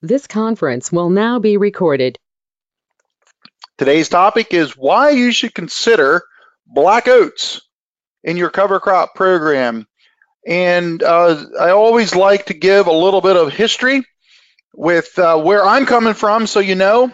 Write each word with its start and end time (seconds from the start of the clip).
This 0.00 0.28
conference 0.28 0.92
will 0.92 1.10
now 1.10 1.40
be 1.40 1.56
recorded. 1.56 2.18
Today's 3.78 4.08
topic 4.08 4.54
is 4.54 4.76
why 4.76 5.10
you 5.10 5.32
should 5.32 5.54
consider 5.54 6.22
black 6.66 7.08
oats 7.08 7.62
in 8.22 8.36
your 8.36 8.50
cover 8.50 8.78
crop 8.78 9.16
program. 9.16 9.88
And 10.46 11.02
uh, 11.02 11.44
I 11.60 11.70
always 11.70 12.14
like 12.14 12.46
to 12.46 12.54
give 12.54 12.86
a 12.86 12.92
little 12.92 13.20
bit 13.20 13.36
of 13.36 13.52
history 13.52 14.04
with 14.72 15.18
uh, 15.18 15.40
where 15.40 15.66
I'm 15.66 15.84
coming 15.84 16.14
from 16.14 16.46
so 16.46 16.60
you 16.60 16.76
know. 16.76 17.12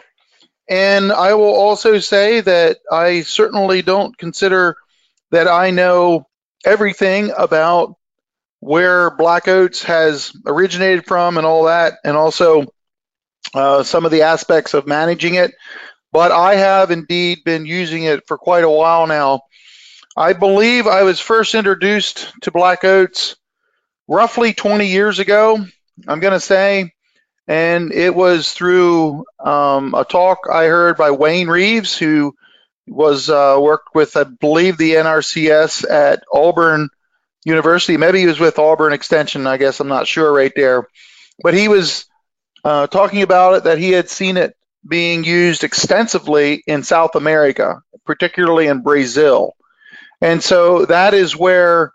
And 0.69 1.11
I 1.11 1.35
will 1.35 1.55
also 1.55 1.99
say 2.01 2.43
that 2.43 2.79
I 2.91 3.23
certainly 3.23 3.81
don't 3.81 4.17
consider 4.17 4.77
that 5.31 5.49
I 5.49 5.71
know 5.71 6.27
everything 6.67 7.33
about 7.37 7.97
where 8.61 9.11
black 9.11 9.49
oats 9.49 9.83
has 9.83 10.33
originated 10.47 11.07
from 11.07 11.37
and 11.37 11.47
all 11.47 11.65
that, 11.65 11.95
and 12.03 12.17
also 12.17 12.65
uh, 13.53 13.83
some 13.83 14.05
of 14.05 14.11
the 14.11 14.23
aspects 14.23 14.75
of 14.75 14.87
managing 14.87 15.35
it. 15.35 15.53
But 16.13 16.31
I 16.31 16.55
have 16.55 16.91
indeed 16.91 17.39
been 17.45 17.67
using 17.67 18.05
it 18.05 18.27
for 18.27 18.39
quite 18.39 18.65
a 18.65 18.71
while 18.71 19.07
now. 19.07 19.41
I 20.17 20.33
believe 20.33 20.87
I 20.87 21.03
was 21.03 21.19
first 21.19 21.55
introduced 21.57 22.33
to 22.43 22.53
black 22.53 22.85
oats 22.85 23.35
roughly 24.07 24.53
20 24.53 24.87
years 24.87 25.19
ago, 25.19 25.59
I'm 26.07 26.21
going 26.21 26.33
to 26.33 26.41
say. 26.41 26.93
And 27.49 27.93
it 27.93 28.15
was 28.15 28.53
through 28.53 29.25
um, 29.45 29.93
a 29.95 30.05
talk 30.05 30.49
I 30.51 30.67
heard 30.67 30.97
by 30.97 31.11
Wayne 31.11 31.49
Reeves, 31.49 31.97
who 31.99 32.35
was 32.87 33.29
uh, 33.29 33.59
worked 33.61 33.95
with, 33.95 34.17
I 34.17 34.25
believe, 34.25 34.79
the 34.79 34.93
NRCS 34.93 35.89
at 35.91 36.23
Auburn 36.33 36.89
University. 37.45 37.97
Maybe 37.97 38.21
he 38.21 38.27
was 38.27 38.41
with 38.41 38.59
Auburn 38.59 38.93
Extension. 38.93 39.47
I 39.47 39.57
guess 39.57 39.81
I'm 39.81 39.89
not 39.89 40.07
sure 40.07 40.33
right 40.33 40.53
there, 40.55 40.89
but 41.43 41.55
he 41.55 41.69
was 41.69 42.07
uh, 42.65 42.87
talking 42.87 43.23
about 43.23 43.55
it 43.55 43.65
that 43.65 43.79
he 43.79 43.91
had 43.91 44.09
seen 44.09 44.37
it 44.37 44.57
being 44.87 45.25
used 45.25 45.65
extensively 45.65 46.63
in 46.67 46.83
South 46.83 47.15
America, 47.15 47.81
particularly 48.05 48.67
in 48.67 48.83
Brazil, 48.83 49.55
and 50.21 50.43
so 50.43 50.87
that 50.87 51.15
is 51.15 51.37
where 51.37 51.93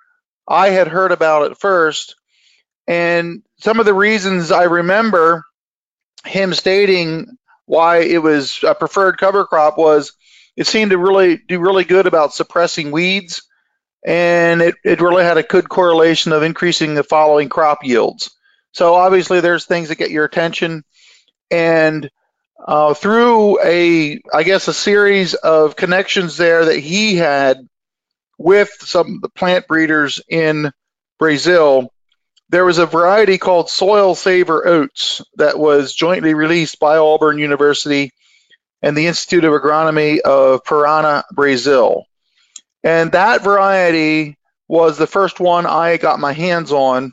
I 0.48 0.70
had 0.70 0.88
heard 0.88 1.12
about 1.12 1.52
it 1.52 1.58
first. 1.58 2.16
And 2.88 3.44
some 3.60 3.80
of 3.80 3.86
the 3.86 3.94
reasons 3.94 4.52
I 4.52 4.64
remember 4.64 5.44
him 6.26 6.54
stating 6.54 7.38
why 7.66 8.00
it 8.00 8.22
was 8.22 8.60
a 8.68 8.74
preferred 8.74 9.18
cover 9.20 9.46
crop 9.46 9.78
was 9.78 10.14
it 10.58 10.68
seemed 10.68 10.92
to 10.92 10.98
really 10.98 11.38
do 11.38 11.60
really 11.60 11.84
good 11.84 12.08
about 12.08 12.34
suppressing 12.34 12.92
weeds 12.92 13.44
and 14.06 14.62
it, 14.62 14.76
it 14.84 15.02
really 15.02 15.24
had 15.24 15.38
a 15.38 15.44
good 15.44 15.70
correlation 15.70 16.32
of 16.32 16.44
increasing 16.44 16.96
the 16.96 17.04
following 17.04 17.50
crop 17.50 17.80
yields. 17.84 18.32
So 18.72 18.96
obviously 18.96 19.42
there's 19.42 19.66
things 19.66 19.90
that 19.90 19.98
get 19.98 20.12
your 20.12 20.26
attention 20.26 20.84
and 21.52 22.10
uh, 22.66 22.94
through 22.94 23.62
a, 23.64 24.20
I 24.34 24.44
guess, 24.44 24.68
a 24.68 24.74
series 24.74 25.34
of 25.34 25.76
connections 25.76 26.38
there 26.38 26.66
that 26.66 26.80
he 26.80 27.16
had 27.16 27.58
with 28.38 28.70
some 28.82 29.16
of 29.16 29.22
the 29.22 29.30
plant 29.30 29.68
breeders 29.68 30.22
in 30.28 30.72
Brazil, 31.18 31.92
there 32.50 32.66
was 32.66 32.78
a 32.78 32.86
variety 32.86 33.38
called 33.38 33.70
Soil 33.70 34.16
Saver 34.16 34.68
Oats 34.68 35.22
that 35.36 35.58
was 35.58 35.94
jointly 35.94 36.34
released 36.34 36.80
by 36.80 36.98
Auburn 36.98 37.38
University 37.38 38.12
and 38.82 38.96
the 38.96 39.08
Institute 39.08 39.44
of 39.44 39.54
Agronomy 39.54 40.20
of 40.20 40.64
Parana, 40.64 41.24
Brazil. 41.34 42.06
And 42.84 43.12
that 43.12 43.44
variety 43.44 44.38
was 44.68 44.98
the 44.98 45.08
first 45.08 45.40
one 45.40 45.66
I 45.66 45.98
got 45.98 46.20
my 46.20 46.34
hands 46.34 46.72
on 46.72 47.12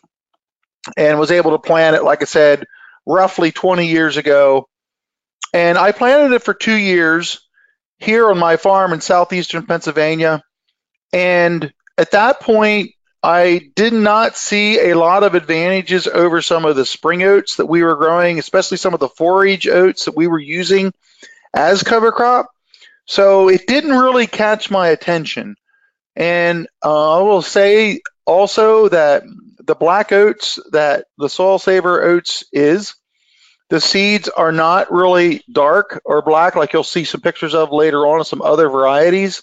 and 0.97 1.19
was 1.19 1.31
able 1.31 1.53
to 1.53 1.59
plant 1.59 1.97
it, 1.97 2.05
like 2.05 2.23
I 2.23 2.27
said, 2.27 2.65
roughly 3.07 3.53
20 3.53 3.87
years 3.87 4.17
ago. 4.17 4.69
And 5.53 5.79
I 5.79 5.93
planted 5.93 6.35
it 6.35 6.43
for 6.43 6.55
two 6.55 6.77
years 6.77 7.41
here 7.99 8.29
on 8.29 8.39
my 8.39 8.57
farm 8.57 8.93
in 8.93 9.01
southeastern 9.01 9.67
Pennsylvania. 9.67 10.43
And 11.13 11.73
at 11.97 12.11
that 12.11 12.41
point, 12.41 12.93
I 13.23 13.71
did 13.75 13.93
not 13.93 14.37
see 14.37 14.91
a 14.91 14.99
lot 14.99 15.23
of 15.23 15.35
advantages 15.35 16.07
over 16.07 16.43
some 16.43 16.65
of 16.65 16.77
the 16.77 16.87
spring 16.87 17.23
oats 17.23 17.57
that 17.57 17.67
we 17.67 17.83
were 17.83 17.97
growing, 17.97 18.39
especially 18.39 18.77
some 18.77 18.95
of 18.95 19.01
the 19.01 19.09
forage 19.09 19.67
oats 19.67 20.05
that 20.05 20.17
we 20.17 20.27
were 20.27 20.39
using 20.39 20.93
as 21.55 21.83
cover 21.83 22.13
crop. 22.13 22.47
So 23.07 23.49
it 23.49 23.67
didn't 23.67 23.99
really 23.99 24.27
catch 24.27 24.71
my 24.71 24.89
attention. 24.89 25.57
And 26.15 26.69
uh, 26.85 27.19
I 27.19 27.23
will 27.23 27.43
say 27.43 28.01
also 28.27 28.89
that 28.89 29.25
the 29.67 29.75
black 29.75 30.13
oats 30.13 30.59
that 30.73 31.07
the 31.19 31.29
soil 31.29 31.59
saver 31.59 32.03
oats 32.03 32.45
is, 32.53 32.95
the 33.69 33.81
seeds 33.81 34.29
are 34.29 34.53
not 34.53 34.93
really 34.93 35.43
dark 35.51 36.01
or 36.05 36.23
black 36.23 36.55
like 36.55 36.73
you'll 36.73 36.85
see 36.85 37.05
some 37.05 37.21
pictures 37.21 37.55
of 37.55 37.73
later 37.73 38.07
on 38.07 38.25
some 38.25 38.43
other 38.43 38.69
varieties. 38.69 39.43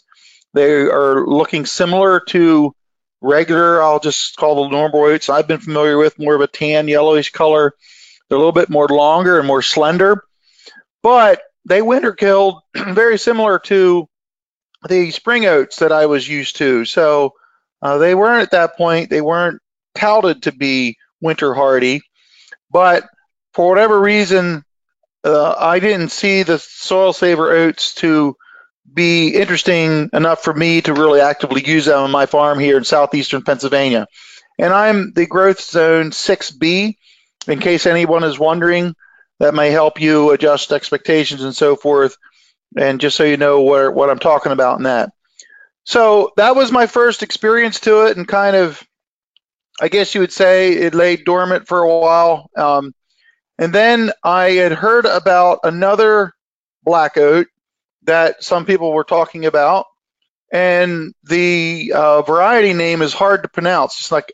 They 0.54 0.72
are 0.72 1.26
looking 1.26 1.66
similar 1.66 2.22
to 2.30 2.74
regular, 3.22 3.82
I'll 3.82 4.00
just 4.00 4.36
call 4.38 4.64
the 4.64 4.70
normal 4.70 5.02
oats 5.02 5.30
I've 5.30 5.48
been 5.48 5.60
familiar 5.60 5.98
with, 5.98 6.20
more 6.20 6.36
of 6.36 6.42
a 6.42 6.48
tan 6.48 6.88
yellowish 6.88 7.32
color. 7.32 7.74
They're 8.30 8.38
a 8.38 8.40
little 8.40 8.52
bit 8.54 8.70
more 8.70 8.88
longer 8.88 9.40
and 9.40 9.48
more 9.48 9.62
slender, 9.62 10.24
but 11.02 11.42
they 11.66 11.82
winter 11.82 12.14
killed 12.14 12.62
very 12.76 13.18
similar 13.18 13.60
to 13.60 14.08
the 14.88 15.12
spring 15.12 15.46
oats 15.46 15.78
that 15.78 15.92
I 15.92 16.06
was 16.06 16.28
used 16.28 16.58
to. 16.58 16.86
So 16.86 17.34
uh, 17.82 17.98
they 17.98 18.16
weren't 18.16 18.44
at 18.44 18.52
that 18.52 18.78
point, 18.78 19.10
they 19.10 19.22
weren't 19.22 19.62
touted 19.96 20.44
to 20.44 20.52
be 20.52 20.98
winter 21.22 21.54
hardy, 21.54 22.02
but 22.72 23.04
for 23.54 23.70
whatever 23.70 24.00
reason, 24.00 24.64
uh, 25.24 25.56
I 25.58 25.80
didn't 25.80 26.10
see 26.10 26.44
the 26.44 26.60
soil 26.60 27.14
saver 27.14 27.52
oats 27.52 27.94
to 27.96 28.36
be 28.92 29.30
interesting 29.30 30.10
enough 30.12 30.44
for 30.44 30.54
me 30.54 30.82
to 30.82 30.94
really 30.94 31.22
actively 31.22 31.66
use 31.66 31.86
them 31.86 32.00
on 32.00 32.12
my 32.12 32.26
farm 32.26 32.60
here 32.60 32.78
in 32.78 32.84
southeastern 32.84 33.44
Pennsylvania. 33.44 34.08
And 34.60 34.74
I'm 34.74 35.14
the 35.14 35.26
growth 35.26 35.62
zone 35.62 36.12
6B, 36.12 36.96
in 37.48 37.60
case 37.60 37.86
anyone 37.86 38.24
is 38.24 38.38
wondering. 38.38 38.96
That 39.40 39.56
may 39.56 39.72
help 39.72 40.00
you 40.00 40.32
adjust 40.32 40.72
expectations 40.72 41.44
and 41.44 41.56
so 41.56 41.76
forth 41.76 42.18
and 42.78 43.02
just 43.02 43.16
so 43.16 43.24
you 43.24 43.38
know 43.38 43.62
where, 43.62 43.92
what 43.92 44.10
I'm 44.10 44.20
talking 44.20 44.52
about 44.52 44.78
in 44.78 44.84
that. 44.84 45.12
So 45.84 46.32
that 46.38 46.56
was 46.56 46.72
my 46.72 46.88
first 46.88 47.24
experience 47.24 47.82
to 47.82 48.06
it, 48.06 48.18
and 48.18 48.28
kind 48.28 48.56
of, 48.56 48.82
I 49.82 49.88
guess 49.88 50.14
you 50.14 50.22
would 50.22 50.32
say, 50.32 50.74
it 50.74 50.94
lay 50.94 51.16
dormant 51.16 51.68
for 51.68 51.82
a 51.82 52.00
while. 52.00 52.50
Um, 52.56 52.94
and 53.58 53.74
then 53.74 54.12
I 54.24 54.52
had 54.52 54.72
heard 54.72 55.06
about 55.06 55.60
another 55.64 56.34
black 56.84 57.18
oat 57.18 57.48
that 58.04 58.44
some 58.44 58.66
people 58.66 58.92
were 58.92 59.04
talking 59.04 59.46
about, 59.46 59.86
and 60.52 61.14
the 61.24 61.94
uh, 61.96 62.22
variety 62.22 62.74
name 62.74 63.02
is 63.02 63.14
hard 63.14 63.44
to 63.44 63.50
pronounce. 63.50 64.00
It's 64.00 64.12
like, 64.12 64.34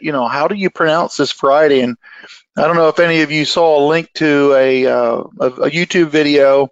you 0.00 0.12
know, 0.12 0.26
how 0.26 0.48
do 0.48 0.54
you 0.54 0.70
pronounce 0.70 1.16
this 1.16 1.32
variety? 1.32 1.80
And 1.80 1.96
I 2.56 2.62
don't 2.62 2.76
know 2.76 2.88
if 2.88 2.98
any 2.98 3.20
of 3.22 3.30
you 3.30 3.44
saw 3.44 3.78
a 3.78 3.86
link 3.86 4.10
to 4.14 4.54
a, 4.54 4.86
uh, 4.86 5.22
a, 5.40 5.46
a 5.46 5.70
YouTube 5.70 6.08
video 6.08 6.70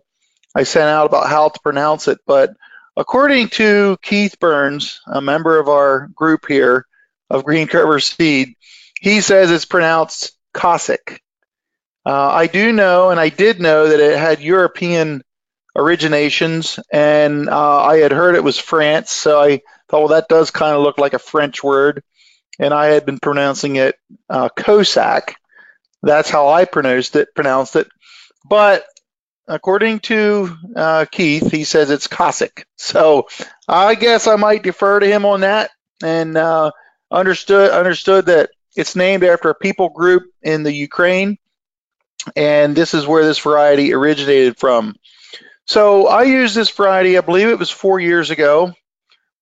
I 0.55 0.63
sent 0.63 0.89
out 0.89 1.07
about 1.07 1.29
how 1.29 1.49
to 1.49 1.61
pronounce 1.61 2.09
it. 2.09 2.19
But 2.27 2.55
according 2.97 3.49
to 3.51 3.97
Keith 4.03 4.39
Berns, 4.39 5.01
a 5.07 5.21
member 5.21 5.59
of 5.59 5.69
our 5.69 6.09
group 6.15 6.47
here 6.47 6.87
of 7.35 7.45
Green 7.45 7.67
Cover 7.67 7.99
Seed, 8.01 8.55
he 9.01 9.21
says 9.21 9.51
it's 9.51 9.65
pronounced 9.65 10.33
Cossack. 10.53 11.21
Uh, 12.07 12.29
I 12.29 12.47
do 12.47 12.73
know, 12.73 13.11
and 13.11 13.19
I 13.19 13.29
did 13.29 13.61
know 13.61 13.89
that 13.89 14.01
it 14.01 14.19
had 14.19 14.41
European 14.41 15.23
originations, 15.77 16.79
and 16.93 17.49
uh, 17.49 17.83
I 17.83 17.99
had 17.99 18.13
heard 18.13 18.37
it 18.37 18.45
was 18.45 18.59
France, 18.59 19.11
so 19.11 19.41
I 19.41 19.63
thought, 19.89 20.01
well, 20.01 20.09
that 20.09 20.29
does 20.29 20.51
kind 20.51 20.77
of 20.77 20.83
look 20.83 20.99
like 20.99 21.15
a 21.15 21.19
French 21.19 21.65
word, 21.65 22.03
and 22.59 22.73
I 22.73 22.87
had 22.87 23.05
been 23.05 23.19
pronouncing 23.19 23.77
it 23.77 23.97
uh, 24.31 24.49
Cossack. 24.51 25.37
That's 26.03 26.31
how 26.31 26.49
I 26.49 26.67
pronounced 26.67 27.17
it. 27.17 27.35
Pronounced 27.35 27.75
it, 27.77 27.89
but 28.49 28.85
according 29.49 30.01
to 30.01 30.57
uh, 30.77 31.07
Keith, 31.11 31.51
he 31.51 31.65
says 31.65 31.91
it's 31.91 32.07
Cossack. 32.07 32.67
So 32.77 33.29
I 33.67 33.95
guess 33.95 34.27
I 34.27 34.37
might 34.37 34.63
defer 34.63 35.01
to 35.01 35.07
him 35.07 35.25
on 35.25 35.41
that. 35.41 35.71
And 36.03 36.37
uh, 36.37 36.71
understood 37.11 37.71
understood 37.71 38.27
that 38.27 38.51
it's 38.77 38.97
named 38.97 39.25
after 39.25 39.51
a 39.51 39.55
people 39.55 39.89
group 39.91 40.25
in 40.43 40.63
the 40.63 40.73
Ukraine, 40.73 41.39
and 42.37 42.75
this 42.75 42.95
is 42.95 43.07
where 43.07 43.25
this 43.25 43.39
variety 43.39 43.93
originated 43.95 44.59
from. 44.59 44.97
So 45.67 46.09
I 46.09 46.25
used 46.25 46.55
this 46.55 46.71
variety. 46.71 47.17
I 47.17 47.23
believe 47.23 47.49
it 47.49 47.59
was 47.59 47.71
four 47.71 48.01
years 48.01 48.31
ago 48.31 48.73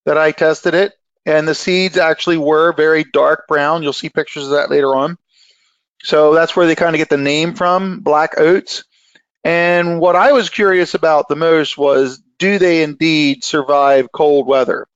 that 0.04 0.18
I 0.18 0.32
tested 0.32 0.74
it, 0.74 0.92
and 1.26 1.46
the 1.46 1.54
seeds 1.54 1.96
actually 1.96 2.38
were 2.38 2.72
very 2.72 3.04
dark 3.04 3.46
brown. 3.48 3.82
You'll 3.82 3.92
see 3.92 4.08
pictures 4.08 4.44
of 4.44 4.50
that 4.50 4.70
later 4.70 4.94
on. 4.94 5.18
So 6.02 6.34
that's 6.34 6.56
where 6.56 6.66
they 6.66 6.74
kind 6.74 6.94
of 6.94 6.98
get 6.98 7.08
the 7.08 7.16
name 7.16 7.54
from, 7.54 8.00
black 8.00 8.38
oats. 8.38 8.84
And 9.44 10.00
what 10.00 10.16
I 10.16 10.32
was 10.32 10.50
curious 10.50 10.94
about 10.94 11.28
the 11.28 11.36
most 11.36 11.78
was 11.78 12.22
do 12.38 12.58
they 12.58 12.82
indeed 12.82 13.44
survive 13.44 14.10
cold 14.12 14.46
weather? 14.46 14.86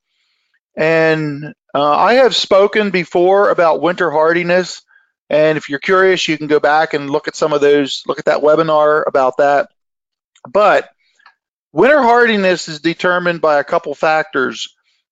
And 0.77 1.53
uh, 1.75 1.97
I 1.97 2.15
have 2.15 2.35
spoken 2.35 2.91
before 2.91 3.49
about 3.49 3.81
winter 3.81 4.11
hardiness 4.11 4.83
And 5.29 5.57
if 5.57 5.69
you're 5.69 5.79
curious, 5.79 6.27
you 6.27 6.37
can 6.37 6.47
go 6.47 6.59
back 6.59 6.93
and 6.93 7.09
look 7.09 7.27
at 7.27 7.35
some 7.35 7.53
of 7.53 7.61
those, 7.61 8.03
look 8.07 8.19
at 8.19 8.25
that 8.25 8.41
webinar 8.41 9.03
about 9.05 9.37
that. 9.37 9.69
But 10.49 10.89
winter 11.73 12.01
hardiness 12.01 12.67
is 12.69 12.79
determined 12.79 13.41
by 13.41 13.59
a 13.59 13.63
couple 13.65 13.93
factors. 13.95 14.69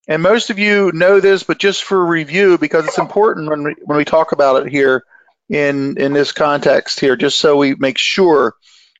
And 0.08 0.22
most 0.22 0.50
of 0.50 0.58
you 0.58 0.92
know 0.94 1.20
this, 1.20 1.42
but 1.42 1.58
just 1.58 1.84
for 1.84 2.04
review, 2.04 2.58
because 2.58 2.86
it's 2.86 2.98
important 2.98 3.50
when 3.50 3.64
we, 3.64 3.74
when 3.84 3.98
we 3.98 4.04
talk 4.04 4.32
about 4.32 4.66
it 4.66 4.72
here 4.72 5.04
in, 5.50 5.98
in 5.98 6.12
this 6.12 6.32
context 6.32 7.00
here, 7.00 7.16
just 7.16 7.38
so 7.38 7.56
we 7.56 7.74
make 7.74 7.98
sure 7.98 8.54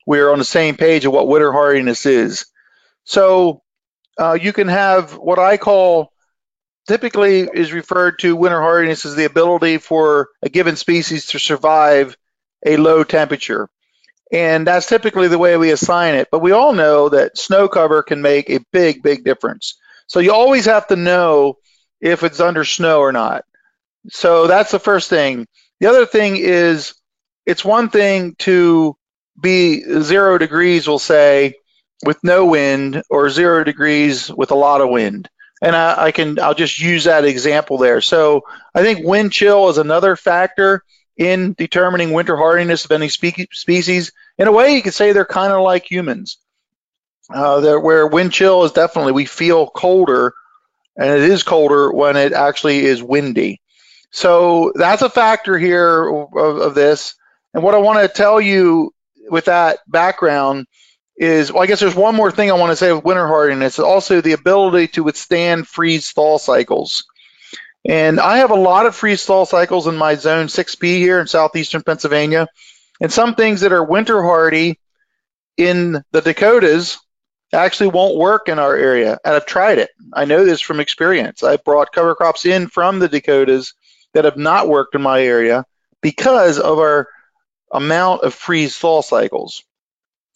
we're 0.06 0.30
on 0.30 0.38
the 0.38 0.44
same 0.44 0.76
page 0.76 1.04
of 1.04 1.12
what 1.12 1.28
winter 1.28 1.52
hardiness 1.52 2.06
is. 2.06 2.46
So 3.04 3.62
uh, 4.18 4.34
you 4.40 4.52
can 4.52 4.68
have 4.68 5.16
what 5.16 5.38
I 5.38 5.56
call 5.56 6.12
typically 6.86 7.48
is 7.52 7.72
referred 7.72 8.18
to 8.20 8.36
winter 8.36 8.60
hardiness 8.60 9.04
as 9.04 9.14
the 9.14 9.24
ability 9.24 9.78
for 9.78 10.28
a 10.42 10.48
given 10.48 10.76
species 10.76 11.26
to 11.26 11.38
survive 11.38 12.16
a 12.64 12.76
low 12.76 13.04
temperature. 13.04 13.68
And 14.32 14.66
that's 14.66 14.86
typically 14.86 15.28
the 15.28 15.38
way 15.38 15.56
we 15.56 15.70
assign 15.70 16.14
it. 16.14 16.28
But 16.30 16.40
we 16.40 16.52
all 16.52 16.72
know 16.72 17.08
that 17.08 17.38
snow 17.38 17.68
cover 17.68 18.02
can 18.02 18.22
make 18.22 18.50
a 18.50 18.64
big, 18.72 19.02
big 19.02 19.24
difference. 19.24 19.78
So 20.08 20.20
you 20.20 20.32
always 20.32 20.64
have 20.64 20.86
to 20.88 20.96
know 20.96 21.58
if 22.00 22.22
it's 22.22 22.40
under 22.40 22.64
snow 22.64 23.00
or 23.00 23.12
not. 23.12 23.44
So 24.10 24.46
that's 24.46 24.70
the 24.70 24.78
first 24.78 25.10
thing. 25.10 25.46
The 25.80 25.88
other 25.88 26.06
thing 26.06 26.36
is 26.36 26.94
it's 27.44 27.64
one 27.64 27.88
thing 27.88 28.34
to 28.40 28.96
be 29.40 29.82
zero 30.00 30.38
degrees, 30.38 30.88
we'll 30.88 30.98
say, 30.98 31.54
with 32.04 32.18
no 32.22 32.46
wind, 32.46 33.02
or 33.10 33.30
zero 33.30 33.64
degrees 33.64 34.30
with 34.30 34.50
a 34.50 34.56
lot 34.56 34.80
of 34.80 34.90
wind. 34.90 35.28
And 35.62 35.74
I, 35.74 36.06
I 36.06 36.12
can 36.12 36.38
I'll 36.38 36.54
just 36.54 36.78
use 36.78 37.04
that 37.04 37.24
example 37.24 37.78
there. 37.78 38.00
So 38.00 38.42
I 38.74 38.82
think 38.82 39.06
wind 39.06 39.32
chill 39.32 39.68
is 39.68 39.78
another 39.78 40.16
factor 40.16 40.82
in 41.16 41.54
determining 41.54 42.12
winter 42.12 42.36
hardiness 42.36 42.84
of 42.84 42.92
any 42.92 43.08
spe- 43.08 43.52
species. 43.52 44.12
In 44.38 44.48
a 44.48 44.52
way, 44.52 44.74
you 44.74 44.82
could 44.82 44.94
say 44.94 45.12
they're 45.12 45.24
kind 45.24 45.52
of 45.52 45.62
like 45.62 45.90
humans. 45.90 46.38
Uh, 47.28 47.78
where 47.78 48.06
wind 48.06 48.32
chill 48.32 48.64
is 48.64 48.72
definitely 48.72 49.12
we 49.12 49.24
feel 49.24 49.66
colder, 49.66 50.32
and 50.96 51.10
it 51.10 51.28
is 51.28 51.42
colder 51.42 51.90
when 51.90 52.16
it 52.16 52.32
actually 52.32 52.84
is 52.84 53.02
windy. 53.02 53.60
So 54.12 54.72
that's 54.74 55.02
a 55.02 55.10
factor 55.10 55.58
here 55.58 56.08
of, 56.08 56.60
of 56.60 56.74
this. 56.74 57.14
And 57.52 57.64
what 57.64 57.74
I 57.74 57.78
want 57.78 57.98
to 58.00 58.08
tell 58.08 58.40
you 58.40 58.94
with 59.28 59.46
that 59.46 59.80
background 59.88 60.66
is, 61.16 61.52
well, 61.52 61.62
I 61.62 61.66
guess 61.66 61.80
there's 61.80 61.94
one 61.94 62.14
more 62.14 62.30
thing 62.30 62.50
I 62.50 62.54
want 62.54 62.72
to 62.72 62.76
say 62.76 62.92
with 62.92 63.04
winter 63.04 63.26
hardiness. 63.26 63.78
Also, 63.78 64.20
the 64.20 64.32
ability 64.32 64.88
to 64.88 65.02
withstand 65.02 65.66
freeze 65.66 66.10
thaw 66.10 66.38
cycles. 66.38 67.04
And 67.88 68.20
I 68.20 68.38
have 68.38 68.50
a 68.50 68.56
lot 68.56 68.86
of 68.86 68.94
freeze 68.94 69.24
thaw 69.24 69.44
cycles 69.44 69.86
in 69.86 69.96
my 69.96 70.16
zone 70.16 70.46
6B 70.46 70.98
here 70.98 71.20
in 71.20 71.26
southeastern 71.26 71.82
Pennsylvania. 71.82 72.48
And 73.00 73.12
some 73.12 73.34
things 73.34 73.60
that 73.60 73.72
are 73.72 73.84
winter 73.84 74.22
hardy 74.22 74.78
in 75.56 76.02
the 76.12 76.20
Dakotas 76.20 76.98
actually 77.52 77.90
won't 77.90 78.18
work 78.18 78.48
in 78.48 78.58
our 78.58 78.76
area. 78.76 79.18
And 79.24 79.34
I've 79.34 79.46
tried 79.46 79.78
it. 79.78 79.90
I 80.12 80.24
know 80.24 80.44
this 80.44 80.60
from 80.60 80.80
experience. 80.80 81.42
I've 81.42 81.64
brought 81.64 81.92
cover 81.92 82.14
crops 82.14 82.44
in 82.44 82.68
from 82.68 82.98
the 82.98 83.08
Dakotas 83.08 83.74
that 84.14 84.24
have 84.24 84.36
not 84.36 84.68
worked 84.68 84.94
in 84.94 85.02
my 85.02 85.22
area 85.22 85.64
because 86.02 86.58
of 86.58 86.78
our 86.78 87.08
amount 87.72 88.22
of 88.22 88.34
freeze 88.34 88.76
thaw 88.76 89.00
cycles. 89.02 89.62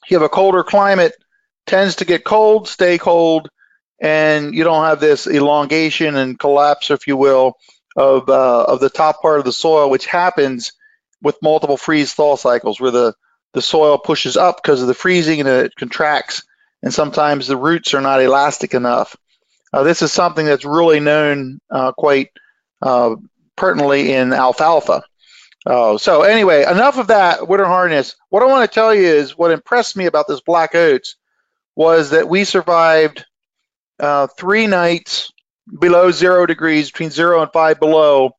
You 0.09 0.17
have 0.17 0.25
a 0.25 0.29
colder 0.29 0.65
climate, 0.65 1.15
tends 1.67 1.97
to 1.97 2.05
get 2.05 2.25
cold, 2.25 2.69
stay 2.69 2.99
cold, 2.99 3.49
and 4.01 4.55
you 4.55 4.65
don't 4.65 4.85
have 4.85 5.01
this 5.01 5.27
elongation 5.27 6.17
and 6.17 6.39
collapse, 6.39 6.91
if 6.91 7.07
you 7.07 7.17
will, 7.17 7.55
of 7.97 8.29
uh, 8.29 8.65
of 8.65 8.81
the 8.81 8.91
top 8.91 9.21
part 9.21 9.39
of 9.39 9.45
the 9.45 9.53
soil, 9.53 9.91
which 9.91 10.07
happens 10.07 10.73
with 11.23 11.43
multiple 11.43 11.77
freeze 11.77 12.15
thaw 12.15 12.37
cycles, 12.37 12.81
where 12.81 12.91
the 12.91 13.15
the 13.53 13.63
soil 13.63 13.99
pushes 13.99 14.37
up 14.37 14.63
because 14.63 14.81
of 14.81 14.89
the 14.89 14.95
freezing 14.95 15.41
and 15.41 15.49
it 15.49 15.73
contracts, 15.77 16.43
and 16.83 16.95
sometimes 16.95 17.47
the 17.47 17.57
roots 17.57 17.95
are 17.95 18.01
not 18.01 18.23
elastic 18.23 18.75
enough. 18.75 19.17
Uh, 19.73 19.83
this 19.83 20.03
is 20.03 20.13
something 20.13 20.47
that's 20.47 20.65
really 20.65 21.01
known 21.01 21.61
uh, 21.71 21.93
quite 21.93 22.29
uh, 22.83 23.15
pertinently 23.57 24.13
in 24.13 24.33
alfalfa. 24.33 25.03
Oh, 25.67 25.99
so 25.99 26.23
anyway, 26.23 26.63
enough 26.63 26.99
of 26.99 27.09
that 27.09 27.47
winter 27.47 27.67
hardiness. 27.67 28.17
What 28.31 28.43
I 28.43 28.47
want 28.47 28.69
to 28.69 28.75
tell 28.75 28.95
you 28.95 29.03
is 29.03 29.37
what 29.37 29.51
impressed 29.51 29.97
me 29.97 30.07
about 30.07 30.27
this 30.27 30.41
black 30.41 30.75
oats 30.75 31.17
was 31.77 32.11
that 32.11 32.29
we 32.29 32.45
survived 32.45 33.25
uh, 33.99 34.27
three 34.39 34.67
nights 34.67 35.31
below 35.79 36.11
zero 36.11 36.47
degrees, 36.47 36.91
between 36.91 37.11
zero 37.11 37.43
and 37.43 37.53
five 37.53 37.79
below, 37.79 38.33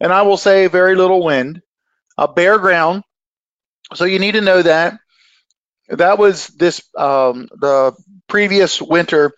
and 0.00 0.12
I 0.12 0.22
will 0.22 0.36
say 0.36 0.68
very 0.68 0.94
little 0.94 1.24
wind, 1.24 1.60
a 2.16 2.28
bare 2.28 2.58
ground. 2.58 3.02
So 3.94 4.04
you 4.04 4.18
need 4.20 4.32
to 4.32 4.40
know 4.40 4.62
that. 4.62 4.98
That 5.88 6.18
was 6.18 6.46
this 6.48 6.82
um, 6.96 7.48
the 7.52 7.94
previous 8.28 8.80
winter. 8.80 9.32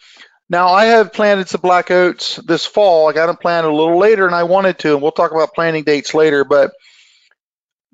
Now 0.51 0.69
I 0.69 0.87
have 0.87 1.15
planted 1.15 1.49
some 1.49 1.63
black 1.63 1.91
oats 1.91 2.37
this 2.37 2.67
fall. 2.67 3.09
I 3.09 3.15
got 3.15 3.27
them 3.27 3.37
planted 3.37 3.69
a 3.69 3.73
little 3.75 3.99
later, 3.99 4.27
and 4.27 4.35
I 4.35 4.43
wanted 4.43 4.79
to, 4.81 4.93
and 4.93 5.03
we'll 5.03 5.13
talk 5.13 5.33
about 5.33 5.55
planting 5.55 5.85
dates 5.85 6.13
later, 6.13 6.45
but 6.45 6.73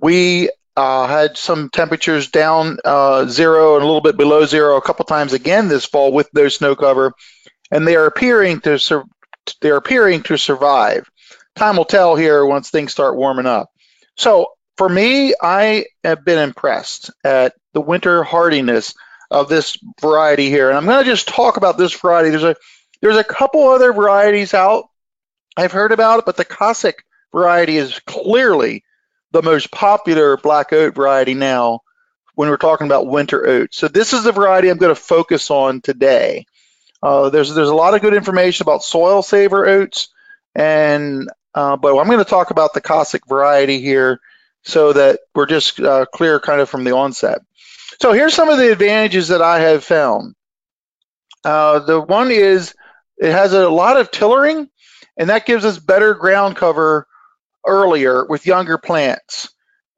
we 0.01 0.51
uh, 0.77 1.07
had 1.07 1.37
some 1.37 1.71
temperatures 1.71 2.29
down 2.29 2.79
uh, 2.85 3.27
zero 3.27 3.75
and 3.75 3.83
a 3.83 3.87
little 3.87 4.01
bit 4.01 4.17
below 4.17 4.47
zero 4.47 4.77
a 4.77 4.83
couple 4.83 5.05
times 5.05 5.33
again 5.33 5.69
this 5.69 5.85
fall 5.85 6.13
with 6.13 6.29
no 6.33 6.49
snow 6.49 6.77
cover, 6.77 7.13
and 7.71 7.87
they 7.87 7.97
are 7.97 8.07
appearing 8.07 8.61
to 8.61 8.79
sur- 8.79 9.05
they're 9.61 9.77
appearing 9.77 10.23
to 10.23 10.37
survive. 10.37 11.09
Time 11.57 11.77
will 11.77 11.85
tell 11.85 12.15
here 12.15 12.45
once 12.45 12.71
things 12.71 12.93
start 12.93 13.17
warming 13.17 13.47
up. 13.47 13.71
So 14.17 14.53
for 14.77 14.89
me, 14.89 15.35
I 15.41 15.87
have 16.05 16.25
been 16.25 16.39
impressed 16.39 17.11
at 17.25 17.55
the 17.73 17.81
winter 17.81 18.23
hardiness 18.23 18.95
of 19.31 19.49
this 19.49 19.77
variety 20.01 20.49
here, 20.49 20.69
and 20.69 20.79
I'm 20.79 20.87
going 20.87 21.05
to 21.05 21.11
just 21.11 21.29
talk 21.29 21.57
about 21.57 21.77
this 21.77 21.93
variety. 21.93 22.31
There's 22.31 22.45
a 22.45 22.57
there's 23.03 23.17
a 23.17 23.25
couple 23.25 23.69
other 23.69 23.93
varieties 23.93 24.55
out 24.55 24.85
I've 25.57 25.73
heard 25.73 25.91
about 25.91 26.21
it, 26.21 26.25
but 26.25 26.37
the 26.37 26.45
Cosaque 26.45 27.03
variety 27.33 27.77
is 27.77 27.99
clearly 28.07 28.85
the 29.33 29.43
most 29.43 29.71
popular 29.71 30.37
black 30.37 30.73
oat 30.73 30.95
variety 30.95 31.35
now 31.35 31.81
when 32.35 32.49
we're 32.49 32.57
talking 32.57 32.87
about 32.87 33.09
winter 33.09 33.45
oats. 33.47 33.77
So 33.77 33.89
this 33.89 34.13
is 34.13 34.25
the 34.25 34.33
variety 34.33 34.69
I'm 34.69 34.79
going 34.79 34.95
to 34.95 35.01
focus 35.01 35.51
on 35.51 35.81
today. 35.81 36.47
Uh, 37.03 37.31
there's 37.31 37.53
there's 37.53 37.69
a 37.69 37.75
lot 37.75 37.95
of 37.95 38.01
good 38.01 38.15
information 38.15 38.63
about 38.65 38.85
soil 38.85 39.23
saver 39.23 39.67
oats, 39.67 40.09
and 40.55 41.29
uh, 41.55 41.77
but 41.77 41.99
I'm 41.99 42.07
going 42.07 42.19
to 42.19 42.25
talk 42.25 42.51
about 42.51 42.75
the 42.75 42.81
Cosaque 42.81 43.29
variety 43.29 43.81
here 43.81 44.21
so 44.63 44.93
that 44.93 45.19
we're 45.35 45.47
just 45.47 45.81
uh, 45.81 46.07
clear 46.15 46.39
kind 46.39 46.61
of 46.61 46.69
from 46.69 46.85
the 46.85 46.95
onset. 46.95 47.41
So 48.01 48.13
here's 48.13 48.35
some 48.35 48.49
of 48.49 48.59
the 48.59 48.71
advantages 48.71 49.29
that 49.29 49.43
I 49.43 49.59
have 49.61 49.83
found. 49.83 50.37
Uh, 51.45 51.81
the 51.81 52.01
one 52.01 52.31
is 52.31 52.73
it 53.17 53.33
has 53.33 53.53
a 53.53 53.69
lot 53.69 53.97
of 53.97 54.13
tillering, 54.13 54.69
and 55.17 55.31
that 55.31 55.45
gives 55.45 55.65
us 55.65 55.81
better 55.81 56.15
ground 56.15 56.55
cover 56.55 57.08
earlier 57.69 58.25
with 58.25 58.47
younger 58.47 58.79
plants. 58.79 59.49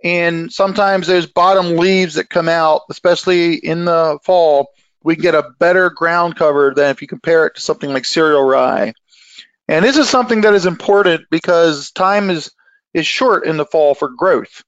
And 0.03 0.53
sometimes 0.53 1.07
those 1.07 1.27
bottom 1.27 1.77
leaves 1.77 2.15
that 2.15 2.31
come 2.31 2.49
out, 2.49 2.83
especially 2.91 3.55
in 3.55 3.85
the 3.85 4.19
fall, 4.25 4.69
we 5.03 5.15
can 5.15 5.23
get 5.23 5.35
a 5.35 5.50
better 5.59 5.91
ground 5.91 6.37
cover 6.37 6.73
than 6.75 6.91
if 6.91 7.03
you 7.03 7.09
compare 7.09 7.47
it 7.47 7.55
to 7.55 7.61
something 7.61 7.93
like 7.93 8.05
cereal 8.05 8.43
rye. 8.43 8.93
And 9.69 9.85
this 9.85 9.99
is 9.99 10.09
something 10.09 10.43
that 10.43 10.55
is 10.55 10.67
important 10.67 11.27
because 11.31 11.91
time 11.93 12.31
is 12.31 12.50
is 12.93 13.07
short 13.07 13.47
in 13.47 13.57
the 13.57 13.67
fall 13.67 13.95
for 13.95 14.09
growth. 14.09 14.65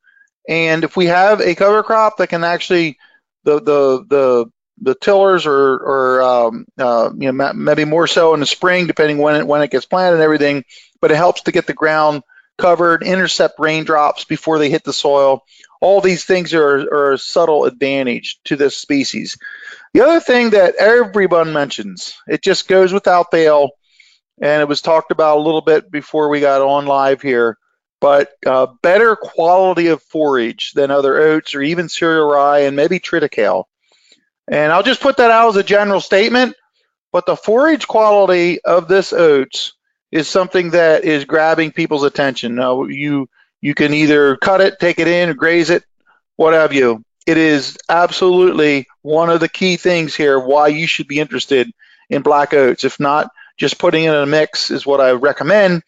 And 0.49 0.85
if 0.85 0.97
we 0.97 1.06
have 1.06 1.40
a 1.40 1.54
cover 1.54 1.82
crop 1.82 2.18
that 2.18 2.28
can 2.28 2.44
actually 2.44 2.99
the 3.44 3.61
the 3.61 4.04
the 4.09 4.47
the 4.80 4.94
tillers 4.94 5.47
or 5.47 5.54
or 5.54 6.23
um, 6.23 6.66
uh, 6.78 7.11
you 7.16 7.32
know 7.32 7.52
maybe 7.52 7.85
more 7.85 8.06
so 8.06 8.35
in 8.35 8.40
the 8.40 8.47
spring 8.47 8.87
depending 8.87 9.18
when 9.18 9.37
it 9.37 9.47
when 9.47 9.62
it 9.62 9.71
gets 9.71 9.87
planted 9.87 10.14
and 10.14 10.23
everything, 10.23 10.64
but 11.00 11.11
it 11.11 11.16
helps 11.16 11.42
to 11.42 11.52
get 11.52 11.66
the 11.66 11.75
ground 11.75 12.23
covered, 12.62 13.02
intercept 13.02 13.59
raindrops 13.59 14.25
before 14.25 14.59
they 14.59 14.71
hit 14.71 14.85
the 14.85 14.92
soil. 14.92 15.45
All 15.81 16.00
these 16.00 16.25
things 16.25 16.54
are, 16.54 16.78
are 16.78 17.12
a 17.12 17.19
subtle 17.19 17.64
advantage 17.64 18.38
to 18.45 18.57
this 18.57 18.76
species. 18.76 19.37
The 19.95 20.02
other 20.02 20.21
thing 20.21 20.50
that 20.50 20.76
everyone 20.76 21.52
mentions, 21.52 22.14
it 22.28 22.42
just 22.42 22.69
goes 22.69 22.92
without 22.92 23.33
fail, 23.33 23.71
and 24.40 24.62
it 24.62 24.69
was 24.69 24.81
talked 24.81 25.11
about 25.11 25.38
a 25.38 25.42
little 25.42 25.61
bit 25.61 25.90
before 25.90 26.28
we 26.28 26.40
got 26.40 26.62
on 26.62 26.87
live 26.87 27.21
here, 27.21 27.59
but 28.00 28.31
uh, 28.47 28.69
better 28.81 29.16
quality 29.16 29.88
of 29.88 30.02
forage 30.02 30.73
than 30.73 30.92
other 30.92 31.19
oats 31.19 31.54
or 31.54 31.62
even 31.62 31.88
cereal 31.88 32.31
rye 32.31 32.61
and 32.61 32.76
maybe 32.76 33.00
triticale. 33.00 33.64
And 34.49 34.73
I'll 34.73 34.83
just 34.85 35.00
put 35.00 35.16
that 35.16 35.31
out 35.33 35.50
as 35.50 35.57
a 35.57 35.64
general 35.64 36.00
statement, 36.00 36.54
but 37.12 37.26
the 37.26 37.37
forage 37.37 37.88
quality 37.88 38.62
of 38.62 38.87
this 38.87 39.12
oats 39.12 39.75
is 40.12 40.28
something 40.28 40.71
that 40.71 41.04
is 41.04 41.25
grabbing 41.25 41.73
people's 41.73 42.04
attention. 42.04 42.54
Now, 42.54 42.85
you 42.85 43.28
you 43.61 43.75
can 43.75 43.95
either 43.95 44.37
cut 44.37 44.61
it, 44.61 44.78
take 44.78 44.99
it 44.99 45.09
in, 45.09 45.35
graze 45.37 45.71
it, 45.71 45.85
what 46.37 46.52
have 46.52 46.73
you. 46.73 47.04
It 47.26 47.38
is 47.38 47.78
absolutely 47.88 48.87
one 49.00 49.31
of 49.31 49.40
the 49.40 49.49
key 49.49 49.76
things 49.76 50.14
here 50.14 50.38
why 50.38 50.69
you 50.69 50.87
should 50.87 51.09
be 51.09 51.21
interested 51.21 51.71
in 52.11 52.23
black 52.23 52.52
oats. 52.52 52.85
If 52.85 53.00
not, 53.00 53.31
just 53.57 53.78
putting 53.78 54.04
it 54.04 54.09
in 54.09 54.14
a 54.16 54.26
mix 54.26 54.71
is 54.71 54.85
what 54.85 55.00
I 55.00 55.12
recommend. 55.12 55.83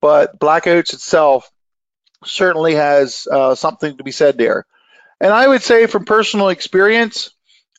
But 0.00 0.38
black 0.38 0.66
oats 0.66 0.92
itself 0.92 1.48
certainly 2.24 2.74
has 2.74 3.26
uh, 3.30 3.54
something 3.54 3.96
to 3.96 4.04
be 4.04 4.10
said 4.10 4.36
there. 4.36 4.66
And 5.20 5.32
I 5.32 5.46
would 5.46 5.62
say 5.62 5.86
from 5.86 6.04
personal 6.04 6.48
experience, 6.48 7.30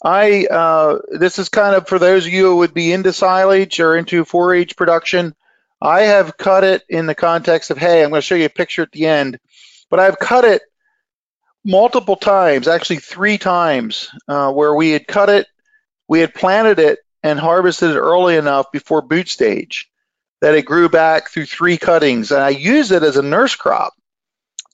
I 0.01 0.45
uh, 0.45 0.99
this 1.11 1.39
is 1.39 1.49
kind 1.49 1.75
of 1.75 1.87
for 1.87 1.99
those 1.99 2.25
of 2.25 2.31
you 2.31 2.45
who 2.45 2.55
would 2.57 2.73
be 2.73 2.93
into 2.93 3.11
silage 3.11 3.79
or 3.81 3.97
into 3.97 4.23
forage 4.23 4.75
production. 4.77 5.35
I 5.83 6.03
have 6.03 6.37
cut 6.37 6.63
it 6.63 6.83
in 6.87 7.07
the 7.07 7.13
context 7.13 7.69
of, 7.69 7.77
hey, 7.77 8.03
I'm 8.03 8.09
going 8.09 8.21
to 8.21 8.25
show 8.25 8.35
you 8.35 8.45
a 8.45 8.49
picture 8.49 8.83
at 8.83 8.91
the 8.93 9.05
end, 9.05 9.37
but 9.89 9.99
I've 9.99 10.17
cut 10.17 10.45
it 10.45 10.61
multiple 11.65 12.15
times, 12.15 12.69
actually 12.69 12.99
three 12.99 13.37
times, 13.37 14.09
uh, 14.29 14.49
where 14.53 14.73
we 14.73 14.91
had 14.91 15.05
cut 15.07 15.29
it, 15.29 15.45
we 16.07 16.21
had 16.21 16.33
planted 16.33 16.79
it 16.79 16.99
and 17.21 17.37
harvested 17.37 17.91
it 17.91 17.99
early 17.99 18.37
enough 18.37 18.71
before 18.71 19.01
boot 19.01 19.27
stage 19.27 19.89
that 20.39 20.55
it 20.55 20.65
grew 20.65 20.87
back 20.87 21.29
through 21.29 21.47
three 21.47 21.77
cuttings. 21.77 22.31
And 22.31 22.41
I 22.41 22.49
used 22.49 22.93
it 22.93 23.03
as 23.03 23.17
a 23.17 23.21
nurse 23.21 23.55
crop 23.55 23.93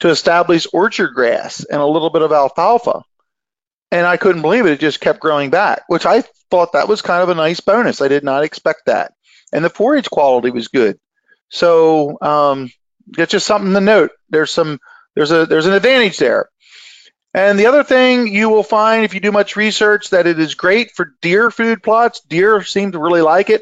to 0.01 0.09
establish 0.09 0.67
orchard 0.73 1.15
grass 1.15 1.63
and 1.63 1.81
a 1.81 1.87
little 1.87 2.11
bit 2.11 2.21
of 2.21 2.31
alfalfa. 2.31 3.01
And 3.91 4.05
I 4.05 4.17
couldn't 4.17 4.43
believe 4.43 4.67
it. 4.67 4.73
It 4.73 4.79
just 4.79 5.01
kept 5.01 5.19
growing 5.19 5.49
back, 5.49 5.83
which 5.87 6.05
I 6.05 6.21
thought 6.51 6.73
that 6.73 6.87
was 6.87 7.01
kind 7.01 7.23
of 7.23 7.29
a 7.29 7.35
nice 7.35 7.61
bonus. 7.61 7.99
I 7.99 8.07
did 8.07 8.23
not 8.23 8.43
expect 8.43 8.85
that. 8.85 9.13
And 9.51 9.63
the 9.63 9.69
forage 9.69 10.09
quality 10.09 10.51
was 10.51 10.67
good. 10.67 10.99
So 11.49 12.17
um, 12.21 12.69
just 13.11 13.45
something 13.45 13.73
to 13.73 13.81
note. 13.81 14.11
There's 14.29 14.51
some 14.51 14.79
there's 15.15 15.31
a 15.31 15.45
there's 15.45 15.65
an 15.65 15.73
advantage 15.73 16.17
there. 16.17 16.49
And 17.33 17.59
the 17.59 17.67
other 17.67 17.83
thing 17.83 18.27
you 18.27 18.49
will 18.49 18.63
find 18.63 19.03
if 19.03 19.13
you 19.13 19.19
do 19.19 19.31
much 19.31 19.55
research 19.55 20.09
that 20.09 20.25
it 20.25 20.39
is 20.39 20.55
great 20.55 20.91
for 20.91 21.13
deer 21.21 21.51
food 21.51 21.83
plots. 21.83 22.21
Deer 22.21 22.63
seem 22.63 22.91
to 22.93 22.99
really 22.99 23.21
like 23.21 23.49
it, 23.49 23.61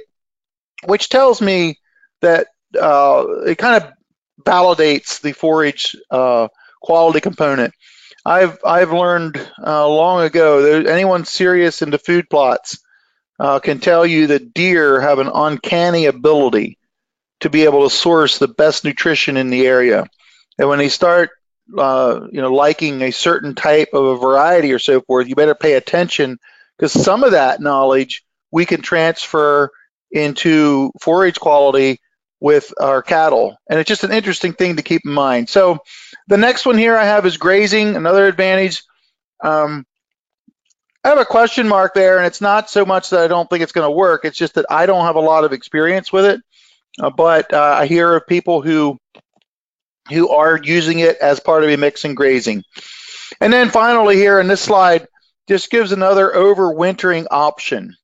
which 0.86 1.10
tells 1.10 1.42
me 1.42 1.80
that 2.22 2.48
uh, 2.80 3.26
it 3.46 3.58
kind 3.58 3.84
of 3.84 3.92
validates 4.44 5.22
the 5.22 5.34
forage 5.34 5.96
uh, 6.10 6.48
quality 6.82 7.20
component. 7.20 7.74
I've 8.26 8.60
I've 8.66 8.92
learned 8.92 9.38
uh, 9.66 9.88
long 9.88 10.24
ago 10.24 10.62
that 10.62 10.92
anyone 10.92 11.26
serious 11.26 11.82
into 11.82 11.98
food 11.98 12.30
plots 12.30 12.80
uh, 13.40 13.60
can 13.60 13.80
tell 13.80 14.06
you 14.06 14.28
that 14.28 14.54
deer 14.54 15.00
have 15.00 15.20
an 15.20 15.30
uncanny 15.34 16.06
ability 16.06 16.78
to 17.42 17.50
be 17.50 17.66
able 17.66 17.88
to 17.88 17.96
source 17.96 18.40
the 18.40 18.48
best 18.48 18.84
nutrition 18.84 19.38
in 19.38 19.50
the 19.50 19.68
area. 19.68 20.06
And 20.58 20.70
when 20.70 20.80
they 20.80 20.90
start, 20.90 21.30
uh, 21.78 22.28
you 22.32 22.42
know, 22.42 22.54
liking 22.54 23.02
a 23.02 23.12
certain 23.12 23.54
type 23.54 23.90
of 23.94 24.06
a 24.06 24.18
variety 24.18 24.74
or 24.74 24.80
so 24.80 25.02
forth, 25.02 25.28
you 25.28 25.36
better 25.36 25.56
pay 25.56 25.74
attention 25.74 26.40
because 26.78 26.92
some 26.92 27.24
of 27.24 27.32
that 27.32 27.62
knowledge 27.62 28.24
we 28.52 28.66
can 28.66 28.82
transfer 28.82 29.70
into 30.12 30.92
forage 31.02 31.40
quality 31.40 32.00
with 32.40 32.74
our 32.80 33.02
cattle. 33.02 33.58
And 33.70 33.80
it's 33.80 33.88
just 33.88 34.04
an 34.04 34.12
interesting 34.12 34.54
thing 34.54 34.78
to 34.78 34.84
keep 34.84 35.02
in 35.06 35.12
mind. 35.12 35.50
So 35.50 35.80
the 36.28 36.38
next 36.38 36.66
one 36.66 36.78
here 36.78 36.96
I 36.96 37.06
have 37.06 37.26
is 37.26 37.38
grazing, 37.38 37.96
another 37.96 38.28
advantage. 38.28 38.84
Um, 39.44 39.86
I 41.08 41.12
have 41.12 41.20
a 41.20 41.26
question 41.26 41.70
mark 41.70 41.94
there, 41.94 42.18
and 42.18 42.28
it's 42.28 42.42
not 42.42 42.70
so 42.70 42.86
much 42.86 43.12
that 43.12 43.22
I 43.22 43.28
don't 43.30 43.50
think 43.50 43.64
it's 43.64 43.72
going 43.72 43.88
to 43.88 43.96
work. 43.96 44.26
It's 44.26 44.38
just 44.38 44.56
that 44.56 44.66
I 44.70 44.86
don't 44.86 45.06
have 45.06 45.16
a 45.16 45.22
lot 45.22 45.46
of 45.46 45.54
experience 45.54 46.12
with 46.12 46.26
it. 46.26 46.42
Uh, 47.00 47.10
but 47.10 47.54
uh, 47.54 47.78
I 47.80 47.86
hear 47.86 48.14
of 48.14 48.28
people 48.28 48.62
who 48.62 48.98
who 50.10 50.28
are 50.28 50.60
using 50.62 51.00
it 51.00 51.16
as 51.20 51.40
part 51.40 51.64
of 51.64 51.70
a 51.70 51.78
mix 51.78 52.04
and 52.04 52.18
grazing. 52.18 52.62
And 53.40 53.54
then 53.54 53.70
finally 53.70 54.18
here 54.18 54.42
in 54.42 54.50
this 54.50 54.60
slide, 54.60 55.08
just 55.48 55.72
gives 55.72 55.94
another 55.94 56.30
overwintering 56.30 57.28
option. 57.32 57.96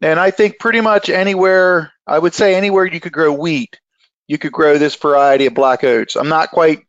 And 0.00 0.18
I 0.18 0.32
think 0.32 0.58
pretty 0.58 0.80
much 0.80 1.10
anywhere, 1.10 1.92
I 2.04 2.18
would 2.18 2.34
say 2.34 2.56
anywhere 2.56 2.84
you 2.84 2.98
could 2.98 3.12
grow 3.12 3.32
wheat, 3.32 3.78
you 4.26 4.38
could 4.38 4.52
grow 4.52 4.76
this 4.76 4.96
variety 4.96 5.46
of 5.46 5.54
black 5.54 5.84
oats. 5.84 6.16
I'm 6.16 6.28
not 6.28 6.50
quite, 6.50 6.80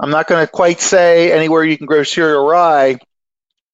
I'm 0.00 0.10
not 0.10 0.26
going 0.26 0.42
to 0.42 0.50
quite 0.50 0.80
say 0.80 1.32
anywhere 1.32 1.64
you 1.64 1.76
can 1.76 1.86
grow 1.86 2.02
cereal 2.02 2.46
rye, 2.46 2.98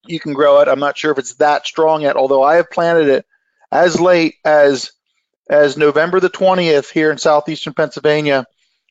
you 0.07 0.21
can 0.21 0.33
grow 0.33 0.61
it. 0.61 0.69
I'm 0.69 0.81
not 0.81 0.99
sure 0.99 1.13
if 1.13 1.19
it's 1.19 1.35
that 1.35 1.67
strong 1.67 2.03
yet, 2.03 2.17
although 2.17 2.43
I 2.43 2.57
have 2.57 2.71
planted 2.71 3.09
it 3.09 3.27
as 3.71 4.01
late 4.01 4.37
as 4.45 4.93
as 5.49 5.77
November 5.77 6.21
the 6.21 6.31
20th 6.31 6.91
here 6.91 7.11
in 7.11 7.19
southeastern 7.19 7.75
Pennsylvania, 7.75 8.47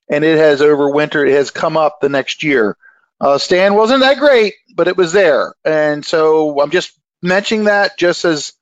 and 0.10 0.24
it 0.24 0.38
has 0.38 0.62
overwintered. 0.62 1.30
It 1.30 1.36
has 1.36 1.50
come 1.50 1.78
up 1.78 2.00
the 2.02 2.10
next 2.10 2.44
year. 2.44 2.78
Uh, 3.20 3.38
stand 3.38 3.76
wasn't 3.76 4.02
that 4.02 4.20
great, 4.20 4.56
but 4.76 4.88
it 4.88 4.98
was 4.98 5.14
there, 5.14 5.54
and 5.64 6.06
so 6.06 6.60
I'm 6.60 6.72
just 6.72 6.92
mentioning 7.22 7.66
that 7.66 7.98
just 7.98 8.26
as 8.26 8.54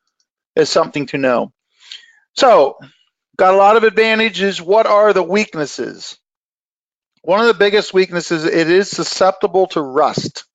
as 0.56 0.70
something 0.70 1.06
to 1.08 1.18
know. 1.18 1.53
So, 2.36 2.77
got 3.38 3.53
a 3.53 3.58
lot 3.58 3.77
of 3.77 3.84
advantages. 3.84 4.62
What 4.62 4.86
are 4.86 5.13
the 5.13 5.24
weaknesses? 5.24 6.18
One 7.22 7.41
of 7.41 7.48
the 7.48 7.53
biggest 7.53 7.94
weaknesses, 7.94 8.46
it 8.46 8.70
is 8.70 8.89
susceptible 8.89 9.68
to 9.68 9.82
rust. 9.82 10.46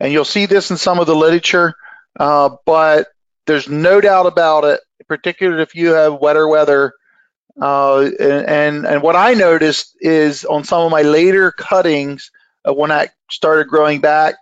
And 0.00 0.12
you'll 0.12 0.24
see 0.24 0.46
this 0.46 0.70
in 0.70 0.76
some 0.76 0.98
of 1.00 1.06
the 1.06 1.16
literature, 1.16 1.74
uh, 2.18 2.50
but 2.64 3.08
there's 3.46 3.68
no 3.68 4.00
doubt 4.00 4.26
about 4.26 4.64
it, 4.64 4.80
particularly 5.08 5.62
if 5.62 5.74
you 5.74 5.90
have 5.90 6.20
wetter 6.20 6.46
weather. 6.48 6.92
Uh, 7.60 8.10
and, 8.20 8.86
and 8.86 9.02
what 9.02 9.16
I 9.16 9.34
noticed 9.34 9.96
is 10.00 10.44
on 10.44 10.64
some 10.64 10.82
of 10.82 10.92
my 10.92 11.02
later 11.02 11.50
cuttings, 11.50 12.30
uh, 12.64 12.72
when 12.72 12.92
I 12.92 13.08
started 13.30 13.68
growing 13.68 14.00
back, 14.00 14.36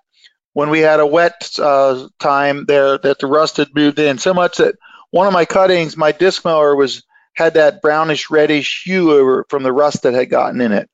when 0.53 0.71
we 0.71 0.81
had 0.81 1.01
a 1.01 1.07
wet 1.07 1.51
uh, 1.59 2.09
time 2.19 2.65
there, 2.67 2.99
that 2.99 3.19
the 3.19 3.27
rust 3.27 3.57
had 3.57 3.75
moved 3.75 3.99
in 3.99 4.19
so 4.19 4.35
much 4.35 4.59
that 4.59 4.75
one 5.11 5.27
of 5.27 5.33
my 5.33 5.45
cuttings, 5.45 5.97
my 5.97 6.13
disc 6.13 6.45
mower 6.45 6.75
was 6.77 7.03
had 7.35 7.55
that 7.55 7.83
brownish 7.83 8.31
reddish 8.31 8.83
hue 8.85 9.13
over 9.13 9.45
from 9.49 9.63
the 9.63 9.73
rust 9.73 10.03
that 10.03 10.15
had 10.15 10.31
gotten 10.31 10.61
in 10.61 10.73
it. 10.73 10.91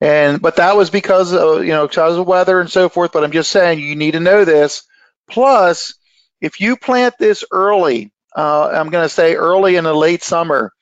And 0.00 0.42
but 0.42 0.56
that 0.56 0.76
was 0.76 0.90
because 0.90 1.32
of 1.32 1.64
you 1.64 1.70
know 1.70 1.86
because 1.86 2.18
of 2.18 2.26
weather 2.26 2.60
and 2.60 2.70
so 2.70 2.88
forth. 2.88 3.12
But 3.12 3.24
I'm 3.24 3.32
just 3.32 3.50
saying 3.50 3.78
you 3.78 3.96
need 3.96 4.12
to 4.12 4.20
know 4.20 4.44
this. 4.44 4.82
Plus, 5.28 5.94
if 6.40 6.60
you 6.60 6.76
plant 6.76 7.14
this 7.18 7.44
early, 7.50 8.12
uh, 8.34 8.68
I'm 8.68 8.90
going 8.90 9.04
to 9.04 9.08
say 9.08 9.34
early 9.34 9.76
in 9.76 9.84
the 9.84 9.94
late 9.94 10.22
summer, 10.22 10.72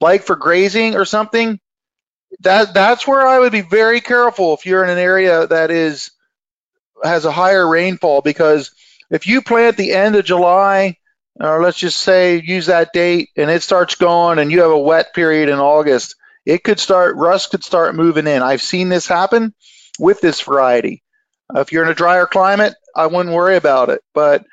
like 0.00 0.22
for 0.22 0.36
grazing 0.36 0.96
or 0.96 1.04
something, 1.04 1.60
that 2.40 2.72
that's 2.74 3.06
where 3.06 3.26
I 3.26 3.38
would 3.38 3.52
be 3.52 3.60
very 3.60 4.00
careful 4.00 4.54
if 4.54 4.66
you're 4.66 4.84
in 4.84 4.90
an 4.90 4.98
area 4.98 5.46
that 5.46 5.70
is 5.70 6.10
has 7.04 7.24
a 7.24 7.32
higher 7.32 7.68
rainfall 7.68 8.22
because 8.22 8.70
if 9.10 9.26
you 9.26 9.42
plant 9.42 9.76
the 9.76 9.92
end 9.92 10.16
of 10.16 10.24
July 10.24 10.96
or 11.40 11.62
let's 11.62 11.78
just 11.78 12.00
say 12.00 12.40
use 12.40 12.66
that 12.66 12.92
date 12.92 13.30
and 13.36 13.50
it 13.50 13.62
starts 13.62 13.96
going 13.96 14.38
and 14.38 14.50
you 14.52 14.62
have 14.62 14.70
a 14.70 14.78
wet 14.78 15.14
period 15.14 15.48
in 15.48 15.58
August, 15.58 16.14
it 16.44 16.64
could 16.64 16.80
start, 16.80 17.16
rust 17.16 17.50
could 17.50 17.64
start 17.64 17.94
moving 17.94 18.26
in. 18.26 18.42
I've 18.42 18.62
seen 18.62 18.88
this 18.88 19.06
happen 19.06 19.54
with 19.98 20.20
this 20.20 20.40
variety. 20.40 21.02
if 21.54 21.72
you're 21.72 21.84
in 21.84 21.90
a 21.90 21.94
drier 21.94 22.26
climate, 22.26 22.74
I 22.94 23.06
wouldn't 23.06 23.34
worry 23.34 23.56
about 23.56 23.90
it. 23.90 24.00
But 24.14 24.44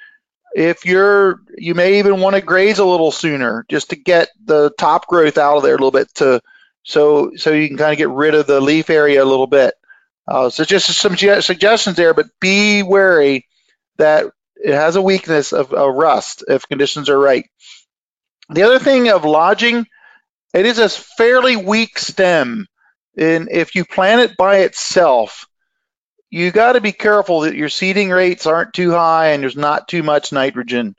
if 0.54 0.86
you're, 0.86 1.40
you 1.58 1.76
may 1.76 2.00
even 2.00 2.20
want 2.20 2.36
to 2.36 2.42
graze 2.42 2.80
a 2.80 2.86
little 2.86 3.12
sooner 3.12 3.66
just 3.70 3.92
to 3.92 3.96
get 3.96 4.30
the 4.44 4.72
top 4.78 5.08
growth 5.08 5.38
out 5.38 5.58
of 5.58 5.64
there 5.64 5.74
a 5.74 5.78
little 5.78 5.92
bit 5.92 6.14
to, 6.16 6.42
so, 6.84 7.32
so 7.36 7.52
you 7.52 7.68
can 7.68 7.78
kind 7.78 7.92
of 7.92 7.98
get 7.98 8.10
rid 8.10 8.36
of 8.36 8.48
the 8.48 8.62
leaf 8.62 8.90
area 8.90 9.24
a 9.24 9.26
little 9.26 9.48
bit. 9.48 9.74
Uh, 10.28 10.50
so 10.50 10.64
just 10.64 10.88
some 10.88 11.18
suggestions 11.18 11.96
there, 11.96 12.14
but 12.14 12.28
be 12.40 12.84
wary 12.84 13.48
that 13.98 14.26
it 14.56 14.74
has 14.74 14.96
a 14.96 15.02
weakness 15.02 15.54
of, 15.54 15.74
of 15.74 15.96
rust 15.96 16.44
if 16.48 16.68
conditions 16.68 17.10
are 17.10 17.20
right. 17.20 17.46
The 18.50 18.64
other 18.64 18.80
thing 18.80 19.10
of 19.10 19.26
lodging, 19.26 19.86
it 20.54 20.66
is 20.66 20.80
a 20.80 20.90
fairly 20.90 21.56
weak 21.56 21.98
stem. 22.00 22.68
And 23.18 23.50
if 23.52 23.76
you 23.76 23.86
plant 23.86 24.22
it 24.22 24.38
by 24.38 24.60
itself, 24.60 25.46
you 26.30 26.52
got 26.52 26.74
to 26.74 26.82
be 26.82 26.92
careful 26.92 27.42
that 27.42 27.56
your 27.56 27.70
seeding 27.70 28.10
rates 28.10 28.46
aren't 28.46 28.74
too 28.74 28.92
high 28.92 29.30
and 29.30 29.44
there's 29.44 29.58
not 29.58 29.88
too 29.88 30.04
much 30.04 30.32
nitrogen. 30.32 30.96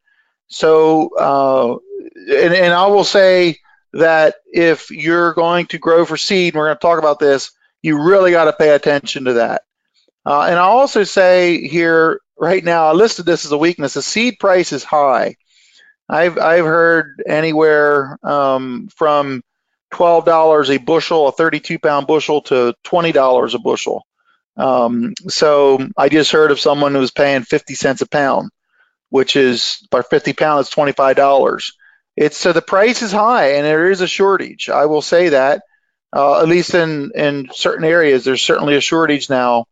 So, 0.49 1.11
uh, 1.17 1.77
and, 2.17 2.55
and 2.55 2.73
I 2.73 2.87
will 2.89 3.05
say 3.05 3.59
that 3.93 4.37
if 4.53 4.91
you're 4.91 5.35
going 5.35 5.67
to 5.67 5.79
grow 5.79 6.05
for 6.05 6.17
seed, 6.17 6.55
we're 6.55 6.67
going 6.67 6.77
to 6.77 6.81
talk 6.81 6.99
about 6.99 7.19
this, 7.19 7.53
you 7.83 8.03
really 8.03 8.33
got 8.33 8.45
to 8.45 8.53
pay 8.53 8.71
attention 8.71 9.25
to 9.25 9.35
that. 9.35 9.63
Uh, 10.27 10.43
and 10.43 10.59
I'll 10.59 10.79
also 10.79 11.05
say 11.05 11.67
here 11.67 12.21
right 12.39 12.63
now, 12.63 12.87
I 12.87 12.93
listed 12.93 13.27
this 13.27 13.45
as 13.45 13.53
a 13.53 13.59
weakness. 13.59 13.95
The 13.95 14.03
seed 14.03 14.39
price 14.39 14.73
is 14.73 14.85
high. 14.85 15.37
I've 16.11 16.39
I've 16.39 16.65
heard 16.65 17.23
anywhere 17.27 18.19
um, 18.23 18.89
from 18.97 19.43
twelve 19.93 20.25
dollars 20.25 20.71
a 20.71 20.79
bushel, 20.79 21.29
a 21.29 21.33
thirty-two 21.33 21.79
pound 21.79 22.07
bushel, 22.07 22.43
to 22.43 22.75
twenty 22.83 23.13
dollars 23.13 23.55
a 23.55 23.59
bushel. 23.59 24.05
Um, 24.57 25.15
so 25.29 25.89
I 25.97 26.09
just 26.09 26.33
heard 26.33 26.51
of 26.51 26.61
someone 26.61 26.95
who 26.95 27.01
was 27.01 27.13
paying 27.13 27.43
fifty 27.43 27.75
cents 27.75 28.03
a 28.03 28.09
pound, 28.09 28.51
which 29.11 29.37
is 29.37 29.87
by 29.91 30.03
fifty 30.03 30.33
pounds, 30.33 30.67
it's 30.67 30.75
twenty-five 30.75 31.17
dollars. 31.17 31.73
It's 32.17 32.37
so 32.37 32.53
the 32.53 32.61
price 32.61 33.03
is 33.03 33.13
high, 33.13 33.53
and 33.53 33.65
there 33.65 33.91
is 33.91 34.01
a 34.01 34.09
shortage. 34.09 34.69
I 34.69 34.87
will 34.87 35.03
say 35.03 35.31
that, 35.31 35.63
uh, 36.13 36.43
at 36.43 36.49
least 36.49 36.75
in 36.75 37.13
in 37.15 37.49
certain 37.53 37.85
areas, 37.85 38.25
there's 38.25 38.43
certainly 38.43 38.75
a 38.75 38.81
shortage 38.81 39.31
now 39.31 39.67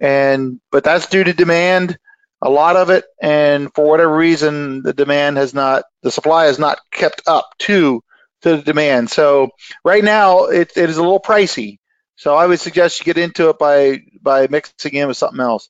and 0.00 0.60
but 0.70 0.84
that's 0.84 1.06
due 1.06 1.24
to 1.24 1.32
demand 1.32 1.98
a 2.44 2.50
lot 2.50 2.76
of 2.76 2.90
it 2.90 3.04
and 3.22 3.74
for 3.74 3.88
whatever 3.88 4.16
reason 4.16 4.82
the 4.82 4.92
demand 4.92 5.38
has 5.38 5.54
not 5.54 5.84
the 6.02 6.12
supply 6.12 6.46
has 6.46 6.58
not 6.60 6.78
kept 6.92 7.22
up 7.26 7.50
to 7.58 8.02
to 8.42 8.56
the 8.58 8.62
demand 8.62 9.10
so 9.10 9.50
right 9.84 10.04
now 10.04 10.46
it, 10.46 10.72
it 10.76 10.90
is 10.90 10.98
a 10.98 11.02
little 11.02 11.20
pricey 11.20 11.78
So 12.16 12.36
I 12.36 12.46
would 12.46 12.60
suggest 12.60 13.00
you 13.00 13.06
get 13.06 13.22
into 13.22 13.50
it 13.50 13.58
by 13.58 14.02
by 14.22 14.48
mixing 14.48 14.94
in 14.94 15.08
with 15.08 15.18
something 15.18 15.40
else. 15.40 15.68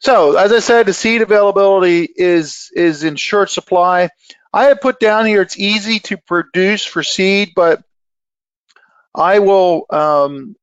So 0.00 0.36
as 0.36 0.52
I 0.52 0.60
said, 0.60 0.86
the 0.86 0.94
seed 0.94 1.22
availability 1.22 2.08
is 2.16 2.70
is 2.74 3.04
in 3.04 3.16
short 3.16 3.50
supply. 3.50 4.10
I 4.52 4.64
have 4.66 4.80
put 4.82 5.00
down 5.00 5.26
here 5.26 5.42
it's 5.42 5.58
easy 5.58 6.00
to 6.00 6.18
produce 6.18 6.84
for 6.84 7.02
seed, 7.02 7.52
but 7.56 7.82
I 9.14 9.40
will 9.40 9.86
um, 9.90 10.56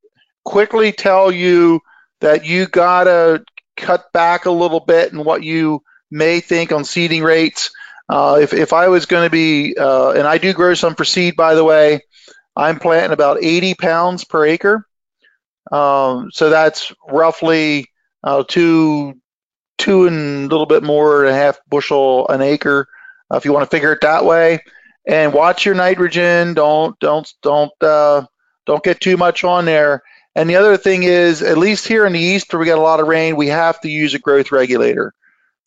quickly 0.45 0.91
tell 0.91 1.31
you 1.31 1.81
that 2.21 2.45
you 2.45 2.67
gotta 2.67 3.43
cut 3.79 4.11
back 4.13 4.45
a 4.45 4.51
little 4.51 4.79
bit 4.79 5.11
in 5.11 5.23
what 5.23 5.43
you 5.43 5.83
may 6.11 6.39
think 6.39 6.71
on 6.71 6.83
seeding 6.83 7.23
rates. 7.23 7.71
Uh, 8.07 8.39
if, 8.41 8.53
if 8.53 8.73
I 8.73 8.87
was 8.87 9.05
going 9.05 9.25
to 9.25 9.29
be, 9.29 9.75
uh, 9.77 10.11
and 10.11 10.27
I 10.27 10.37
do 10.37 10.53
grow 10.53 10.73
some 10.73 10.95
for 10.95 11.05
seed, 11.05 11.35
by 11.35 11.55
the 11.55 11.63
way, 11.63 12.01
I'm 12.55 12.79
planting 12.79 13.13
about 13.13 13.43
80 13.43 13.75
pounds 13.75 14.23
per 14.23 14.45
acre. 14.45 14.85
Um, 15.71 16.29
so 16.31 16.49
that's 16.49 16.91
roughly 17.07 17.87
uh, 18.23 18.43
two, 18.47 19.13
two 19.77 20.07
and 20.07 20.45
a 20.45 20.49
little 20.49 20.65
bit 20.65 20.83
more 20.83 21.23
and 21.23 21.33
a 21.33 21.37
half 21.37 21.59
bushel 21.69 22.27
an 22.29 22.41
acre, 22.41 22.87
uh, 23.31 23.37
if 23.37 23.45
you 23.45 23.53
want 23.53 23.69
to 23.69 23.75
figure 23.75 23.93
it 23.93 24.01
that 24.01 24.25
way. 24.25 24.59
And 25.07 25.33
watch 25.33 25.65
your 25.65 25.75
nitrogen. 25.75 26.53
Don't, 26.55 26.99
don't, 26.99 27.31
don't, 27.41 27.71
uh, 27.81 28.25
don't 28.65 28.83
get 28.83 28.99
too 28.99 29.17
much 29.17 29.43
on 29.43 29.65
there. 29.65 30.01
And 30.39 30.49
the 30.49 30.55
other 30.55 30.77
thing 30.77 31.03
is, 31.03 31.41
at 31.41 31.57
least 31.57 31.85
here 31.85 32.05
in 32.05 32.13
the 32.13 32.19
east 32.19 32.53
where 32.53 32.61
we 32.61 32.65
get 32.65 32.77
a 32.77 32.81
lot 32.81 33.01
of 33.01 33.07
rain, 33.07 33.35
we 33.35 33.47
have 33.47 33.81
to 33.81 33.89
use 33.89 34.13
a 34.13 34.19
growth 34.19 34.53
regulator. 34.53 35.13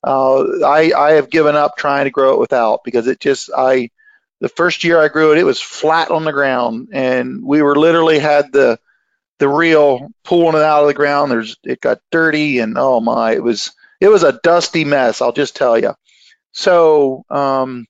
Uh, 0.02 0.64
I, 0.64 0.94
I 0.96 1.12
have 1.12 1.28
given 1.28 1.56
up 1.56 1.76
trying 1.76 2.04
to 2.04 2.10
grow 2.10 2.32
it 2.32 2.38
without 2.38 2.82
because 2.82 3.06
it 3.06 3.20
just 3.20 3.50
I 3.54 3.90
the 4.40 4.48
first 4.48 4.82
year 4.82 4.98
I 4.98 5.08
grew 5.08 5.32
it, 5.32 5.38
it 5.38 5.44
was 5.44 5.60
flat 5.60 6.10
on 6.10 6.24
the 6.24 6.32
ground, 6.32 6.88
and 6.90 7.44
we 7.44 7.60
were 7.60 7.76
literally 7.76 8.18
had 8.18 8.50
the 8.50 8.78
the 9.38 9.46
reel 9.46 10.08
pulling 10.24 10.56
it 10.56 10.62
out 10.64 10.80
of 10.80 10.86
the 10.86 10.94
ground. 10.94 11.30
There's 11.30 11.58
it 11.64 11.82
got 11.82 12.00
dirty, 12.10 12.60
and 12.60 12.78
oh 12.78 12.98
my, 12.98 13.32
it 13.32 13.42
was 13.42 13.72
it 14.00 14.08
was 14.08 14.22
a 14.22 14.40
dusty 14.42 14.86
mess. 14.86 15.20
I'll 15.20 15.32
just 15.32 15.54
tell 15.54 15.78
you. 15.78 15.92
So 16.52 17.26
um, 17.28 17.84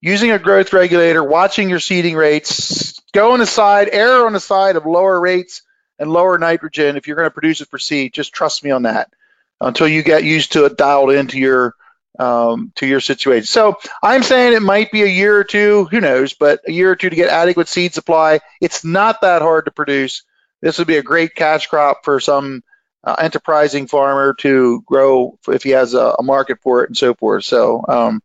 using 0.00 0.30
a 0.30 0.38
growth 0.38 0.72
regulator, 0.72 1.24
watching 1.24 1.68
your 1.68 1.80
seeding 1.80 2.14
rates, 2.14 3.00
go 3.12 3.32
on 3.32 3.40
the 3.40 3.46
side, 3.46 3.88
err 3.90 4.24
on 4.24 4.34
the 4.34 4.38
side 4.38 4.76
of 4.76 4.86
lower 4.86 5.20
rates 5.20 5.62
and 6.02 6.12
lower 6.12 6.36
nitrogen 6.36 6.96
if 6.96 7.06
you're 7.06 7.16
going 7.16 7.28
to 7.28 7.32
produce 7.32 7.60
it 7.60 7.68
for 7.68 7.78
seed. 7.78 8.12
Just 8.12 8.34
trust 8.34 8.64
me 8.64 8.72
on 8.72 8.82
that 8.82 9.12
until 9.60 9.86
you 9.86 10.02
get 10.02 10.24
used 10.24 10.52
to 10.52 10.64
it 10.64 10.76
dialed 10.76 11.12
into 11.12 11.38
your 11.38 11.76
um, 12.18 12.72
to 12.74 12.86
your 12.86 13.00
situation. 13.00 13.46
So 13.46 13.78
I'm 14.02 14.24
saying 14.24 14.52
it 14.52 14.62
might 14.62 14.90
be 14.90 15.02
a 15.02 15.06
year 15.06 15.38
or 15.38 15.44
two, 15.44 15.86
who 15.90 16.00
knows, 16.00 16.34
but 16.34 16.60
a 16.66 16.72
year 16.72 16.90
or 16.90 16.96
two 16.96 17.08
to 17.08 17.16
get 17.16 17.30
adequate 17.30 17.68
seed 17.68 17.94
supply. 17.94 18.40
It's 18.60 18.84
not 18.84 19.22
that 19.22 19.42
hard 19.42 19.64
to 19.64 19.70
produce. 19.70 20.24
This 20.60 20.78
would 20.78 20.88
be 20.88 20.98
a 20.98 21.02
great 21.02 21.36
cash 21.36 21.68
crop 21.68 22.04
for 22.04 22.18
some 22.20 22.64
uh, 23.04 23.14
enterprising 23.18 23.86
farmer 23.86 24.34
to 24.40 24.82
grow 24.82 25.38
if 25.48 25.62
he 25.62 25.70
has 25.70 25.94
a, 25.94 26.16
a, 26.18 26.22
market 26.22 26.58
for 26.62 26.84
it 26.84 26.90
and 26.90 26.96
so 26.96 27.14
forth. 27.14 27.44
So, 27.44 27.84
um, 27.88 28.22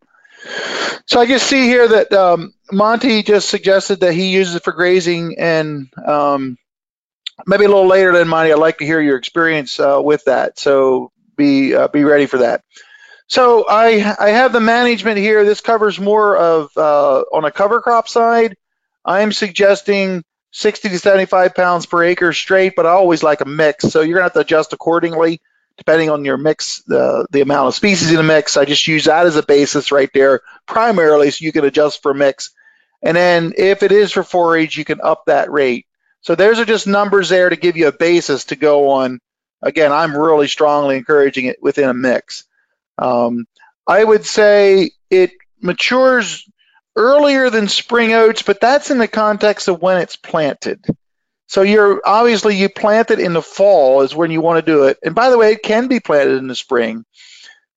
so 1.06 1.20
I 1.20 1.26
just 1.26 1.48
see 1.48 1.64
here 1.64 1.88
that 1.88 2.12
um, 2.14 2.54
Monty 2.72 3.24
just 3.24 3.50
suggested 3.50 4.02
that 4.02 4.14
he 4.14 4.34
uses 4.34 4.56
it 4.56 4.64
for 4.64 4.74
grazing, 4.74 5.40
and 5.40 5.90
um, 6.06 6.58
maybe 7.46 7.65
a 7.65 7.67
little 7.67 7.88
later 7.88 8.12
than 8.13 8.27
Monty. 8.27 8.51
I'd 8.51 8.60
like 8.60 8.79
to 8.79 8.86
hear 8.86 9.01
your 9.01 9.17
experience 9.17 9.79
uh, 9.79 10.01
with 10.03 10.25
that. 10.25 10.60
So 10.60 11.12
be 11.36 11.75
uh, 11.75 11.88
be 11.88 12.03
ready 12.03 12.25
for 12.25 12.39
that. 12.39 12.63
So 13.27 13.65
I 13.67 14.15
I 14.20 14.29
have 14.29 14.53
the 14.53 14.60
management 14.60 15.17
here. 15.17 15.46
This 15.46 15.62
covers 15.62 16.00
more 16.00 16.38
of 16.38 16.72
uh, 16.77 17.22
on 17.34 17.46
a 17.46 17.51
cover 17.51 17.82
crop 17.82 18.08
side. 18.08 18.56
I 19.06 19.22
am 19.22 19.32
suggesting 19.32 20.24
60 20.51 20.89
to 20.89 21.00
75 21.00 21.53
pounds 21.56 21.86
per 21.86 22.03
acre 22.03 22.34
straight, 22.34 22.74
but 22.75 22.86
I 22.86 22.89
always 22.89 23.24
like 23.24 23.41
a 23.41 23.46
mix. 23.46 23.86
So 23.86 24.01
you're 24.01 24.15
gonna 24.15 24.25
have 24.25 24.34
to 24.34 24.39
adjust 24.39 24.74
accordingly 24.74 25.41
depending 25.77 26.10
on 26.10 26.25
your 26.25 26.38
mix, 26.38 26.82
the 26.88 27.27
the 27.32 27.41
amount 27.41 27.67
of 27.67 27.75
species 27.75 28.10
in 28.10 28.17
the 28.17 28.24
mix. 28.24 28.58
I 28.58 28.65
just 28.65 28.88
use 28.88 29.06
that 29.06 29.25
as 29.25 29.36
a 29.36 29.44
basis 29.44 29.91
right 29.91 30.10
there 30.13 30.41
primarily, 30.65 31.32
so 31.32 31.46
you 31.46 31.51
can 31.51 31.65
adjust 31.65 32.01
for 32.01 32.13
mix. 32.13 32.51
And 33.04 33.15
then 33.15 33.54
if 33.58 33.84
it 33.84 33.91
is 33.91 34.12
for 34.12 34.23
forage, 34.23 34.78
you 34.78 34.86
can 34.86 35.00
up 35.02 35.23
that 35.28 35.52
rate. 35.52 35.86
So 36.28 36.36
those 36.36 36.60
are 36.60 36.66
just 36.66 36.88
numbers 36.88 37.30
there 37.30 37.50
to 37.50 37.56
give 37.56 37.78
you 37.78 37.88
a 37.88 37.94
basis 37.94 38.44
to 38.46 38.58
go 38.58 38.90
on 38.90 39.22
again, 39.62 39.94
I'm 39.94 40.13
really 40.13 40.50
strongly 40.50 40.98
encouraging 40.98 41.46
it 41.46 41.63
within 41.63 41.88
a 41.88 41.94
mix. 41.94 42.44
Um, 42.98 43.48
I 43.88 44.04
would 44.04 44.26
say 44.26 44.92
it 45.10 45.32
matures 45.62 46.44
earlier 46.98 47.50
than 47.50 47.70
spring 47.70 48.12
oats, 48.12 48.42
but 48.42 48.60
that's 48.60 48.92
in 48.92 48.98
the 48.98 49.08
context 49.08 49.70
of 49.70 49.82
when 49.82 50.02
it's 50.02 50.18
planted. 50.18 50.84
So 51.46 51.62
you're 51.62 52.02
obviously 52.06 52.58
you 52.58 52.68
plant 52.68 53.10
it 53.10 53.22
in 53.22 53.32
the 53.32 53.42
fall 53.42 54.02
is 54.02 54.13
when 54.13 54.30
you 54.30 54.42
want 54.42 54.66
to 54.66 54.70
do 54.70 54.84
it. 54.84 54.98
And 55.02 55.16
by 55.16 55.30
the 55.30 55.38
way, 55.38 55.54
it 55.54 55.63
can 55.63 55.88
be 55.88 56.02
planted 56.02 56.40
in 56.40 56.48
the 56.48 56.56
spring. 56.56 57.06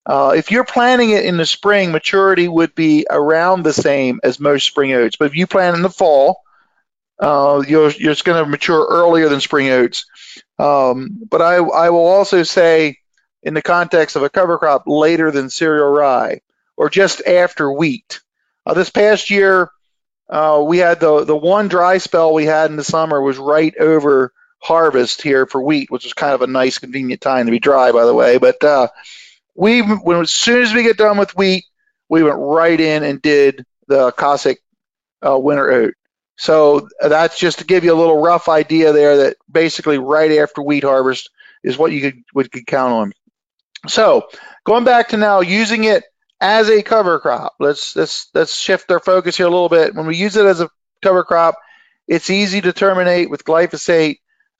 Uh, 0.05 0.33
if 0.35 0.51
you're 0.51 0.65
planting 0.65 1.11
it 1.11 1.23
in 1.23 1.37
the 1.37 1.45
spring, 1.45 1.93
maturity 1.93 2.49
would 2.49 2.75
be 2.75 3.05
around 3.09 3.63
the 3.63 3.71
same 3.71 4.19
as 4.25 4.41
most 4.41 4.65
spring 4.65 4.91
oats. 4.91 5.15
But 5.15 5.27
if 5.27 5.37
you 5.37 5.47
plant 5.47 5.77
in 5.77 5.83
the 5.83 5.89
fall, 5.89 6.41
uh, 7.21 7.63
you're, 7.67 7.91
you're 7.91 8.15
going 8.23 8.43
to 8.43 8.49
mature 8.49 8.85
earlier 8.89 9.29
than 9.29 9.39
spring 9.39 9.69
oats. 9.69 10.05
Um, 10.59 11.19
but 11.29 11.41
I, 11.41 11.55
I 11.55 11.89
will 11.89 12.07
also 12.07 12.43
say, 12.43 12.97
in 13.43 13.53
the 13.53 13.61
context 13.61 14.15
of 14.15 14.23
a 14.23 14.29
cover 14.29 14.57
crop, 14.57 14.83
later 14.87 15.31
than 15.31 15.49
cereal 15.49 15.89
rye 15.89 16.41
or 16.77 16.89
just 16.89 17.25
after 17.25 17.71
wheat. 17.71 18.21
Uh, 18.65 18.73
this 18.73 18.89
past 18.89 19.29
year, 19.29 19.69
uh, 20.29 20.63
we 20.65 20.77
had 20.77 20.99
the 20.99 21.25
the 21.25 21.35
one 21.35 21.67
dry 21.67 21.97
spell 21.97 22.33
we 22.33 22.45
had 22.45 22.71
in 22.71 22.77
the 22.77 22.83
summer 22.83 23.21
was 23.21 23.37
right 23.37 23.75
over 23.77 24.31
harvest 24.59 25.21
here 25.21 25.45
for 25.45 25.61
wheat, 25.61 25.91
which 25.91 26.05
was 26.05 26.13
kind 26.13 26.33
of 26.33 26.41
a 26.41 26.47
nice, 26.47 26.77
convenient 26.77 27.21
time 27.21 27.45
to 27.45 27.51
be 27.51 27.59
dry, 27.59 27.91
by 27.91 28.05
the 28.05 28.13
way. 28.13 28.37
But 28.37 28.63
uh, 28.63 28.87
we, 29.55 29.81
when 29.81 30.21
as 30.21 30.31
soon 30.31 30.61
as 30.61 30.73
we 30.73 30.83
get 30.83 30.97
done 30.97 31.17
with 31.17 31.35
wheat, 31.35 31.65
we 32.09 32.23
went 32.23 32.37
right 32.37 32.79
in 32.79 33.03
and 33.03 33.21
did 33.21 33.65
the 33.87 34.11
Cosaque 34.11 34.57
uh, 35.25 35.37
winter 35.37 35.69
oat. 35.71 35.93
So 36.41 36.89
that's 36.99 37.37
just 37.37 37.59
to 37.59 37.65
give 37.65 37.83
you 37.83 37.93
a 37.93 38.01
little 38.01 38.19
rough 38.19 38.49
idea 38.49 38.93
there 38.93 39.15
that 39.17 39.37
basically 39.51 39.99
right 39.99 40.39
after 40.39 40.63
wheat 40.63 40.83
harvest 40.83 41.29
is 41.63 41.77
what 41.77 41.91
you 41.91 42.01
could, 42.33 42.51
could 42.51 42.65
count 42.65 42.93
on. 42.93 43.11
So 43.87 44.27
going 44.63 44.83
back 44.83 45.09
to 45.09 45.17
now 45.17 45.41
using 45.41 45.83
it 45.83 46.03
as 46.39 46.67
a 46.67 46.81
cover 46.81 47.19
crop. 47.19 47.53
Let's 47.59 47.95
let's 47.95 48.31
let's 48.33 48.55
shift 48.55 48.89
our 48.91 48.99
focus 48.99 49.37
here 49.37 49.45
a 49.45 49.51
little 49.51 49.69
bit. 49.69 49.93
When 49.93 50.07
we 50.07 50.17
use 50.17 50.35
it 50.35 50.47
as 50.47 50.61
a 50.61 50.69
cover 51.03 51.23
crop, 51.23 51.59
it's 52.07 52.31
easy 52.31 52.59
to 52.61 52.73
terminate 52.73 53.29
with 53.29 53.45
glyphosate 53.45 54.17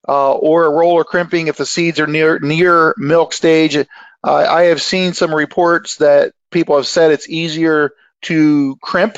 uh, 0.07 0.33
or 0.33 0.65
a 0.65 0.69
roller 0.69 1.03
crimping 1.03 1.47
if 1.47 1.57
the 1.57 1.65
seeds 1.65 1.99
are 1.99 2.05
near 2.05 2.37
near 2.37 2.93
milk 2.95 3.33
stage. 3.33 3.75
Uh, 3.75 3.85
I 4.23 4.65
have 4.65 4.83
seen 4.83 5.13
some 5.13 5.33
reports 5.33 5.95
that 5.95 6.33
people 6.51 6.75
have 6.75 6.85
said 6.85 7.11
it's 7.11 7.27
easier 7.27 7.93
to 8.21 8.77
crimp 8.83 9.17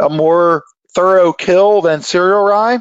a 0.00 0.08
more 0.08 0.64
thorough 0.94 1.32
kill 1.32 1.80
than 1.82 2.02
cereal 2.02 2.42
rye. 2.42 2.80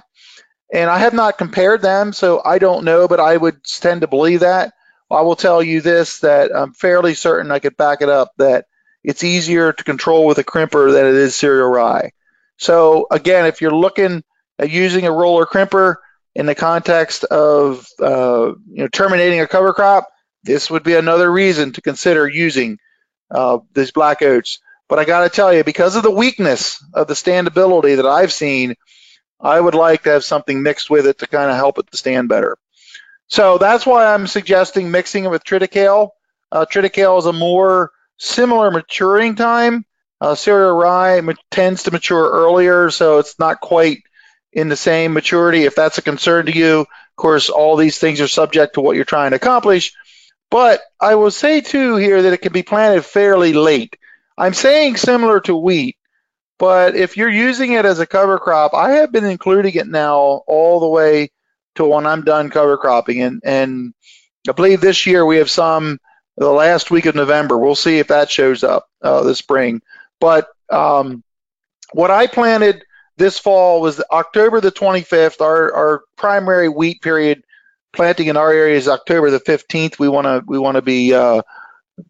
And 0.73 0.89
I 0.89 0.99
have 0.99 1.13
not 1.13 1.38
compared 1.38 1.82
them, 1.82 2.13
so 2.13 2.41
I 2.43 2.58
don't 2.58 2.86
know, 2.86 3.08
but 3.08 3.19
I 3.19 3.38
would 3.38 3.63
tend 3.63 4.02
to 4.02 4.08
believe 4.08 4.39
that. 4.39 4.73
I 5.12 5.21
will 5.21 5.36
tell 5.36 5.62
you 5.62 5.82
this 5.82 6.19
that 6.19 6.52
I'm 6.56 6.73
fairly 6.73 7.13
certain 7.13 7.52
I 7.52 7.60
could 7.60 7.78
back 7.78 8.02
it 8.02 8.10
up 8.10 8.32
that 8.38 8.65
it's 9.04 9.23
easier 9.23 9.71
to 9.71 9.84
control 9.84 10.26
with 10.26 10.38
a 10.38 10.43
crimper 10.43 10.91
than 10.91 11.06
it 11.06 11.15
is 11.15 11.36
cereal 11.36 11.69
rye. 11.69 12.12
So 12.58 13.08
again, 13.12 13.45
if 13.45 13.62
you're 13.62 13.76
looking 13.76 14.23
at 14.58 14.71
using 14.71 15.06
a 15.06 15.12
roller 15.12 15.45
crimper 15.45 15.95
in 16.36 16.45
the 16.45 16.56
context 16.56 17.23
of 17.26 17.86
uh, 18.02 18.54
you 18.67 18.84
know 18.84 18.88
terminating 18.88 19.41
a 19.41 19.47
cover 19.47 19.73
crop, 19.73 20.08
this 20.43 20.69
would 20.69 20.84
be 20.84 20.95
another 20.95 21.32
reason 21.32 21.73
to 21.73 21.82
consider 21.82 22.28
using 22.28 22.78
uh, 23.30 23.60
these 23.73 23.91
black 23.91 24.21
oats. 24.21 24.60
But 24.89 25.00
I 25.00 25.06
got 25.06 25.24
to 25.24 25.30
tell 25.30 25.54
you, 25.54 25.63
because 25.63 25.96
of 25.96 26.04
the 26.04 26.12
weakness 26.12 26.84
of 26.93 27.08
the 27.08 27.13
standability 27.13 27.96
that 27.96 28.06
I've 28.06 28.34
seen, 28.34 28.76
I 29.39 29.60
would 29.60 29.76
like 29.76 30.04
to 30.04 30.12
have 30.12 30.24
something 30.24 30.62
mixed 30.62 30.89
with 30.89 31.08
it 31.08 31.19
to 31.19 31.28
kind 31.28 31.50
of 31.50 31.56
help 31.56 31.78
it 31.80 31.89
to 31.91 31.98
stand 31.98 32.30
better. 32.30 32.58
So 33.28 33.58
that's 33.58 33.86
why 33.86 34.13
I'm 34.13 34.28
suggesting 34.28 34.91
mixing 34.91 35.24
it 35.24 35.32
with 35.32 35.43
triticale. 35.43 36.10
Uh, 36.52 36.65
triticale 36.65 37.17
is 37.19 37.26
a 37.26 37.34
more 37.34 37.91
similar 38.17 38.72
maturing 38.72 39.36
time. 39.36 39.86
Uh, 40.22 40.36
cereal 40.36 40.76
rye 40.76 41.22
tends 41.52 41.84
to 41.84 41.91
mature 41.91 42.30
earlier, 42.30 42.89
so 42.91 43.17
it's 43.17 43.38
not 43.39 43.60
quite 43.60 44.04
in 44.54 44.69
the 44.69 44.76
same 44.76 45.13
maturity. 45.13 45.63
If 45.63 45.76
that's 45.76 45.98
a 45.98 46.04
concern 46.04 46.46
to 46.46 46.56
you, 46.56 46.82
of 46.82 47.15
course, 47.15 47.50
all 47.50 47.76
these 47.76 47.98
things 47.98 48.22
are 48.22 48.28
subject 48.28 48.76
to 48.76 48.82
what 48.82 48.96
you're 48.96 49.06
trying 49.06 49.32
to 49.32 49.38
accomplish. 49.38 49.93
But 50.50 50.82
I 51.02 51.15
will 51.15 51.32
say 51.32 51.62
too 51.62 51.96
here 51.96 52.22
that 52.22 52.34
it 52.34 52.41
can 52.41 52.54
be 52.54 52.63
planted 52.63 53.04
fairly 53.04 53.54
late. 53.54 53.98
I'm 54.38 54.54
saying 54.54 54.98
similar 54.98 55.39
to 55.41 55.56
wheat, 55.56 55.98
but 56.60 56.96
if 56.96 57.17
you're 57.17 57.30
using 57.30 57.74
it 57.74 57.86
as 57.86 58.00
a 58.00 58.06
cover 58.06 58.39
crop, 58.39 58.74
I 58.74 58.91
have 58.91 59.12
been 59.12 59.26
including 59.26 59.74
it 59.76 59.88
now 59.88 60.43
all 60.48 60.80
the 60.80 60.88
way 60.88 61.30
to 61.76 61.86
when 61.86 62.06
I'm 62.06 62.24
done 62.24 62.50
cover 62.50 62.78
cropping. 62.78 63.22
And, 63.22 63.41
and 63.43 63.93
I 64.48 64.52
believe 64.54 64.82
this 64.82 65.06
year 65.06 65.26
we 65.26 65.38
have 65.38 65.50
some 65.50 66.00
the 66.38 66.50
last 66.50 66.91
week 66.91 67.06
of 67.06 67.15
November. 67.15 67.58
We'll 67.58 67.76
see 67.76 68.00
if 68.00 68.08
that 68.08 68.30
shows 68.30 68.63
up 68.63 68.88
uh, 69.02 69.24
this 69.24 69.38
spring. 69.38 69.82
But 70.19 70.48
um, 70.69 71.24
what 71.91 72.12
I 72.12 72.28
planted 72.28 72.84
this 73.17 73.38
fall 73.38 73.82
was 73.82 74.02
October 74.12 74.60
the 74.60 74.72
25th. 74.72 75.41
Our, 75.41 75.74
our 75.74 76.04
primary 76.17 76.69
wheat 76.69 77.02
period 77.02 77.43
planting 77.91 78.28
in 78.28 78.38
our 78.38 78.52
area 78.52 78.76
is 78.76 78.88
October 78.88 79.30
the 79.30 79.39
15th. 79.39 80.00
We 80.00 80.10
want 80.10 80.26
to 80.26 80.43
we 80.48 80.58
want 80.58 80.76
to 80.76 80.82
be 80.82 81.13
uh, 81.13 81.43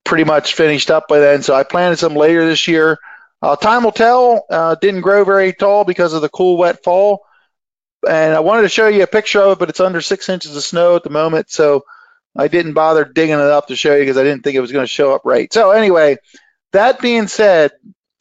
pretty 0.04 0.24
much 0.24 0.54
finished 0.54 0.92
up 0.92 1.08
by 1.08 1.20
then. 1.20 1.42
So 1.42 1.54
I 1.54 1.64
planted 1.64 1.98
some 1.98 2.16
later 2.16 2.46
this 2.46 2.68
year. 2.68 3.00
Uh, 3.42 3.56
time 3.56 3.84
will 3.84 3.92
tell. 3.92 4.46
Uh, 4.50 4.76
didn't 4.76 5.02
grow 5.02 5.26
very 5.26 5.54
tall 5.54 5.84
because 5.84 6.14
of 6.14 6.22
the 6.22 6.30
cool, 6.30 6.58
wet 6.58 6.84
fall. 6.84 7.26
And 8.08 8.34
I 8.34 8.40
wanted 8.40 8.64
to 8.64 8.70
show 8.70 8.88
you 8.88 9.04
a 9.04 9.08
picture 9.08 9.42
of 9.42 9.54
it, 9.54 9.60
but 9.60 9.70
it's 9.70 9.80
under 9.80 10.02
six 10.02 10.30
inches 10.30 10.56
of 10.56 10.64
snow 10.64 10.96
at 10.96 11.04
the 11.04 11.10
moment. 11.10 11.50
So 11.50 11.84
I 12.36 12.48
didn't 12.48 12.74
bother 12.74 13.06
digging 13.06 13.36
it 13.36 13.42
up 13.42 13.68
to 13.68 13.76
show 13.76 13.96
you 13.96 14.02
because 14.02 14.18
I 14.18 14.24
didn't 14.24 14.44
think 14.44 14.56
it 14.56 14.62
was 14.62 14.72
going 14.72 14.84
to 14.84 14.88
show 14.88 15.14
up 15.14 15.22
right. 15.26 15.52
So 15.52 15.72
anyway, 15.72 16.18
that 16.72 17.00
being 17.00 17.28
said, 17.28 17.72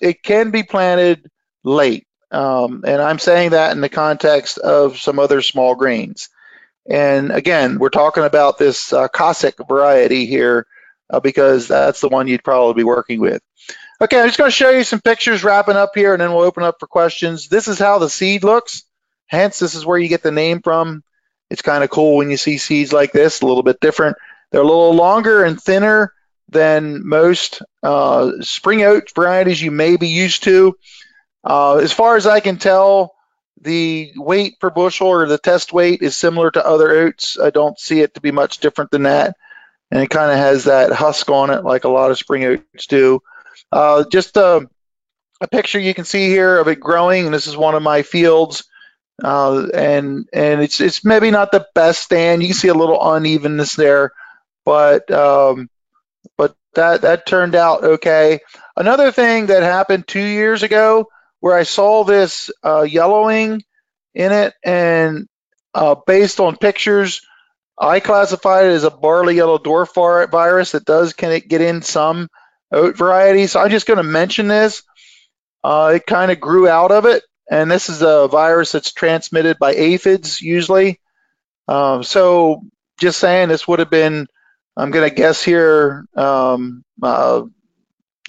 it 0.00 0.22
can 0.22 0.50
be 0.50 0.62
planted 0.62 1.30
late. 1.64 2.06
Um, 2.30 2.82
and 2.86 3.00
I'm 3.00 3.18
saying 3.18 3.50
that 3.50 3.72
in 3.72 3.80
the 3.80 3.88
context 3.88 4.58
of 4.58 4.98
some 4.98 5.18
other 5.18 5.42
small 5.42 5.74
grains. 5.74 6.28
And 6.88 7.30
again, 7.30 7.78
we're 7.78 7.90
talking 7.90 8.24
about 8.24 8.58
this 8.58 8.92
uh, 8.92 9.08
Cosaque 9.08 9.68
variety 9.68 10.26
here 10.26 10.66
uh, 11.12 11.20
because 11.20 11.68
that's 11.68 12.00
the 12.00 12.08
one 12.08 12.26
you'd 12.26 12.42
probably 12.42 12.74
be 12.74 12.84
working 12.84 13.20
with. 13.20 13.42
Okay, 14.00 14.18
I'm 14.18 14.26
just 14.26 14.38
going 14.38 14.50
to 14.50 14.56
show 14.56 14.70
you 14.70 14.82
some 14.82 15.00
pictures 15.00 15.44
wrapping 15.44 15.76
up 15.76 15.92
here 15.94 16.12
and 16.12 16.20
then 16.20 16.32
we'll 16.32 16.42
open 16.42 16.64
up 16.64 16.80
for 16.80 16.88
questions. 16.88 17.48
This 17.48 17.68
is 17.68 17.78
how 17.78 17.98
the 17.98 18.10
seed 18.10 18.42
looks. 18.42 18.82
Hence, 19.26 19.60
this 19.60 19.74
is 19.74 19.86
where 19.86 19.98
you 19.98 20.08
get 20.08 20.22
the 20.22 20.32
name 20.32 20.60
from. 20.60 21.04
It's 21.50 21.62
kind 21.62 21.84
of 21.84 21.90
cool 21.90 22.16
when 22.16 22.30
you 22.30 22.36
see 22.36 22.58
seeds 22.58 22.92
like 22.92 23.12
this, 23.12 23.40
a 23.40 23.46
little 23.46 23.62
bit 23.62 23.78
different. 23.80 24.16
They're 24.50 24.62
a 24.62 24.66
little 24.66 24.94
longer 24.94 25.44
and 25.44 25.60
thinner 25.60 26.12
than 26.48 27.06
most 27.06 27.62
uh, 27.82 28.32
spring 28.40 28.82
oat 28.82 29.12
varieties 29.14 29.62
you 29.62 29.70
may 29.70 29.96
be 29.96 30.08
used 30.08 30.44
to. 30.44 30.76
Uh, 31.44 31.76
as 31.76 31.92
far 31.92 32.16
as 32.16 32.26
I 32.26 32.40
can 32.40 32.56
tell, 32.56 33.14
the 33.60 34.12
weight 34.16 34.58
per 34.60 34.70
bushel 34.70 35.08
or 35.08 35.26
the 35.26 35.38
test 35.38 35.72
weight 35.72 36.02
is 36.02 36.16
similar 36.16 36.50
to 36.50 36.66
other 36.66 36.90
oats. 36.90 37.38
I 37.38 37.50
don't 37.50 37.78
see 37.78 38.00
it 38.00 38.14
to 38.14 38.20
be 38.20 38.32
much 38.32 38.58
different 38.58 38.90
than 38.90 39.04
that. 39.04 39.36
And 39.92 40.02
it 40.02 40.08
kind 40.08 40.32
of 40.32 40.38
has 40.38 40.64
that 40.64 40.90
husk 40.90 41.28
on 41.28 41.50
it 41.50 41.64
like 41.64 41.84
a 41.84 41.90
lot 41.90 42.10
of 42.10 42.16
spring 42.16 42.44
oats 42.46 42.86
do. 42.86 43.20
Uh, 43.70 44.04
just 44.10 44.38
a, 44.38 44.66
a, 45.42 45.48
picture 45.48 45.78
you 45.78 45.92
can 45.92 46.06
see 46.06 46.28
here 46.28 46.58
of 46.58 46.66
it 46.66 46.80
growing. 46.80 47.26
And 47.26 47.34
this 47.34 47.46
is 47.46 47.58
one 47.58 47.74
of 47.74 47.82
my 47.82 48.00
fields. 48.00 48.64
Uh, 49.22 49.68
and 49.74 50.26
and 50.32 50.62
it's 50.62 50.80
it's 50.80 51.04
maybe 51.04 51.30
not 51.30 51.52
the 51.52 51.66
best 51.74 52.02
stand. 52.02 52.40
You 52.42 52.48
can 52.48 52.56
see 52.56 52.68
a 52.68 52.74
little 52.74 52.98
unevenness 52.98 53.76
there, 53.76 54.12
but 54.64 55.10
um, 55.10 55.68
but 56.38 56.56
that 56.74 57.02
that 57.02 57.26
turned 57.26 57.54
out 57.54 57.84
okay. 57.84 58.40
Another 58.74 59.12
thing 59.12 59.46
that 59.46 59.62
happened 59.62 60.08
two 60.08 60.24
years 60.24 60.62
ago 60.62 61.08
where 61.40 61.54
I 61.54 61.64
saw 61.64 62.04
this 62.04 62.50
uh, 62.64 62.82
yellowing 62.82 63.62
in 64.14 64.32
it, 64.32 64.54
and 64.64 65.28
uh, 65.74 65.96
based 66.06 66.40
on 66.40 66.56
pictures, 66.56 67.20
I 67.78 68.00
classified 68.00 68.66
it 68.66 68.72
as 68.72 68.84
a 68.84 68.90
barley 68.90 69.36
yellow 69.36 69.58
dwarf 69.58 69.94
virus 70.30 70.72
that 70.72 70.84
does 70.84 71.12
can 71.12 71.32
it 71.32 71.48
get 71.48 71.60
in 71.60 71.82
some 71.82 72.28
oat 72.70 72.96
varieties. 72.96 73.52
So 73.52 73.60
I'm 73.60 73.70
just 73.70 73.86
going 73.86 73.98
to 73.98 74.02
mention 74.02 74.48
this. 74.48 74.82
Uh, 75.64 75.92
it 75.96 76.06
kind 76.06 76.30
of 76.30 76.40
grew 76.40 76.68
out 76.68 76.90
of 76.90 77.06
it, 77.06 77.22
and 77.50 77.70
this 77.70 77.88
is 77.88 78.02
a 78.02 78.28
virus 78.28 78.72
that's 78.72 78.92
transmitted 78.92 79.58
by 79.58 79.74
aphids 79.74 80.40
usually. 80.40 81.00
Um, 81.68 82.02
so 82.02 82.62
just 83.00 83.18
saying, 83.18 83.48
this 83.48 83.66
would 83.68 83.78
have 83.78 83.90
been, 83.90 84.26
I'm 84.76 84.90
going 84.90 85.08
to 85.08 85.14
guess 85.14 85.42
here, 85.42 86.04
um, 86.16 86.84
uh, 87.02 87.42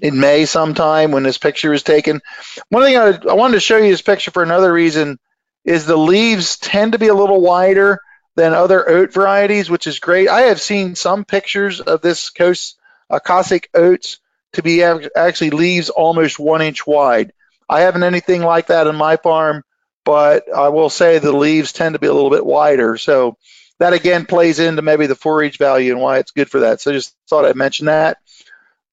in 0.01 0.19
May 0.19 0.45
sometime 0.45 1.11
when 1.11 1.23
this 1.23 1.37
picture 1.37 1.69
was 1.69 1.83
taken. 1.83 2.21
One 2.69 2.83
thing 2.83 2.97
I, 2.97 3.17
I 3.29 3.33
wanted 3.33 3.55
to 3.55 3.59
show 3.61 3.77
you 3.77 3.89
this 3.91 4.01
picture 4.01 4.31
for 4.31 4.43
another 4.43 4.71
reason 4.71 5.17
is 5.63 5.85
the 5.85 5.97
leaves 5.97 6.57
tend 6.57 6.91
to 6.91 6.99
be 6.99 7.07
a 7.07 7.13
little 7.13 7.41
wider 7.41 7.99
than 8.35 8.53
other 8.53 8.87
oat 8.89 9.13
varieties, 9.13 9.69
which 9.69 9.87
is 9.87 9.99
great. 9.99 10.27
I 10.27 10.43
have 10.43 10.61
seen 10.61 10.95
some 10.95 11.25
pictures 11.25 11.79
of 11.79 12.01
this 12.01 12.29
coast 12.29 12.77
uh, 13.09 13.19
Cosaque 13.19 13.67
oats 13.73 14.19
to 14.53 14.63
be 14.63 14.83
actually 14.83 15.51
leaves 15.51 15.89
almost 15.89 16.39
one 16.39 16.61
inch 16.61 16.85
wide. 16.85 17.33
I 17.69 17.81
haven't 17.81 18.03
anything 18.03 18.41
like 18.41 18.67
that 18.67 18.87
in 18.87 18.95
my 18.95 19.17
farm, 19.17 19.63
but 20.05 20.51
I 20.53 20.69
will 20.69 20.89
say 20.89 21.19
the 21.19 21.35
leaves 21.35 21.73
tend 21.73 21.93
to 21.93 21.99
be 21.99 22.07
a 22.07 22.13
little 22.13 22.29
bit 22.29 22.45
wider. 22.45 22.97
So 22.97 23.37
that 23.79 23.93
again 23.93 24.25
plays 24.25 24.59
into 24.59 24.81
maybe 24.81 25.07
the 25.07 25.15
forage 25.15 25.57
value 25.57 25.91
and 25.91 26.01
why 26.01 26.19
it's 26.19 26.31
good 26.31 26.49
for 26.49 26.61
that. 26.61 26.81
So 26.81 26.91
just 26.91 27.15
thought 27.29 27.45
I'd 27.45 27.55
mention 27.55 27.87
that. 27.87 28.17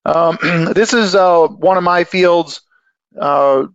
Um, 0.04 0.38
this 0.74 0.94
is 0.94 1.14
uh, 1.14 1.46
one 1.46 1.76
of 1.76 1.84
my 1.84 2.04
fields 2.04 2.62
uh, 3.18 3.66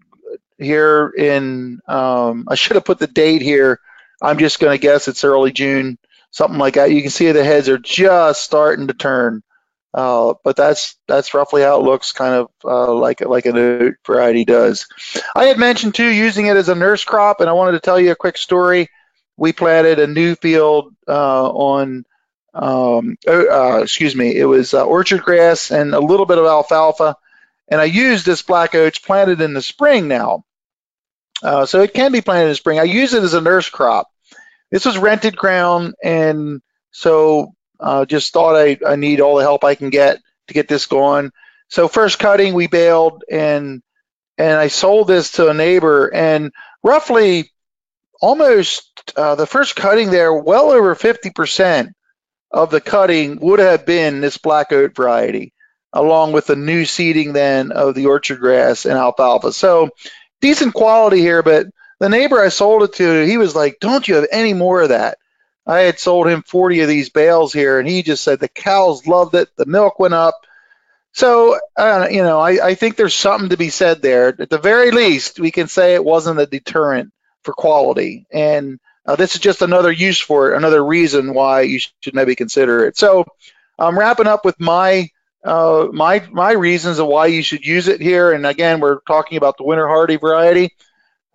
here 0.58 1.12
in, 1.15 1.82
um, 1.88 2.45
I 2.47 2.56
should 2.56 2.75
have 2.75 2.86
put 2.86 2.99
the 2.99 3.08
date 3.08 3.41
here. 3.41 3.80
I'm 4.25 4.38
just 4.39 4.59
going 4.59 4.73
to 4.73 4.81
guess 4.81 5.07
it's 5.07 5.23
early 5.23 5.51
June, 5.51 5.97
something 6.31 6.57
like 6.57 6.75
that. 6.75 6.91
You 6.91 7.01
can 7.01 7.11
see 7.11 7.31
the 7.31 7.43
heads 7.43 7.69
are 7.69 7.77
just 7.77 8.43
starting 8.43 8.88
to 8.88 8.93
turn. 8.93 9.43
Uh, 9.93 10.33
but 10.43 10.57
that's 10.57 10.97
that's 11.07 11.33
roughly 11.33 11.61
how 11.61 11.79
it 11.79 11.85
looks, 11.85 12.11
kind 12.11 12.33
of 12.35 12.49
uh, 12.65 12.93
like 12.93 13.21
like 13.21 13.45
an 13.45 13.57
oat 13.57 13.93
variety 14.05 14.43
does. 14.43 14.88
I 15.33 15.45
had 15.45 15.57
mentioned 15.57 15.95
too 15.95 16.09
using 16.09 16.47
it 16.47 16.57
as 16.57 16.67
a 16.67 16.75
nurse 16.75 17.05
crop, 17.05 17.39
and 17.39 17.49
I 17.49 17.53
wanted 17.53 17.73
to 17.73 17.79
tell 17.79 17.97
you 17.97 18.11
a 18.11 18.15
quick 18.15 18.35
story. 18.35 18.89
We 19.38 19.53
planted 19.53 19.99
a 19.99 20.07
new 20.07 20.35
field 20.35 20.93
uh, 21.07 21.49
on 21.49 22.05
um, 22.55 23.17
oh, 23.27 23.77
uh, 23.77 23.83
excuse 23.83 24.15
me, 24.15 24.35
it 24.35 24.45
was 24.45 24.73
uh, 24.73 24.85
orchard 24.85 25.21
grass 25.21 25.71
and 25.71 25.93
a 25.93 25.99
little 25.99 26.25
bit 26.25 26.38
of 26.38 26.45
alfalfa. 26.45 27.17
And 27.67 27.81
I 27.81 27.85
used 27.85 28.25
this 28.25 28.41
black 28.41 28.75
oats 28.75 28.99
planted 28.99 29.41
in 29.41 29.53
the 29.53 29.61
spring 29.61 30.07
now. 30.07 30.45
Uh, 31.43 31.65
so 31.65 31.81
it 31.81 31.93
can 31.93 32.11
be 32.11 32.21
planted 32.21 32.43
in 32.43 32.49
the 32.49 32.55
spring. 32.55 32.79
I 32.79 32.83
use 32.83 33.13
it 33.13 33.23
as 33.23 33.33
a 33.33 33.41
nurse 33.41 33.69
crop. 33.69 34.07
This 34.75 34.83
was 34.83 34.97
rented 34.97 35.38
ground, 35.38 35.93
and 36.03 36.61
so 36.91 37.53
uh, 37.79 38.03
just 38.03 38.33
thought 38.33 38.57
I, 38.57 38.77
I 38.85 38.97
need 38.97 39.21
all 39.21 39.38
the 39.38 39.41
help 39.41 39.63
I 39.63 39.75
can 39.75 39.89
get 39.89 40.19
to 40.49 40.53
get 40.53 40.67
this 40.67 40.85
going. 40.85 41.31
So 41.69 41.88
first 41.88 42.19
cutting, 42.19 42.53
we 42.53 42.67
baled, 42.67 43.23
and 43.31 43.81
and 44.38 44.59
I 44.59 44.67
sold 44.67 45.07
this 45.07 45.31
to 45.31 45.47
a 45.47 45.53
neighbor, 45.53 46.13
and 46.13 46.51
roughly 46.83 47.53
almost 48.19 49.13
uh, 49.15 49.35
the 49.35 49.47
first 49.47 49.77
cutting 49.77 50.11
there, 50.11 50.33
well 50.33 50.71
over 50.71 50.93
50% 50.93 51.93
of 52.51 52.69
the 52.69 52.81
cutting 52.81 53.39
would 53.39 53.59
have 53.59 53.85
been 53.85 54.19
this 54.19 54.38
black 54.38 54.73
oat 54.73 54.93
variety, 54.93 55.53
along 55.93 56.33
with 56.33 56.47
the 56.47 56.57
new 56.57 56.83
seeding 56.83 57.31
then 57.31 57.71
of 57.71 57.95
the 57.95 58.07
orchard 58.07 58.41
grass 58.41 58.83
and 58.83 58.97
alfalfa. 58.97 59.53
So 59.53 59.91
decent 60.41 60.73
quality 60.73 61.21
here, 61.21 61.43
but 61.43 61.67
the 61.99 62.10
neighbor 62.10 62.39
I 62.39 62.49
sold 62.49 62.84
it 62.84 62.93
to, 62.93 63.25
he 63.25 63.38
was 63.38 63.55
like, 63.55 63.77
don't 63.79 64.08
you 64.08 64.15
have 64.15 64.27
any 64.31 64.53
more 64.53 64.81
of 64.81 64.89
that? 64.89 65.17
I 65.67 65.79
had 65.79 65.99
sold 65.99 66.27
him 66.27 66.43
40 66.43 66.81
of 66.81 66.88
these 66.88 67.10
bales 67.10 67.51
here, 67.51 67.79
and 67.79 67.88
he 67.88 68.03
just 68.03 68.23
said 68.23 68.39
the 68.39 68.47
cows 68.47 69.08
loved 69.08 69.34
it. 69.36 69.49
The 69.55 69.65
milk 69.65 69.99
went 69.99 70.13
up. 70.13 70.36
So, 71.13 71.60
uh, 71.77 72.08
you 72.12 72.21
know, 72.21 72.39
I, 72.39 72.67
I 72.67 72.75
think 72.75 72.95
there's 72.97 73.15
something 73.15 73.49
to 73.49 73.58
be 73.58 73.69
said 73.69 74.01
there. 74.01 74.36
At 74.39 74.49
the 74.49 74.58
very 74.58 74.91
least, 74.91 75.39
we 75.39 75.49
can 75.49 75.67
say 75.67 75.95
it 75.95 76.03
wasn't 76.03 76.39
a 76.39 76.45
deterrent 76.45 77.13
for 77.43 77.53
quality. 77.53 78.27
And 78.31 78.79
uh, 79.05 79.15
this 79.15 79.36
is 79.36 79.41
just 79.41 79.62
another 79.62 79.91
use 79.91 80.19
for 80.19 80.51
it, 80.51 80.58
another 80.58 80.86
reason 80.86 81.34
why 81.34 81.62
you 81.62 81.79
should 81.79 82.13
maybe 82.13 82.36
consider 82.36 82.86
it. 82.86 82.97
So 82.97 83.25
I'm 83.79 83.97
wrapping 83.97 84.27
up 84.27 84.43
with 84.45 84.60
my 84.60 85.10
uh, 85.43 85.88
my 85.93 86.27
my 86.31 86.53
reasons 86.53 86.97
of 86.97 87.08
why 87.08 87.27
you 87.27 87.43
should 87.43 87.65
use 87.65 87.88
it 87.88 88.01
here. 88.01 88.31
And 88.31 88.47
again, 88.47 88.79
we're 88.79 88.99
talking 89.08 89.38
about 89.38 89.58
the 89.58 89.63
winter 89.63 89.88
hardy 89.88 90.17
variety. 90.17 90.71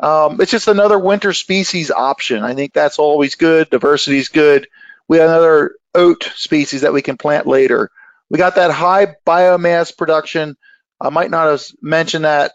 Um, 0.01 0.41
it's 0.41 0.51
just 0.51 0.69
another 0.69 0.99
winter 0.99 1.33
species 1.33 1.91
option. 1.91 2.43
I 2.43 2.55
think 2.55 2.73
that's 2.73 2.99
always 2.99 3.35
good. 3.35 3.71
Diversity 3.71 4.19
is 4.19 4.29
good. 4.29 4.67
We 5.09 5.19
have 5.19 5.29
another 5.29 5.77
oat 5.95 6.31
species 6.35 6.83
that 6.83 6.93
we 6.93 7.03
can 7.03 7.17
plant 7.17 7.47
later. 7.47 7.91
We 8.31 8.39
got 8.39 8.55
that 8.55 8.71
high 8.71 9.17
biomass 9.27 9.97
production. 9.97 10.57
I 11.01 11.11
might 11.11 11.31
not 11.31 11.49
have 11.51 11.65
mentioned 11.83 12.25
that 12.25 12.53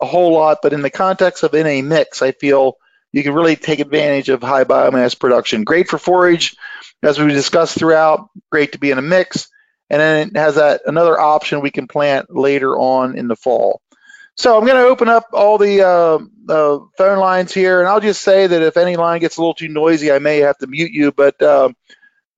a 0.00 0.06
whole 0.06 0.32
lot, 0.32 0.58
but 0.62 0.72
in 0.72 0.82
the 0.82 0.90
context 0.90 1.42
of 1.42 1.54
in 1.54 1.66
a 1.66 1.82
mix, 1.82 2.22
I 2.22 2.32
feel 2.32 2.76
you 3.12 3.22
can 3.22 3.34
really 3.34 3.56
take 3.56 3.80
advantage 3.80 4.28
of 4.28 4.42
high 4.42 4.64
biomass 4.64 5.18
production. 5.18 5.64
Great 5.64 5.88
for 5.88 5.98
forage, 5.98 6.56
as 7.02 7.18
we 7.18 7.28
discussed 7.28 7.78
throughout, 7.78 8.28
great 8.50 8.72
to 8.72 8.78
be 8.78 8.90
in 8.90 8.98
a 8.98 9.02
mix. 9.02 9.48
And 9.90 10.00
then 10.00 10.28
it 10.28 10.36
has 10.36 10.56
that 10.56 10.82
another 10.86 11.18
option 11.18 11.60
we 11.60 11.70
can 11.70 11.88
plant 11.88 12.34
later 12.34 12.76
on 12.76 13.16
in 13.16 13.28
the 13.28 13.36
fall. 13.36 13.80
So 14.38 14.56
I'm 14.56 14.64
going 14.64 14.76
to 14.76 14.88
open 14.88 15.08
up 15.08 15.24
all 15.32 15.58
the 15.58 15.82
uh, 15.82 16.18
uh, 16.48 16.78
phone 16.96 17.18
lines 17.18 17.52
here, 17.52 17.80
and 17.80 17.88
I'll 17.88 18.00
just 18.00 18.22
say 18.22 18.46
that 18.46 18.62
if 18.62 18.76
any 18.76 18.94
line 18.94 19.20
gets 19.20 19.36
a 19.36 19.40
little 19.40 19.54
too 19.54 19.66
noisy, 19.66 20.12
I 20.12 20.20
may 20.20 20.38
have 20.38 20.56
to 20.58 20.68
mute 20.68 20.92
you. 20.92 21.10
But 21.10 21.42
uh, 21.42 21.70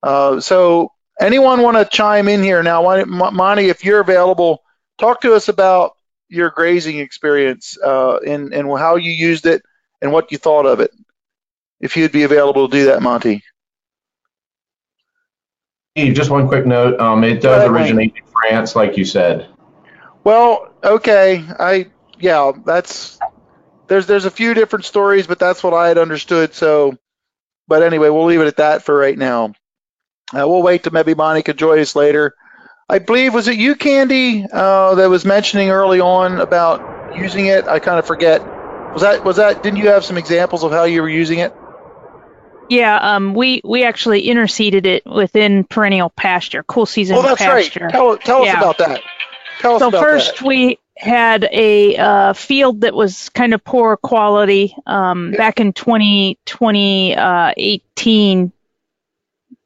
uh 0.01 0.39
so 0.41 0.91
anyone 1.19 1.61
want 1.61 1.77
to 1.77 1.85
chime 1.85 2.27
in 2.27 2.41
here 2.41 2.63
now? 2.63 3.05
Monty, 3.05 3.69
if 3.69 3.85
you're 3.85 3.99
available, 3.99 4.63
talk 4.97 5.21
to 5.21 5.35
us 5.35 5.47
about 5.47 5.91
your 6.27 6.49
grazing 6.49 6.97
experience 6.97 7.77
uh, 7.83 8.17
and, 8.17 8.51
and 8.51 8.67
how 8.79 8.95
you 8.95 9.11
used 9.11 9.45
it 9.45 9.61
and 10.01 10.11
what 10.11 10.31
you 10.31 10.39
thought 10.39 10.65
of 10.65 10.79
it. 10.79 10.89
If 11.79 11.97
you'd 11.97 12.11
be 12.11 12.23
available 12.23 12.67
to 12.67 12.75
do 12.75 12.85
that, 12.85 13.03
Monty. 13.03 13.43
Just 15.95 16.31
one 16.31 16.47
quick 16.47 16.65
note. 16.65 16.99
Um, 16.99 17.23
it 17.23 17.41
does 17.41 17.69
originate 17.69 18.15
in 18.15 18.23
France, 18.31 18.75
like 18.75 18.97
you 18.97 19.05
said. 19.05 19.49
Well, 20.23 20.70
okay. 20.83 21.43
I 21.59 21.91
yeah, 22.19 22.51
that's 22.65 23.19
there's 23.87 24.07
there's 24.07 24.25
a 24.25 24.31
few 24.31 24.53
different 24.53 24.85
stories, 24.85 25.27
but 25.27 25.39
that's 25.39 25.63
what 25.63 25.73
I 25.73 25.87
had 25.87 25.97
understood. 25.97 26.53
So, 26.53 26.97
but 27.67 27.83
anyway, 27.83 28.09
we'll 28.09 28.25
leave 28.25 28.41
it 28.41 28.47
at 28.47 28.57
that 28.57 28.83
for 28.83 28.97
right 28.97 29.17
now. 29.17 29.53
Uh, 30.33 30.47
we'll 30.47 30.61
wait 30.61 30.83
to 30.83 30.91
maybe 30.91 31.13
Monica 31.13 31.53
join 31.53 31.79
us 31.79 31.95
later. 31.95 32.35
I 32.87 32.99
believe 32.99 33.33
was 33.33 33.47
it 33.47 33.57
you, 33.57 33.75
Candy, 33.75 34.45
uh, 34.51 34.95
that 34.95 35.09
was 35.09 35.25
mentioning 35.25 35.69
early 35.69 35.99
on 35.99 36.39
about 36.39 36.81
using 37.15 37.45
it. 37.47 37.67
I 37.67 37.79
kind 37.79 37.99
of 37.99 38.05
forget. 38.05 38.41
Was 38.93 39.01
that 39.01 39.23
was 39.23 39.37
that? 39.37 39.63
Didn't 39.63 39.77
you 39.77 39.87
have 39.87 40.03
some 40.03 40.17
examples 40.17 40.63
of 40.63 40.71
how 40.71 40.83
you 40.83 41.01
were 41.01 41.09
using 41.09 41.39
it? 41.39 41.53
Yeah, 42.69 42.95
um, 42.95 43.33
we 43.33 43.61
we 43.65 43.83
actually 43.83 44.27
interseeded 44.27 44.85
it 44.85 45.05
within 45.05 45.63
perennial 45.65 46.09
pasture, 46.09 46.63
cool 46.63 46.85
season 46.85 47.17
Oh, 47.17 47.21
that's 47.21 47.41
pasture. 47.41 47.85
right. 47.85 47.91
Tell 47.91 48.17
tell 48.17 48.43
us 48.43 48.53
about 48.53 48.77
that. 48.77 49.01
Tell 49.59 49.79
So 49.79 49.91
first, 49.91 50.37
that. 50.39 50.47
we 50.47 50.79
had 50.97 51.47
a 51.51 51.95
uh, 51.97 52.33
field 52.33 52.81
that 52.81 52.93
was 52.93 53.29
kind 53.29 53.53
of 53.53 53.63
poor 53.63 53.97
quality 53.97 54.75
um, 54.85 55.31
Yeah. 55.31 55.37
back 55.37 55.59
in 55.59 55.73
2018. 55.73 58.51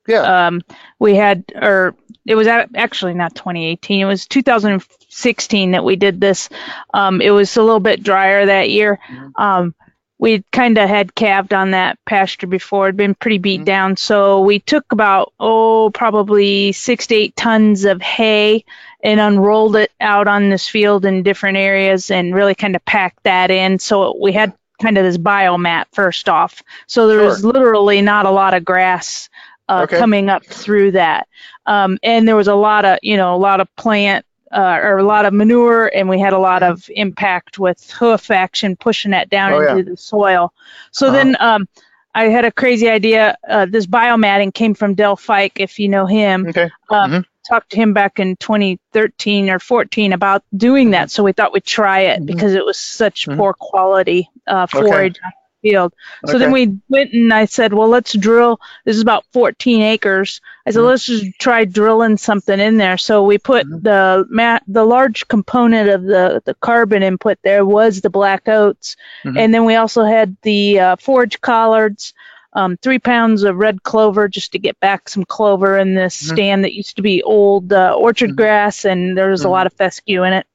Yeah. 0.08 0.48
Um, 0.48 0.62
we 1.00 1.16
had, 1.16 1.46
or 1.56 1.96
it 2.26 2.36
was 2.36 2.48
actually 2.48 3.16
not 3.16 3.36
2018. 3.36 4.02
It 4.02 4.06
was 4.06 4.28
2016 4.28 5.72
that 5.72 5.84
we 5.84 5.96
did 5.96 6.22
this. 6.22 6.50
Um, 6.94 7.22
it 7.22 7.32
was 7.32 7.58
a 7.58 7.64
little 7.64 7.80
bit 7.80 8.04
drier 8.04 8.46
that 8.46 8.70
year. 8.70 9.00
Mm-hmm. 9.10 9.42
Um, 9.42 9.76
we 10.18 10.44
kind 10.52 10.78
of 10.78 10.88
had 10.88 11.14
calved 11.14 11.54
on 11.54 11.72
that 11.72 11.98
pasture 12.06 12.48
before. 12.48 12.88
It'd 12.88 12.96
been 12.98 13.16
pretty 13.16 13.38
beat 13.40 13.62
Mhm. 13.62 13.66
down. 13.66 13.98
So 13.98 14.42
we 14.42 14.60
took 14.60 14.92
about, 14.92 15.34
oh, 15.40 15.90
probably 15.94 16.72
six 16.72 17.08
to 17.08 17.16
eight 17.16 17.36
tons 17.36 17.84
of 17.84 18.02
hay 18.02 18.64
and 19.06 19.20
unrolled 19.20 19.76
it 19.76 19.92
out 20.02 20.28
on 20.28 20.50
this 20.50 20.68
field 20.68 21.06
in 21.06 21.22
different 21.24 21.58
areas 21.58 22.10
and 22.10 22.34
really 22.34 22.56
kind 22.56 22.76
of 22.76 22.84
packed 22.86 23.24
that 23.24 23.52
in. 23.52 23.78
So 23.80 24.18
we 24.20 24.32
had 24.34 24.54
kind 24.82 24.98
of 24.98 25.04
this 25.06 25.18
biomat 25.18 25.86
first 25.94 26.28
off. 26.28 26.64
So 26.88 27.08
there 27.08 27.22
was 27.22 27.46
literally 27.46 28.02
not 28.02 28.26
a 28.26 28.32
lot 28.32 28.54
of 28.56 28.66
grass 28.66 29.30
uh, 29.70 29.82
Okay. 29.84 29.98
coming 30.00 30.30
up 30.30 30.44
through 30.46 30.92
that. 30.92 31.28
Um, 31.66 31.98
and 32.04 32.28
there 32.28 32.36
was 32.36 32.48
a 32.48 32.56
lot 32.56 32.84
of, 32.86 33.00
you 33.02 33.16
know, 33.18 33.36
a 33.36 33.38
lot 33.38 33.60
of 33.62 33.74
plant 33.76 34.26
uh, 34.52 34.80
or 34.82 34.98
a 34.98 35.04
lot 35.04 35.26
of 35.26 35.34
manure, 35.34 35.88
and 35.94 36.08
we 36.10 36.20
had 36.20 36.34
a 36.34 36.40
lot 36.40 36.64
of 36.64 36.90
impact 36.96 37.60
with 37.60 37.90
hoof 37.92 38.32
action 38.32 38.76
pushing 38.76 39.12
that 39.12 39.30
down 39.30 39.52
Oh, 39.54 39.62
yeah. 39.62 39.72
into 39.78 39.92
the 39.92 39.98
soil. 39.98 40.52
So 40.92 41.08
Uh-huh. 41.08 41.16
then 41.16 41.38
um, 41.40 41.68
I 42.14 42.26
had 42.26 42.46
a 42.46 42.52
crazy 42.52 42.88
idea. 42.90 43.38
Uh, 43.48 43.66
this 43.66 43.86
biomatting 43.86 44.54
came 44.54 44.74
from 44.74 44.94
Del 44.96 45.16
Fike, 45.16 45.60
if 45.60 45.78
you 45.80 45.90
know 45.90 46.06
him. 46.06 46.48
Okay. 46.48 46.70
Uh, 46.90 47.08
Mhm. 47.08 47.26
Talked 47.48 47.72
to 47.72 47.78
him 47.78 47.94
back 47.94 48.20
in 48.20 48.36
2013 48.38 49.50
or 49.50 49.60
14 49.60 50.14
about 50.14 50.44
doing 50.56 50.92
that. 50.92 51.12
So 51.12 51.24
we 51.24 51.32
thought 51.32 51.54
we'd 51.54 51.64
try 51.64 52.02
it 52.02 52.22
Mhm. 52.22 52.26
because 52.26 52.54
it 52.56 52.66
was 52.66 52.78
such 52.78 53.28
Mhm. 53.28 53.38
poor 53.38 53.54
quality 53.54 54.30
uh, 54.48 54.66
forage 54.68 55.16
the 55.16 55.70
field. 55.70 55.94
So 56.26 56.38
then 56.40 56.52
we 56.52 56.78
went 56.90 57.14
and 57.14 57.32
I 57.34 57.46
said, 57.46 57.74
well, 57.74 57.88
let's 57.88 58.14
drill. 58.14 58.60
This 58.84 58.96
is 58.96 59.02
about 59.02 59.26
14 59.34 59.82
acres. 59.82 60.42
I 60.66 60.72
said, 60.72 60.82
Mhm. 60.82 60.86
let's 60.88 61.06
just 61.06 61.26
try 61.40 61.66
drilling 61.66 62.18
something 62.18 62.60
in 62.60 62.78
there. 62.78 62.98
So 62.98 63.24
we 63.24 63.38
put 63.38 63.68
Mhm. 63.68 63.84
the 63.84 64.26
ma- 64.30 64.60
the 64.68 64.84
large 64.84 65.28
component 65.28 65.90
of 65.90 66.04
the 66.04 66.42
the 66.46 66.56
carbon 66.56 67.04
input 67.04 67.38
there 67.44 67.64
was 67.64 68.02
the 68.02 68.10
black 68.10 68.48
oats, 68.48 68.96
Mhm. 69.24 69.38
and 69.38 69.54
then 69.54 69.66
we 69.66 69.76
also 69.76 70.04
had 70.04 70.36
the 70.42 70.80
uh, 70.80 70.96
forage 70.96 71.40
collards. 71.42 72.15
Um, 72.56 72.78
three 72.78 73.00
pounds 73.00 73.44
of 73.44 73.58
red 73.58 73.84
clover 73.84 74.28
just 74.30 74.54
to 74.54 74.60
get 74.60 74.80
back 74.80 75.10
some 75.10 75.26
clover 75.26 75.78
in 75.78 75.94
this 75.96 76.16
Mhm. 76.22 76.28
stand 76.32 76.64
that 76.64 76.74
used 76.74 76.96
to 76.98 77.04
be 77.04 77.22
old 77.24 77.74
uh, 77.74 77.94
orchard 77.98 78.32
Mhm. 78.32 78.36
grass, 78.36 78.86
and 78.86 79.18
there 79.18 79.30
was 79.30 79.44
a 79.44 79.48
Mhm. 79.48 79.52
lot 79.52 79.68
of 79.68 79.74
fescue 79.74 80.24
in 80.24 80.34
it 80.34 80.48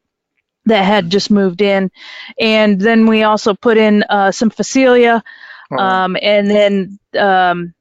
that 0.67 0.85
had 0.85 1.11
just 1.11 1.31
moved 1.31 1.63
in. 1.63 1.91
And 2.39 2.81
then 2.81 3.07
we 3.07 3.23
also 3.25 3.55
put 3.55 3.77
in 3.79 4.03
uh, 4.05 4.33
some 4.33 4.51
Phacelia, 4.51 5.23
Uh, 5.71 5.77
um, 5.79 6.17
and 6.21 6.51
then 6.51 6.99
um, 7.19 7.75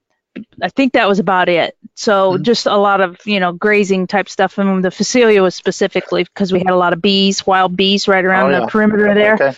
I 0.62 0.69
think 0.69 0.93
that 0.93 1.08
was 1.08 1.19
about 1.19 1.49
it. 1.49 1.75
So 1.95 2.38
Mhm. 2.38 2.43
just 2.43 2.65
a 2.67 2.75
lot 2.77 3.01
of 3.01 3.17
you 3.25 3.39
know 3.39 3.53
grazing 3.53 4.08
type 4.08 4.29
stuff, 4.29 4.58
and 4.58 4.84
the 4.84 4.91
Phacelia 4.91 5.41
was 5.41 5.55
specifically 5.55 6.23
because 6.23 6.51
we 6.53 6.60
had 6.60 6.69
a 6.71 6.75
lot 6.77 6.93
of 6.93 7.01
bees, 7.01 7.45
wild 7.45 7.75
bees, 7.75 8.08
right 8.08 8.23
around 8.25 8.51
Oh, 8.51 8.62
the 8.62 8.67
perimeter 8.67 9.13
there. 9.13 9.36
Okay. 9.36 9.53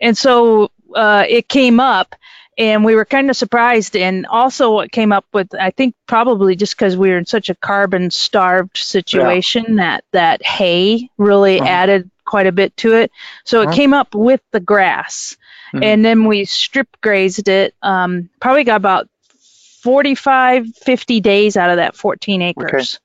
And 0.00 0.16
so 0.16 0.70
uh, 0.94 1.24
it 1.28 1.48
came 1.48 1.80
up, 1.80 2.14
and 2.58 2.84
we 2.84 2.94
were 2.94 3.04
kind 3.04 3.30
of 3.30 3.36
surprised. 3.36 3.96
And 3.96 4.26
also, 4.26 4.72
what 4.72 4.92
came 4.92 5.12
up 5.12 5.24
with, 5.32 5.54
I 5.54 5.70
think, 5.70 5.94
probably 6.06 6.56
just 6.56 6.76
because 6.76 6.96
we 6.96 7.10
were 7.10 7.18
in 7.18 7.26
such 7.26 7.50
a 7.50 7.54
carbon-starved 7.54 8.76
situation, 8.76 9.76
that 9.76 10.04
that 10.12 10.44
hay 10.44 11.08
really 11.18 11.60
Mhm. 11.60 11.66
added 11.66 12.10
quite 12.24 12.46
a 12.46 12.52
bit 12.52 12.76
to 12.78 12.94
it. 12.94 13.10
So 13.44 13.62
it 13.62 13.68
Mhm. 13.68 13.74
came 13.74 13.94
up 13.94 14.14
with 14.14 14.40
the 14.52 14.60
grass, 14.60 15.36
Mhm. 15.72 15.84
and 15.84 16.04
then 16.04 16.24
we 16.24 16.44
strip 16.44 16.88
grazed 17.00 17.48
it. 17.48 17.74
Um, 17.82 18.30
probably 18.40 18.64
got 18.64 18.76
about 18.76 19.08
45, 19.82 20.66
50 20.76 21.20
days 21.20 21.56
out 21.56 21.70
of 21.70 21.76
that 21.76 21.94
14 21.96 22.40
acres 22.40 22.98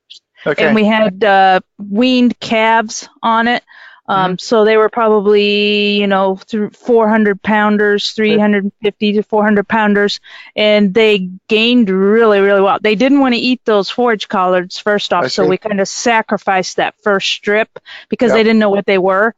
Okay. 0.47 0.65
and 0.67 0.75
we 0.75 0.85
had 0.85 1.21
uh, 1.23 1.59
weaned 1.77 2.39
calves 2.39 3.09
on 3.21 3.47
it. 3.49 3.63
Um, 4.09 4.31
Mm-hmm. 4.31 4.35
So 4.39 4.65
they 4.65 4.75
were 4.75 4.89
probably, 4.89 5.99
you 5.99 6.07
know, 6.07 6.35
400 6.73 7.41
pounders, 7.43 8.11
350 8.13 9.13
to 9.13 9.23
400 9.23 9.67
pounders, 9.67 10.19
and 10.55 10.93
they 10.93 11.29
gained 11.47 11.89
really, 11.91 12.39
really 12.39 12.61
well. 12.61 12.79
They 12.81 12.95
didn't 12.95 13.19
want 13.19 13.35
to 13.35 13.39
eat 13.39 13.61
those 13.65 13.89
forage 13.91 14.27
collards 14.27 14.79
first 14.79 15.13
off, 15.13 15.29
so 15.29 15.45
we 15.45 15.57
kind 15.57 15.79
of 15.79 15.87
sacrificed 15.87 16.77
that 16.77 16.95
first 17.03 17.29
strip 17.29 17.69
because 18.09 18.29
Yep. 18.31 18.37
they 18.37 18.43
didn't 18.43 18.59
know 18.59 18.71
what 18.71 18.85
they 18.87 18.97
were. 18.97 19.35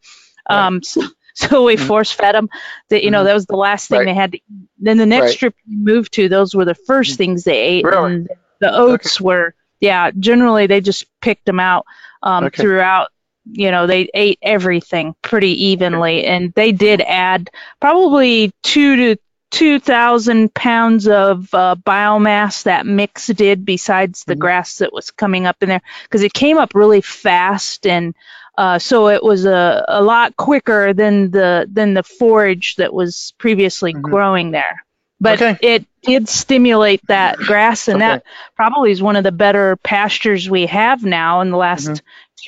Um, 0.49 0.81
so, 0.91 1.01
so 1.35 1.63
we 1.65 1.75
Mhm. 1.75 1.87
force 1.87 2.11
fed 2.11 2.35
them. 2.35 2.49
That 2.89 3.03
you 3.03 3.11
know 3.11 3.23
Mhm. 3.23 3.25
that 3.25 3.33
was 3.33 3.45
the 3.47 3.57
last 3.57 3.89
thing 3.89 3.99
Right. 3.99 4.05
they 4.05 4.13
had 4.13 4.31
to. 4.31 4.37
eat. 4.37 4.43
Then 4.79 4.97
the 4.97 5.05
next 5.05 5.21
Right. 5.25 5.33
strip 5.35 5.55
we 5.67 5.75
moved 5.75 6.13
to, 6.13 6.29
those 6.29 6.55
were 6.55 6.65
the 6.65 6.75
first 6.75 7.17
things 7.17 7.43
they 7.43 7.59
ate. 7.59 7.85
Really? 7.85 8.13
And 8.13 8.29
the 8.61 8.73
oats 8.73 9.19
were 9.19 9.53
yeah 9.81 10.11
generally 10.17 10.67
they 10.67 10.79
just 10.81 11.05
picked 11.21 11.45
them 11.45 11.59
out 11.59 11.85
um, 12.23 12.45
Okay. 12.45 12.61
throughout 12.61 13.09
you 13.45 13.71
know 13.71 13.87
they 13.87 14.09
ate 14.13 14.39
everything 14.41 15.15
pretty 15.21 15.65
evenly 15.67 16.25
and 16.25 16.53
they 16.53 16.71
did 16.71 17.01
add 17.01 17.49
probably 17.79 18.51
two 18.63 18.95
to 18.95 19.15
two 19.49 19.79
thousand 19.79 20.53
pounds 20.53 21.07
of 21.07 21.53
uh, 21.53 21.75
biomass 21.75 22.63
that 22.63 22.85
mix 22.85 23.27
did 23.27 23.65
besides 23.65 24.23
the 24.25 24.35
Mhm. 24.35 24.39
grass 24.39 24.77
that 24.77 24.93
was 24.93 25.11
coming 25.11 25.45
up 25.45 25.57
in 25.61 25.69
there 25.69 25.81
because 26.03 26.23
it 26.23 26.33
came 26.33 26.57
up 26.57 26.73
really 26.75 27.01
fast 27.01 27.85
and 27.85 28.13
uh, 28.57 28.77
so 28.77 29.07
it 29.07 29.23
was 29.23 29.45
a, 29.45 29.83
a 29.87 30.03
lot 30.03 30.35
quicker 30.37 30.93
than 30.93 31.31
the 31.31 31.67
than 31.71 31.93
the 31.93 32.03
forage 32.03 32.75
that 32.75 32.93
was 32.93 33.33
previously 33.39 33.93
Mhm. 33.93 34.01
growing 34.01 34.51
there 34.51 34.85
but 35.19 35.41
Okay. 35.41 35.57
it 35.61 35.85
did 36.03 36.27
stimulate 36.29 37.01
that 37.07 37.37
grass 37.37 37.87
and 37.87 38.01
that 38.01 38.23
probably 38.55 38.91
is 38.91 39.01
one 39.03 39.15
of 39.15 39.23
the 39.23 39.31
better 39.31 39.75
pastures 39.77 40.49
we 40.49 40.65
have 40.65 41.03
now 41.03 41.41
in 41.41 41.51
the 41.51 41.57
last 41.57 42.01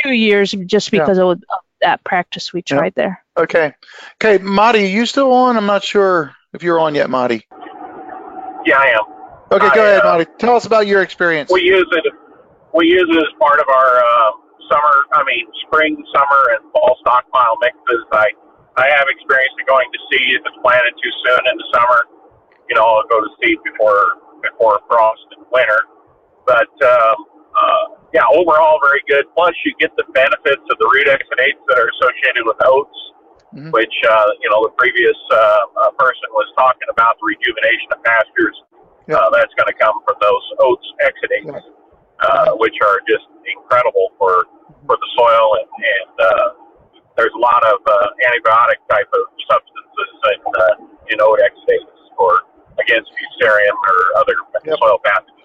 two 0.04 0.12
years 0.12 0.52
just 0.66 0.88
Mm-hmm. 0.88 0.96
Yeah. 0.96 1.02
because 1.04 1.18
of, 1.18 1.28
of 1.30 1.40
that 1.82 2.04
practice 2.04 2.54
we 2.54 2.64
Yeah. 2.68 2.78
tried 2.78 2.96
there. 2.96 3.24
Okay. 3.38 3.74
Okay, 4.22 4.44
Marty, 4.44 4.84
are 4.84 4.88
you 4.88 5.06
still 5.06 5.32
on? 5.34 5.58
I'm 5.58 5.66
not 5.66 5.84
sure 5.84 6.34
if 6.54 6.64
you're 6.64 6.80
on 6.80 6.96
yet, 6.96 7.10
Marty. 7.10 7.46
Yeah, 8.66 8.80
I 8.80 8.96
am. 8.96 9.04
Okay, 9.52 9.68
I, 9.68 9.76
go 9.76 9.84
ahead, 9.84 10.02
uh, 10.02 10.10
Marty. 10.16 10.26
Tell 10.40 10.56
us 10.56 10.66
about 10.66 10.88
your 10.88 11.02
experience. 11.02 11.52
We 11.52 11.62
use 11.64 11.88
it. 11.92 12.06
We 12.74 12.88
use 12.88 13.06
it 13.10 13.18
as 13.18 13.34
part 13.40 13.60
of 13.60 13.68
our 13.70 13.92
uh, 14.00 14.32
summer. 14.72 14.96
I 15.14 15.24
mean, 15.26 15.46
spring, 15.68 15.94
summer, 16.16 16.42
and 16.58 16.72
fall 16.72 16.98
stockpile 17.02 17.58
mixes. 17.62 18.04
I 18.14 18.28
I 18.78 18.90
have 18.90 19.06
experience 19.10 19.54
in 19.60 19.66
going 19.68 19.86
to 19.94 20.00
seed 20.10 20.34
if 20.34 20.42
it's 20.46 20.58
planted 20.64 20.94
too 20.98 21.14
soon 21.26 21.42
in 21.46 21.56
the 21.58 21.68
summer. 21.76 22.00
You 22.70 22.76
know, 22.76 22.86
I'll 22.86 23.06
go 23.12 23.22
to 23.22 23.30
seed 23.44 23.58
before 23.64 24.18
before 24.42 24.80
frost 24.90 25.22
in 25.38 25.44
winter. 25.52 25.82
But 26.48 26.72
um, 26.82 26.90
uh, 26.90 27.33
yeah, 28.14 28.26
overall 28.30 28.78
very 28.82 29.02
good. 29.10 29.26
Plus, 29.36 29.54
you 29.66 29.74
get 29.82 29.92
the 29.98 30.06
benefits 30.14 30.62
of 30.70 30.76
the 30.78 30.88
root 30.94 31.10
exudates 31.10 31.60
that 31.68 31.78
are 31.82 31.90
associated 32.00 32.46
with 32.46 32.58
oats, 32.66 32.98
Mhm. 33.54 33.72
which 33.74 33.94
uh, 34.10 34.30
you 34.42 34.50
know 34.50 34.62
the 34.66 34.74
previous 34.78 35.18
uh, 35.32 35.38
uh, 35.82 35.92
person 35.98 36.26
was 36.34 36.48
talking 36.58 36.88
about 36.90 37.18
the 37.20 37.26
rejuvenation 37.26 37.90
of 37.94 38.02
pastures. 38.04 38.58
Yeah. 39.06 39.18
Uh, 39.20 39.30
that's 39.36 39.54
going 39.60 39.68
to 39.68 39.78
come 39.78 39.94
from 40.08 40.16
those 40.22 40.46
oats 40.64 40.88
exudates, 41.04 41.60
uh, 42.24 42.52
which 42.56 42.78
are 42.82 43.02
just 43.10 43.28
incredible 43.46 44.14
for 44.18 44.46
for 44.88 44.96
the 44.98 45.10
soil 45.18 45.48
and 45.60 45.70
and 45.70 46.14
uh, 46.22 46.48
there's 47.18 47.34
a 47.36 47.42
lot 47.42 47.62
of 47.68 47.78
uh, 47.86 48.08
antibiotic 48.32 48.80
type 48.90 49.10
of 49.14 49.24
substances 49.50 50.10
in 50.34 50.40
uh, 50.50 50.76
in 51.14 51.18
oat 51.22 51.40
exudates 51.46 51.94
for 52.18 52.42
against 52.80 53.12
fusarium 53.18 53.76
or 53.86 53.98
other 54.18 54.36
Yep. 54.66 54.78
soil 54.82 54.98
pathogens. 55.06 55.43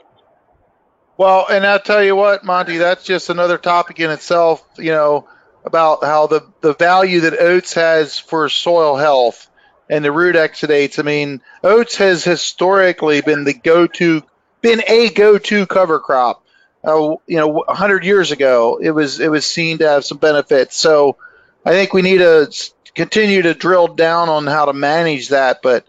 Well, 1.18 1.46
and 1.50 1.66
I'll 1.66 1.80
tell 1.80 2.02
you 2.02 2.16
what, 2.16 2.44
Monty, 2.44 2.78
that's 2.78 3.04
just 3.04 3.28
another 3.28 3.58
topic 3.58 4.00
in 4.00 4.10
itself, 4.10 4.64
you 4.78 4.92
know, 4.92 5.28
about 5.64 6.04
how 6.04 6.28
the, 6.28 6.46
the 6.60 6.74
value 6.74 7.20
that 7.22 7.38
oats 7.40 7.74
has 7.74 8.18
for 8.18 8.48
soil 8.48 8.96
health 8.96 9.48
and 9.90 10.04
the 10.04 10.12
root 10.12 10.36
exudates. 10.36 10.98
I 11.00 11.02
mean, 11.02 11.42
oats 11.64 11.96
has 11.96 12.24
historically 12.24 13.20
been 13.20 13.44
the 13.44 13.52
go-to, 13.54 14.22
been 14.62 14.82
a 14.86 15.10
go-to 15.10 15.66
cover 15.66 16.00
crop. 16.00 16.44
Uh, 16.84 17.16
you 17.26 17.36
know, 17.36 17.48
100 17.48 18.04
years 18.04 18.30
ago, 18.30 18.78
it 18.80 18.92
was 18.92 19.18
it 19.18 19.30
was 19.30 19.44
seen 19.44 19.78
to 19.78 19.88
have 19.88 20.04
some 20.04 20.18
benefits. 20.18 20.76
So 20.76 21.16
I 21.64 21.72
think 21.72 21.92
we 21.92 22.02
need 22.02 22.18
to 22.18 22.48
continue 22.94 23.42
to 23.42 23.54
drill 23.54 23.88
down 23.88 24.28
on 24.28 24.46
how 24.46 24.66
to 24.66 24.72
manage 24.72 25.30
that. 25.30 25.60
But 25.62 25.84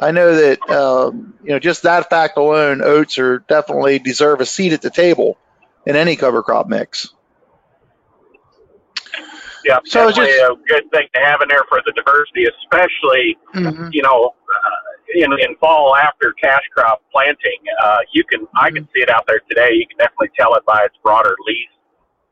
I 0.00 0.12
know 0.12 0.34
that 0.34 0.70
um, 0.70 1.34
you 1.42 1.50
know 1.50 1.58
just 1.58 1.82
that 1.82 2.08
fact 2.10 2.36
alone, 2.38 2.80
oats 2.82 3.18
are 3.18 3.40
definitely 3.40 3.98
deserve 3.98 4.40
a 4.40 4.46
seat 4.46 4.72
at 4.72 4.82
the 4.82 4.90
table 4.90 5.36
in 5.86 5.94
any 5.96 6.16
cover 6.16 6.42
crop 6.42 6.68
mix. 6.68 7.08
Yeah, 9.64 9.78
So 9.84 10.08
it's 10.08 10.16
definitely 10.16 10.38
just- 10.38 10.52
a 10.52 10.56
good 10.68 10.90
thing 10.90 11.08
to 11.14 11.20
have 11.20 11.42
in 11.42 11.48
there 11.48 11.64
for 11.68 11.82
the 11.84 11.92
diversity, 11.92 12.46
especially 12.46 13.36
Mm-hmm. 13.54 13.88
you 13.92 14.02
know 14.02 14.34
uh, 14.34 15.14
in 15.14 15.32
in 15.32 15.54
fall 15.56 15.94
after 15.96 16.32
cash 16.40 16.62
crop 16.74 17.02
planting. 17.12 17.58
Uh, 17.84 17.98
you 18.14 18.24
can 18.24 18.46
I 18.54 18.70
can 18.70 18.84
see 18.94 19.02
it 19.02 19.10
out 19.10 19.26
there 19.26 19.40
today. 19.48 19.70
You 19.74 19.86
can 19.86 19.98
definitely 19.98 20.30
tell 20.38 20.54
it 20.54 20.64
by 20.64 20.84
its 20.84 20.94
broader 21.02 21.34
leaf, 21.46 21.68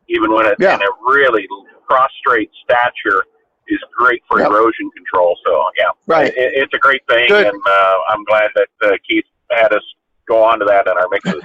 even 0.08 0.32
when 0.32 0.46
it's 0.46 0.60
Yeah. 0.60 0.74
in 0.76 0.82
a 0.82 0.90
really 1.06 1.46
prostrate 1.88 2.50
stature. 2.64 3.24
Is 3.70 3.78
great 3.96 4.22
for 4.28 4.40
Yep. 4.40 4.50
erosion 4.50 4.90
control. 4.96 5.36
So 5.44 5.62
yeah, 5.78 5.90
Right. 6.06 6.28
it, 6.28 6.34
it's 6.36 6.74
a 6.74 6.78
great 6.78 7.02
thing, 7.08 7.28
Good. 7.28 7.46
and 7.46 7.62
uh, 7.68 7.94
I'm 8.10 8.24
glad 8.24 8.50
that 8.54 8.68
uh, 8.82 8.96
Keith 9.08 9.24
had 9.50 9.72
us 9.72 9.82
go 10.26 10.42
on 10.42 10.58
to 10.60 10.64
that 10.64 10.86
in 10.86 10.92
our 10.94 11.08
mixes. 11.10 11.42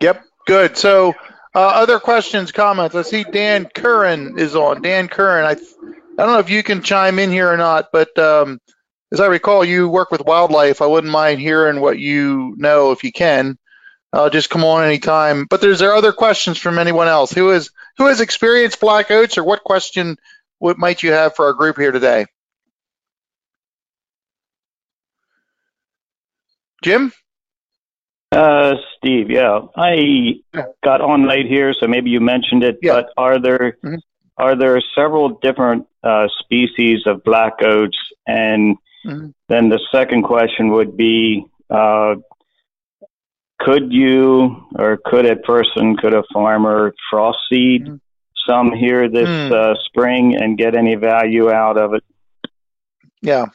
Yep, 0.00 0.24
good. 0.46 0.76
So, 0.76 1.14
uh, 1.54 1.58
other 1.60 1.98
questions, 1.98 2.52
comments? 2.52 2.94
I 2.94 3.02
see 3.02 3.24
Dan 3.24 3.66
Curran 3.66 4.38
is 4.38 4.54
on. 4.56 4.82
Dan 4.82 5.08
Curran, 5.08 5.46
I, 5.46 5.50
I 5.52 5.54
don't 6.24 6.32
know 6.32 6.38
if 6.38 6.50
you 6.50 6.62
can 6.62 6.82
chime 6.82 7.18
in 7.18 7.30
here 7.30 7.50
or 7.50 7.56
not, 7.56 7.86
but 7.92 8.16
um, 8.18 8.60
as 9.12 9.20
I 9.20 9.26
recall, 9.26 9.64
you 9.64 9.88
work 9.88 10.10
with 10.10 10.24
wildlife. 10.24 10.82
I 10.82 10.86
wouldn't 10.86 11.12
mind 11.12 11.40
hearing 11.40 11.80
what 11.80 11.98
you 11.98 12.54
know 12.58 12.92
if 12.92 13.04
you 13.04 13.12
can. 13.12 13.58
Uh, 14.12 14.30
just 14.30 14.50
come 14.50 14.64
on 14.64 14.84
anytime. 14.84 15.46
But 15.48 15.60
there's 15.60 15.78
there 15.78 15.94
other 15.94 16.12
questions 16.12 16.58
from 16.58 16.78
anyone 16.78 17.08
else 17.08 17.32
who 17.32 17.50
is 17.50 17.70
who 17.98 18.06
has 18.06 18.20
experienced 18.20 18.80
black 18.80 19.10
oats, 19.10 19.36
or 19.38 19.44
what 19.44 19.64
question 19.64 20.16
what 20.58 20.78
might 20.78 21.02
you 21.02 21.12
have 21.12 21.34
for 21.34 21.46
our 21.46 21.52
group 21.52 21.76
here 21.76 21.92
today? 21.92 22.26
Jim? 26.82 27.12
Uh, 28.32 28.74
Steve, 28.96 29.30
yeah, 29.30 29.60
I 29.76 30.40
got 30.84 31.00
on 31.00 31.26
late 31.26 31.46
here, 31.46 31.72
so 31.72 31.86
maybe 31.86 32.10
you 32.10 32.20
mentioned 32.20 32.64
it. 32.64 32.78
Yeah. 32.82 32.94
But 32.94 33.06
are 33.16 33.38
there 33.40 33.76
Mhm. 33.84 33.98
are 34.36 34.54
there 34.54 34.80
several 34.94 35.30
different 35.40 35.86
uh, 36.02 36.28
species 36.40 37.06
of 37.06 37.24
black 37.24 37.54
oats? 37.62 37.98
And 38.26 38.76
Mhm. 39.06 39.32
then 39.48 39.68
the 39.70 39.80
second 39.90 40.22
question 40.24 40.70
would 40.70 40.96
be, 40.96 41.46
uh, 41.70 42.16
could 43.60 43.92
you 43.92 44.66
or 44.78 44.98
could 45.04 45.24
a 45.24 45.36
person, 45.36 45.96
could 45.96 46.12
a 46.12 46.22
farmer 46.34 46.94
frost 47.08 47.38
seed 47.48 47.86
Mhm. 47.86 48.00
Some 48.46 48.72
here 48.72 49.08
this 49.08 49.28
Hmm. 49.28 49.52
uh, 49.52 49.74
spring 49.84 50.36
and 50.36 50.56
get 50.56 50.74
any 50.74 50.94
value 50.94 51.50
out 51.50 51.76
of 51.76 51.94
it? 51.94 52.04
Yeah. 53.22 53.46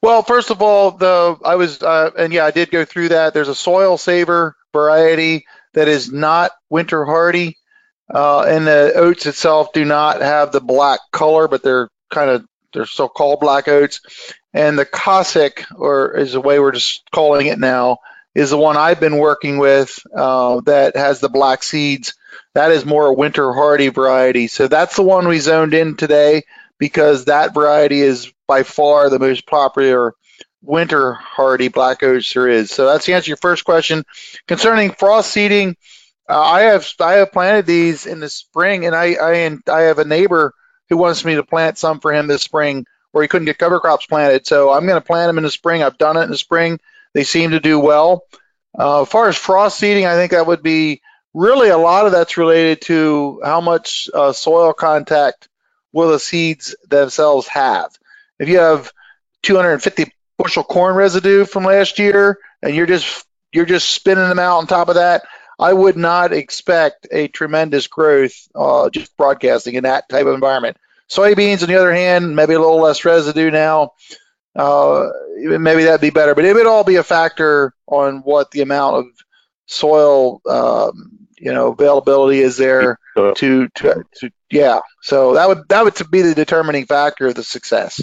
Well, 0.00 0.22
first 0.22 0.50
of 0.50 0.62
all, 0.62 0.92
the 0.92 1.36
I 1.44 1.56
was 1.56 1.82
uh, 1.82 2.10
and 2.16 2.32
yeah, 2.32 2.44
I 2.46 2.50
did 2.50 2.70
go 2.70 2.84
through 2.84 3.10
that. 3.10 3.34
There's 3.34 3.48
a 3.48 3.54
soil 3.54 3.98
saver 3.98 4.56
variety 4.72 5.44
that 5.74 5.88
is 5.88 6.10
not 6.10 6.52
winter 6.70 7.04
hardy, 7.04 7.56
uh, 8.12 8.42
and 8.42 8.66
the 8.66 8.92
oats 8.94 9.26
itself 9.26 9.72
do 9.72 9.84
not 9.84 10.22
have 10.22 10.52
the 10.52 10.60
black 10.60 11.00
color, 11.12 11.48
but 11.48 11.62
they're 11.62 11.90
kind 12.10 12.30
of 12.30 12.46
they're 12.72 12.86
still 12.86 13.08
called 13.08 13.40
black 13.40 13.68
oats. 13.68 14.00
And 14.54 14.78
the 14.78 14.86
Cosaque, 14.86 15.66
or 15.76 16.16
is 16.16 16.32
the 16.32 16.40
way 16.40 16.58
we're 16.58 16.72
just 16.72 17.02
calling 17.12 17.46
it 17.46 17.58
now, 17.58 17.98
is 18.38 18.50
the 18.50 18.56
one 18.56 18.76
I've 18.76 19.00
been 19.00 19.16
working 19.16 19.58
with 19.58 19.98
uh, 20.14 20.60
that 20.60 20.94
has 20.94 21.18
the 21.18 21.28
black 21.28 21.64
seeds. 21.64 22.14
That 22.54 22.70
is 22.70 22.84
more 22.84 23.06
a 23.06 23.12
winter 23.12 23.52
hardy 23.52 23.88
variety. 23.88 24.46
So 24.46 24.68
that's 24.68 24.94
the 24.94 25.02
one 25.02 25.26
we 25.26 25.40
zoned 25.40 25.74
in 25.74 25.96
today 25.96 26.44
because 26.78 27.24
that 27.24 27.52
variety 27.52 28.00
is 28.00 28.32
by 28.46 28.62
far 28.62 29.10
the 29.10 29.18
most 29.18 29.44
popular 29.44 30.14
winter 30.62 31.14
hardy 31.14 31.66
black 31.66 32.04
oats 32.04 32.32
there 32.32 32.46
is. 32.46 32.70
So 32.70 32.86
that's 32.86 33.06
the 33.06 33.14
answer 33.14 33.24
to 33.24 33.30
your 33.30 33.38
first 33.38 33.64
question. 33.64 34.04
Concerning 34.46 34.92
frost 34.92 35.32
seeding, 35.32 35.76
uh, 36.28 36.40
I 36.40 36.60
have 36.60 36.88
I 37.00 37.14
have 37.14 37.32
planted 37.32 37.66
these 37.66 38.06
in 38.06 38.20
the 38.20 38.30
spring, 38.30 38.86
and 38.86 38.94
I 38.94 39.14
I, 39.14 39.32
and 39.38 39.62
I 39.68 39.80
have 39.82 39.98
a 39.98 40.04
neighbor 40.04 40.54
who 40.88 40.96
wants 40.96 41.24
me 41.24 41.34
to 41.34 41.42
plant 41.42 41.76
some 41.76 41.98
for 41.98 42.12
him 42.12 42.28
this 42.28 42.42
spring, 42.42 42.86
where 43.10 43.22
he 43.22 43.28
couldn't 43.28 43.46
get 43.46 43.58
cover 43.58 43.80
crops 43.80 44.06
planted. 44.06 44.46
So 44.46 44.70
I'm 44.70 44.86
going 44.86 45.00
to 45.00 45.06
plant 45.06 45.28
them 45.28 45.38
in 45.38 45.44
the 45.44 45.50
spring. 45.50 45.82
I've 45.82 45.98
done 45.98 46.16
it 46.16 46.22
in 46.22 46.30
the 46.30 46.38
spring. 46.38 46.78
They 47.18 47.24
seem 47.24 47.50
to 47.50 47.58
do 47.58 47.80
well. 47.80 48.22
Uh, 48.78 49.02
as 49.02 49.08
far 49.08 49.28
as 49.28 49.36
frost 49.36 49.76
seeding, 49.76 50.06
I 50.06 50.14
think 50.14 50.30
that 50.30 50.46
would 50.46 50.62
be 50.62 51.02
really 51.34 51.68
a 51.68 51.76
lot 51.76 52.06
of 52.06 52.12
that's 52.12 52.36
related 52.36 52.82
to 52.82 53.40
how 53.44 53.60
much 53.60 54.08
uh, 54.14 54.32
soil 54.32 54.72
contact 54.72 55.48
will 55.92 56.12
the 56.12 56.20
seeds 56.20 56.76
themselves 56.88 57.48
have. 57.48 57.90
If 58.38 58.48
you 58.48 58.60
have 58.60 58.92
250 59.42 60.12
bushel 60.38 60.62
corn 60.62 60.94
residue 60.94 61.44
from 61.44 61.64
last 61.64 61.98
year 61.98 62.38
and 62.62 62.72
you're 62.72 62.86
just 62.86 63.26
you're 63.52 63.66
just 63.66 63.90
spinning 63.90 64.28
them 64.28 64.38
out 64.38 64.58
on 64.58 64.68
top 64.68 64.88
of 64.88 64.94
that, 64.94 65.24
I 65.58 65.72
would 65.72 65.96
not 65.96 66.32
expect 66.32 67.08
a 67.10 67.26
tremendous 67.26 67.88
growth 67.88 68.46
uh, 68.54 68.90
just 68.90 69.16
broadcasting 69.16 69.74
in 69.74 69.82
that 69.82 70.08
type 70.08 70.26
of 70.26 70.34
environment. 70.34 70.76
Soybeans, 71.10 71.62
on 71.62 71.68
the 71.68 71.80
other 71.80 71.92
hand, 71.92 72.36
maybe 72.36 72.54
a 72.54 72.60
little 72.60 72.80
less 72.80 73.04
residue 73.04 73.50
now. 73.50 73.94
Uh, 74.56 75.08
maybe 75.36 75.84
that'd 75.84 76.00
be 76.00 76.10
better, 76.10 76.34
but 76.34 76.44
it 76.44 76.54
would 76.54 76.66
all 76.66 76.84
be 76.84 76.96
a 76.96 77.04
factor 77.04 77.72
on 77.86 78.18
what 78.18 78.50
the 78.50 78.60
amount 78.60 78.96
of 78.96 79.06
soil, 79.66 80.40
um, 80.48 81.28
you 81.38 81.52
know, 81.52 81.72
availability 81.72 82.40
is 82.40 82.56
there 82.56 82.98
to, 83.16 83.68
to, 83.68 84.04
to 84.14 84.30
yeah. 84.50 84.80
So 85.02 85.34
that 85.34 85.48
would 85.48 85.68
that 85.68 85.84
would 85.84 86.10
be 86.10 86.22
the 86.22 86.34
determining 86.34 86.86
factor 86.86 87.26
of 87.28 87.34
the 87.34 87.44
success. 87.44 88.02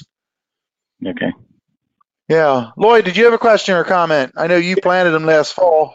okay. 1.06 1.34
Yeah, 2.28 2.72
Lloyd, 2.76 3.06
did 3.06 3.18
you 3.18 3.26
have 3.26 3.34
a 3.34 3.38
question 3.38 3.76
or 3.76 3.84
comment? 3.84 4.34
I 4.36 4.48
know 4.48 4.56
you 4.58 4.78
planted 4.78 5.12
them 5.12 5.26
last 5.26 5.54
fall. 5.54 5.94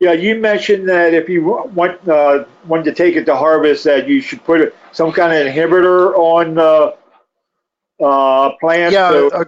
Yeah, 0.00 0.12
you 0.12 0.34
mentioned 0.34 0.88
that 0.88 1.14
if 1.14 1.28
you 1.28 1.44
want 1.44 2.06
uh, 2.08 2.44
wanted 2.66 2.86
to 2.86 2.92
take 2.92 3.14
it 3.14 3.24
to 3.26 3.36
harvest, 3.36 3.84
that 3.84 4.08
you 4.08 4.20
should 4.20 4.44
put 4.44 4.74
some 4.90 5.12
kind 5.12 5.32
of 5.32 5.54
inhibitor 5.54 6.12
on 6.14 6.54
the 6.56 6.96
uh, 8.04 8.50
plant. 8.60 8.92
Yeah, 8.92 9.10
so- 9.10 9.28
a, 9.28 9.46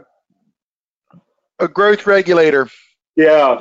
a 1.64 1.68
growth 1.68 2.06
regulator. 2.06 2.68
yeah. 3.16 3.60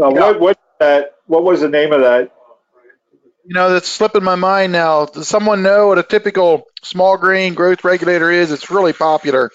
Uh, 0.00 0.08
Yeah. 0.08 0.08
What 0.08 0.40
what 0.40 0.58
that? 0.80 1.14
What 1.26 1.44
was 1.44 1.60
the 1.60 1.68
name 1.68 1.92
of 1.92 2.00
that? 2.00 2.32
You 3.44 3.54
know, 3.54 3.70
that's 3.70 3.88
slipping 3.88 4.22
my 4.22 4.36
mind 4.36 4.72
now. 4.72 5.06
Does 5.06 5.28
someone 5.28 5.62
know 5.62 5.88
what 5.88 5.98
a 5.98 6.02
typical 6.02 6.64
small 6.82 7.16
grain 7.16 7.54
growth 7.54 7.84
regulator 7.84 8.30
is? 8.30 8.52
It's 8.52 8.70
really 8.70 8.92
popular. 8.92 9.50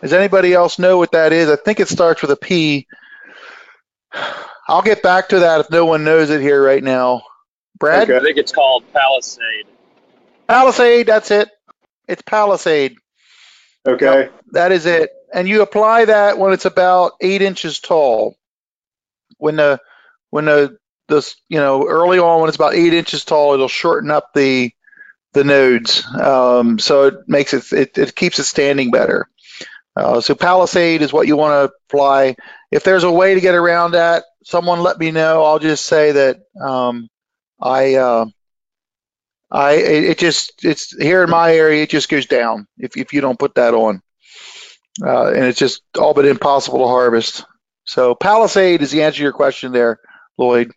Does 0.00 0.12
anybody 0.12 0.54
else 0.54 0.78
know 0.78 0.96
what 0.98 1.12
that 1.12 1.32
is? 1.32 1.48
I 1.50 1.56
think 1.56 1.80
it 1.80 1.88
starts 1.88 2.22
with 2.22 2.30
a 2.30 2.36
P. 2.36 2.86
I'll 4.68 4.82
get 4.82 5.02
back 5.02 5.30
to 5.30 5.40
that 5.40 5.60
if 5.60 5.70
no 5.70 5.84
one 5.84 6.04
knows 6.04 6.30
it 6.30 6.40
here 6.40 6.62
right 6.64 6.82
now. 6.82 7.22
Brad? 7.78 8.04
Okay. 8.08 8.16
I 8.16 8.20
think 8.20 8.38
it's 8.38 8.52
called 8.52 8.84
Palisade. 8.92 9.66
Palisade, 10.48 11.06
that's 11.06 11.30
it. 11.30 11.48
It's 12.06 12.22
Palisade. 12.22 12.96
Okay. 13.86 14.28
That 14.52 14.72
is 14.72 14.86
it. 14.86 15.10
And 15.32 15.48
you 15.48 15.62
apply 15.62 16.06
that 16.06 16.38
when 16.38 16.52
it's 16.52 16.64
about 16.64 17.12
eight 17.20 17.42
inches 17.42 17.80
tall. 17.80 18.36
When 19.38 19.56
the 19.56 19.80
when 20.30 20.44
the 20.44 20.76
this 21.08 21.36
you 21.48 21.58
know 21.58 21.86
early 21.86 22.18
on 22.18 22.40
when 22.40 22.48
it's 22.48 22.56
about 22.56 22.74
eight 22.74 22.94
inches 22.94 23.24
tall, 23.24 23.54
it'll 23.54 23.68
shorten 23.68 24.10
up 24.10 24.34
the 24.34 24.72
the 25.32 25.44
nodes. 25.44 26.04
Um, 26.14 26.78
so 26.78 27.04
it 27.04 27.14
makes 27.28 27.54
it, 27.54 27.72
it 27.72 27.98
it 27.98 28.14
keeps 28.14 28.38
it 28.38 28.44
standing 28.44 28.90
better. 28.90 29.28
Uh, 29.96 30.20
so 30.20 30.34
Palisade 30.34 31.02
is 31.02 31.12
what 31.12 31.26
you 31.26 31.36
want 31.36 31.52
to 31.70 31.74
apply. 31.88 32.36
If 32.70 32.84
there's 32.84 33.04
a 33.04 33.10
way 33.10 33.34
to 33.34 33.40
get 33.40 33.54
around 33.54 33.92
that, 33.92 34.24
someone 34.44 34.80
let 34.80 34.98
me 34.98 35.10
know. 35.10 35.44
I'll 35.44 35.58
just 35.58 35.86
say 35.86 36.12
that 36.12 36.40
um, 36.60 37.08
I 37.60 37.96
uh, 37.96 38.26
I 39.50 39.72
it, 39.72 40.18
just 40.18 40.64
it's 40.64 40.96
here 40.96 41.24
in 41.24 41.30
my 41.30 41.54
area. 41.54 41.82
It 41.82 41.90
just 41.90 42.08
goes 42.08 42.26
down 42.26 42.66
if 42.78 42.96
if 42.96 43.12
you 43.12 43.20
don't 43.20 43.38
put 43.38 43.56
that 43.56 43.74
on 43.74 44.02
uh, 45.02 45.28
and 45.28 45.44
it's 45.44 45.58
just 45.58 45.82
all 45.98 46.14
but 46.14 46.26
impossible 46.26 46.80
to 46.80 46.86
harvest. 46.86 47.44
So 47.84 48.14
Palisade 48.14 48.82
is 48.82 48.90
the 48.90 49.02
answer 49.02 49.18
to 49.18 49.22
your 49.22 49.32
question 49.32 49.72
there, 49.72 50.00
Lloyd. 50.38 50.72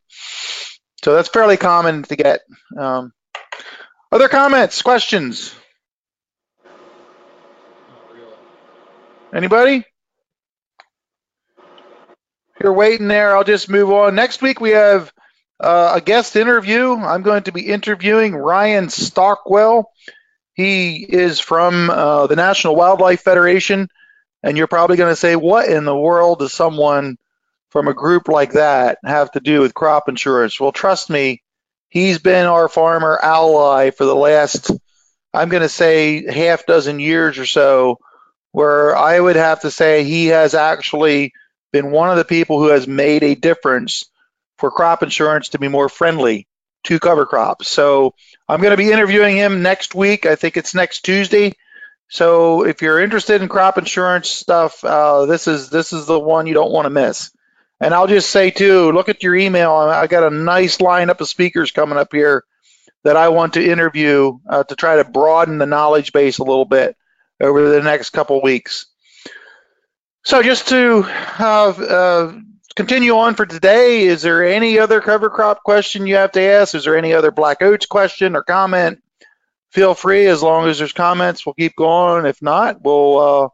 So 1.04 1.14
that's 1.14 1.30
fairly 1.30 1.58
common 1.58 2.04
to 2.04 2.16
get. 2.16 2.42
Um, 2.78 3.12
other 4.12 4.30
comments, 4.30 4.82
questions? 4.82 5.54
Anybody? 9.34 9.84
You're 12.62 12.74
waiting 12.74 13.08
there, 13.08 13.36
I'll 13.36 13.44
just 13.44 13.70
move 13.70 13.92
on. 13.92 14.16
Next 14.16 14.42
week 14.42 14.62
we 14.62 14.72
have 14.72 15.12
uh, 15.64 15.94
a 15.96 16.02
guest 16.02 16.36
interview. 16.36 16.94
I'm 16.94 17.22
going 17.22 17.44
to 17.44 17.52
be 17.52 17.68
interviewing 17.68 18.36
Ryan 18.36 18.90
Stockwell. 18.90 19.92
He 20.54 20.98
is 20.98 21.40
from 21.40 21.90
uh, 21.90 22.28
the 22.28 22.36
National 22.36 22.76
Wildlife 22.76 23.22
Federation. 23.22 23.88
And 24.44 24.58
you're 24.58 24.68
probably 24.68 24.98
going 24.98 25.12
to 25.12 25.20
say, 25.20 25.36
what 25.36 25.70
in 25.70 25.86
the 25.86 25.98
world 25.98 26.40
does 26.40 26.54
someone 26.54 27.18
from 27.70 27.88
a 27.88 27.94
group 27.94 28.28
like 28.28 28.54
that 28.54 29.00
have 29.04 29.32
to 29.32 29.40
do 29.40 29.62
with 29.62 29.74
crop 29.74 30.10
insurance? 30.10 30.60
Well, 30.60 30.74
trust 30.74 31.10
me, 31.10 31.42
he's 31.90 32.20
been 32.20 32.46
our 32.46 32.68
farmer 32.68 33.18
ally 33.22 33.92
for 33.92 34.06
the 34.06 34.16
last, 34.16 34.70
I'm 35.34 35.50
going 35.50 35.64
to 35.64 35.70
say, 35.70 36.30
half 36.32 36.66
dozen 36.66 37.00
years 37.00 37.40
or 37.40 37.46
so 37.46 38.00
where 38.52 38.96
I 38.96 39.20
would 39.20 39.36
have 39.36 39.62
to 39.62 39.72
say 39.72 40.04
he 40.04 40.28
has 40.28 40.54
actually 40.54 41.34
been 41.72 41.90
one 41.90 42.12
of 42.12 42.18
the 42.18 42.26
people 42.26 42.60
who 42.60 42.68
has 42.68 42.88
made 42.88 43.24
a 43.24 43.34
difference 43.34 44.06
for 44.64 44.72
crop 44.72 45.04
insurance 45.04 45.50
to 45.50 45.60
be 45.60 45.68
more 45.68 45.90
friendly 45.90 46.48
to 46.86 46.98
cover 46.98 47.26
crops. 47.26 47.68
So 47.68 48.14
I'm 48.48 48.62
going 48.62 48.72
to 48.72 48.78
be 48.78 48.94
interviewing 48.94 49.36
him 49.36 49.62
next 49.62 49.94
week. 49.94 50.26
I 50.26 50.36
think 50.36 50.56
it's 50.56 50.74
next 50.74 51.02
Tuesday. 51.02 51.52
So 52.08 52.66
if 52.66 52.82
you're 52.82 53.02
interested 53.02 53.42
in 53.42 53.50
crop 53.50 53.78
insurance 53.78 54.30
stuff, 54.30 54.82
uh, 54.86 55.26
this 55.26 55.50
is 55.50 55.70
this 55.70 55.92
is 55.92 56.06
the 56.06 56.18
one 56.18 56.48
you 56.48 56.54
don't 56.54 56.72
want 56.72 56.86
to 56.86 56.92
miss. 56.92 57.30
And 57.82 57.94
I'll 57.94 58.08
just 58.08 58.30
say 58.30 58.52
too, 58.52 58.94
look 58.94 59.10
at 59.10 59.22
your 59.22 59.36
email. 59.36 59.74
I 59.74 60.08
got 60.08 60.32
a 60.32 60.34
nice 60.34 60.78
lineup 60.78 61.20
of 61.20 61.28
speakers 61.28 61.72
coming 61.72 61.98
up 61.98 62.14
here 62.14 62.46
that 63.04 63.18
I 63.18 63.28
want 63.28 63.56
to 63.56 63.70
interview 63.70 64.40
uh, 64.48 64.64
to 64.64 64.76
try 64.78 64.96
to 64.96 65.04
broaden 65.04 65.58
the 65.58 65.66
knowledge 65.66 66.14
base 66.14 66.38
a 66.38 66.46
little 66.46 66.64
bit 66.64 66.96
over 67.42 67.70
the 67.70 67.82
next 67.82 68.12
couple 68.12 68.42
weeks. 68.42 68.86
So 70.24 70.42
just 70.42 70.70
to 70.70 71.04
uh, 71.04 72.40
continue 72.76 73.16
on 73.18 73.36
for 73.36 73.46
today, 73.46 74.04
is 74.04 74.22
there 74.22 74.46
any 74.46 74.80
other 74.80 75.02
cover 75.02 75.30
crop 75.30 75.64
question 75.64 76.08
you 76.08 76.16
have 76.16 76.32
to 76.34 76.42
ask? 76.42 76.76
Is 76.76 76.86
there 76.86 76.98
any 76.98 77.14
other 77.14 77.32
black 77.32 77.62
oats 77.62 77.86
question 77.86 78.36
or 78.36 78.44
comment? 78.44 79.02
Feel 79.72 79.94
free, 79.96 80.28
as 80.28 80.44
long 80.44 80.68
as 80.68 80.78
there's 80.78 80.94
comments, 80.94 81.46
we'll 81.46 81.54
keep 81.54 81.76
going. 81.76 82.26
If 82.26 82.42
not, 82.42 82.84
we'll 82.84 83.20
uh, 83.20 83.50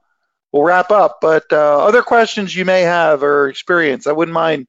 we'll 0.51 0.63
wrap 0.63 0.91
up. 0.91 1.19
But 1.21 1.45
uh, 1.51 1.85
other 1.85 2.01
questions 2.01 2.55
you 2.55 2.65
may 2.65 2.81
have 2.81 3.23
or 3.23 3.47
experience, 3.47 4.05
I 4.05 4.11
wouldn't 4.11 4.33
mind 4.33 4.67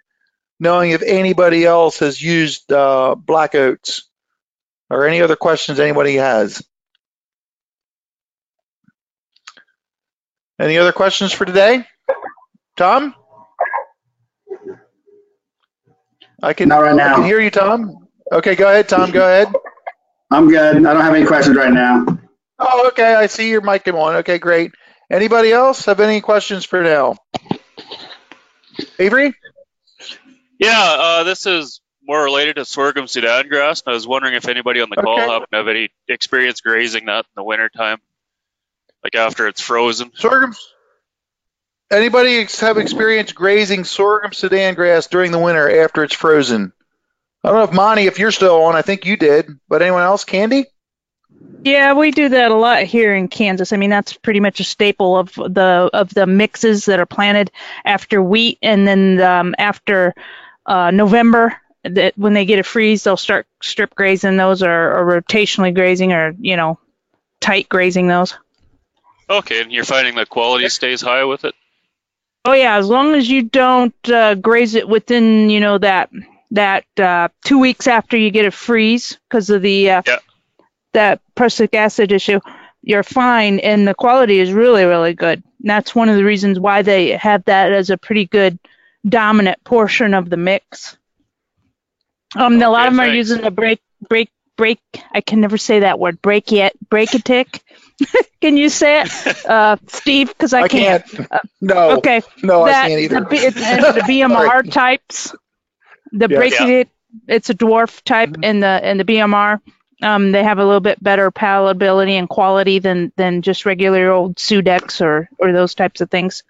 knowing 0.61 0.93
if 0.93 1.03
anybody 1.03 1.65
else 1.65 1.99
has 1.99 2.23
used 2.23 2.71
uh, 2.71 3.15
black 3.17 3.55
oats 3.55 4.09
or 4.91 5.07
any 5.07 5.23
other 5.23 5.37
questions 5.37 5.81
anybody 5.81 6.17
has. 6.17 6.63
Any 10.61 10.77
other 10.77 10.93
questions 10.93 11.33
for 11.33 11.47
today? 11.47 11.85
Tom? 12.77 13.15
I 16.43 16.53
can, 16.53 16.69
Not 16.69 16.81
right 16.81 16.99
I 16.99 17.15
can 17.15 17.25
hear 17.25 17.41
you, 17.41 17.51
Tom. 17.51 18.09
Okay, 18.33 18.55
go 18.55 18.69
ahead, 18.69 18.89
Tom. 18.89 19.11
Go 19.11 19.25
ahead. 19.25 19.53
I'm 20.31 20.49
good. 20.49 20.77
I 20.77 20.93
don't 20.95 21.03
have 21.03 21.15
any 21.15 21.27
questions 21.27 21.57
right 21.57 21.73
now. 21.73 22.07
Oh, 22.59 22.89
okay. 22.89 23.15
I 23.15 23.27
see 23.27 23.51
your 23.51 23.61
mic 23.63 23.85
came 23.85 23.97
on. 23.97 24.17
Okay, 24.17 24.39
great. 24.39 24.73
Anybody 25.11 25.51
else 25.53 25.85
have 25.87 25.99
any 26.01 26.21
questions 26.21 26.65
for 26.65 26.83
now? 26.83 27.17
Avery? 28.99 29.35
Yeah, 30.59 30.79
uh, 30.99 31.25
this 31.25 31.47
is 31.47 31.81
more 32.03 32.23
related 32.23 32.57
to 32.57 32.65
sorghum 32.65 33.07
Sudan 33.09 33.49
grass. 33.49 33.83
And 33.85 33.93
I 33.93 33.95
was 33.95 34.07
wondering 34.07 34.35
if 34.35 34.47
anybody 34.49 34.81
on 34.81 34.89
the 34.91 34.97
call 34.97 35.21
Okay. 35.21 35.29
happen 35.29 35.47
to 35.53 35.57
have 35.59 35.69
any 35.69 35.89
experience 36.09 36.61
grazing 36.61 37.07
that 37.07 37.25
in 37.25 37.31
the 37.37 37.43
wintertime, 37.43 37.99
like 39.03 39.15
after 39.17 39.49
it's 39.49 39.61
frozen. 39.61 40.13
Sorghum. 40.15 40.55
Anybody 41.91 42.39
ex- 42.39 42.61
have 42.61 42.79
experience 42.79 43.33
grazing 43.33 43.85
sorghum 43.85 44.33
Sudan 44.33 44.75
grass 44.75 45.09
during 45.09 45.33
the 45.33 45.39
winter 45.39 45.83
after 45.83 46.05
it's 46.05 46.15
frozen? 46.15 46.73
I 47.43 47.49
don't 47.49 47.59
know 47.59 47.65
if 47.65 47.73
Monty, 47.73 48.07
if 48.07 48.19
you're 48.19 48.31
still 48.31 48.63
on, 48.63 48.77
I 48.77 48.83
think 48.83 49.07
you 49.07 49.17
did, 49.17 49.49
but 49.69 49.83
anyone 49.83 50.03
else? 50.03 50.25
Candy? 50.25 50.67
Yeah, 51.63 51.95
we 51.95 52.11
do 52.11 52.29
that 52.29 52.51
a 52.51 52.57
lot 52.57 52.85
here 52.85 53.15
in 53.15 53.29
Kansas. 53.29 53.73
I 53.73 53.77
mean, 53.77 53.91
that's 53.91 54.13
pretty 54.13 54.41
much 54.41 54.61
a 54.61 54.65
staple 54.65 55.17
of 55.17 55.35
the 55.35 55.91
of 55.93 56.13
the 56.15 56.27
mixes 56.27 56.87
that 56.87 57.01
are 57.01 57.07
planted 57.07 57.51
after 57.85 58.23
wheat, 58.23 58.59
and 58.63 58.87
then 58.87 59.21
um, 59.21 59.55
after 59.59 60.15
uh, 60.67 60.91
November, 60.91 61.57
that 61.85 62.17
when 62.17 62.35
they 62.35 62.45
get 62.45 62.59
a 62.59 62.63
freeze, 62.63 63.05
they'll 63.05 63.17
start 63.17 63.47
strip 63.63 63.95
grazing 63.95 64.37
those, 64.37 64.63
or, 64.63 64.71
or 64.71 65.21
rotationally 65.21 65.75
grazing, 65.75 66.13
or 66.13 66.35
you 66.39 66.57
know, 66.57 66.79
tight 67.41 67.69
grazing 67.69 68.07
those. 68.07 68.37
Okay, 69.29 69.63
and 69.63 69.73
you're 69.73 69.85
finding 69.85 70.15
the 70.15 70.27
quality 70.27 70.69
stays 70.69 71.01
high 71.01 71.25
with 71.25 71.45
it? 71.45 71.55
Oh 72.45 72.53
yeah, 72.53 72.77
as 72.77 72.89
long 72.89 73.15
as 73.15 73.29
you 73.29 73.43
don't 73.43 73.95
uh, 74.11 74.35
graze 74.35 74.75
it 74.75 74.89
within 74.89 75.51
you 75.51 75.61
know 75.61 75.79
that 75.79 76.11
that 76.53 76.85
uh, 76.99 77.29
two 77.45 77.59
weeks 77.59 77.87
after 77.87 78.17
you 78.17 78.31
get 78.31 78.47
a 78.47 78.51
freeze 78.51 79.19
because 79.29 79.51
of 79.51 79.63
the 79.63 79.91
uh, 79.91 80.03
Yeah. 80.07 80.19
that 80.93 81.21
prussic 81.35 81.75
acid 81.75 82.13
issue, 82.13 82.41
you're 82.83 83.03
fine, 83.03 83.61
and 83.61 83.87
the 83.87 83.95
quality 83.95 84.41
is 84.41 84.53
really 84.53 84.85
really 84.85 85.15
good. 85.15 85.43
And 85.61 85.71
that's 85.71 85.95
one 85.95 86.09
of 86.09 86.17
the 86.17 86.25
reasons 86.25 86.59
why 86.59 86.83
they 86.83 87.11
have 87.13 87.45
that 87.45 87.73
as 87.73 87.91
a 87.91 87.99
pretty 87.99 88.27
good 88.27 88.59
dominant 89.07 89.63
portion 89.65 90.15
of 90.15 90.31
the 90.31 90.37
mix. 90.37 90.97
Um, 92.37 92.63
a 92.63 92.69
lot 92.71 92.87
of 92.89 92.95
them 92.95 93.01
are 93.01 93.09
using 93.15 93.43
the 93.43 93.51
break 93.51 93.81
break 94.09 94.31
break. 94.57 94.81
I 95.13 95.21
can 95.21 95.41
never 95.41 95.59
say 95.59 95.81
that 95.81 95.99
word. 95.99 96.23
Break 96.23 96.53
yet 96.53 96.75
break 96.89 97.13
a 97.15 97.19
tick. 97.19 97.63
can 98.41 98.57
you 98.57 98.69
say 98.69 99.03
it, 99.03 99.47
uh, 99.47 99.77
Steve? 99.89 100.29
Because 100.29 100.53
I, 100.55 100.63
I 100.63 100.69
can't. 100.69 101.05
no. 101.61 101.99
Okay 101.99 102.23
No, 102.43 102.63
I 102.65 102.73
can't 102.73 103.01
either. 103.01 103.21
The, 103.21 103.37
it's, 103.37 103.57
it's 103.61 103.95
the 103.95 104.01
BMR 104.03 104.71
types, 104.71 105.35
the 106.13 106.29
Yeah. 106.31 106.37
breaking 106.37 106.89
it's 107.27 107.51
a 107.51 107.55
dwarf 107.55 108.03
type 108.05 108.31
Mhm. 108.31 108.45
in 108.45 108.61
the 108.61 108.91
in 108.91 108.97
the 108.99 109.05
BMR. 109.05 109.61
Um, 110.03 110.33
they 110.33 110.43
have 110.43 110.59
a 110.59 110.65
little 110.65 110.81
bit 110.81 111.03
better 111.03 111.31
palatability 111.31 112.13
and 112.13 112.29
quality 112.29 112.79
than 112.79 113.13
than 113.17 113.43
just 113.43 113.67
regular 113.67 114.11
old 114.11 114.37
Sudex 114.37 115.01
or 115.05 115.29
or 115.39 115.53
those 115.53 115.75
types 115.75 116.01
of 116.01 116.11
things. 116.11 116.43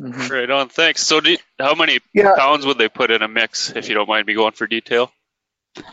Mhm. 0.00 0.30
Right 0.30 0.50
on, 0.50 0.68
thanks. 0.70 1.02
So, 1.06 1.20
do, 1.20 1.36
how 1.58 1.74
many 1.74 2.00
Yeah. 2.14 2.34
pounds 2.36 2.64
would 2.66 2.78
they 2.78 2.88
put 2.88 3.10
in 3.10 3.22
a 3.22 3.28
mix, 3.28 3.70
if 3.76 3.88
you 3.88 3.94
don't 3.94 4.08
mind 4.08 4.26
me 4.26 4.34
going 4.34 4.52
for 4.52 4.66
detail? 4.66 5.12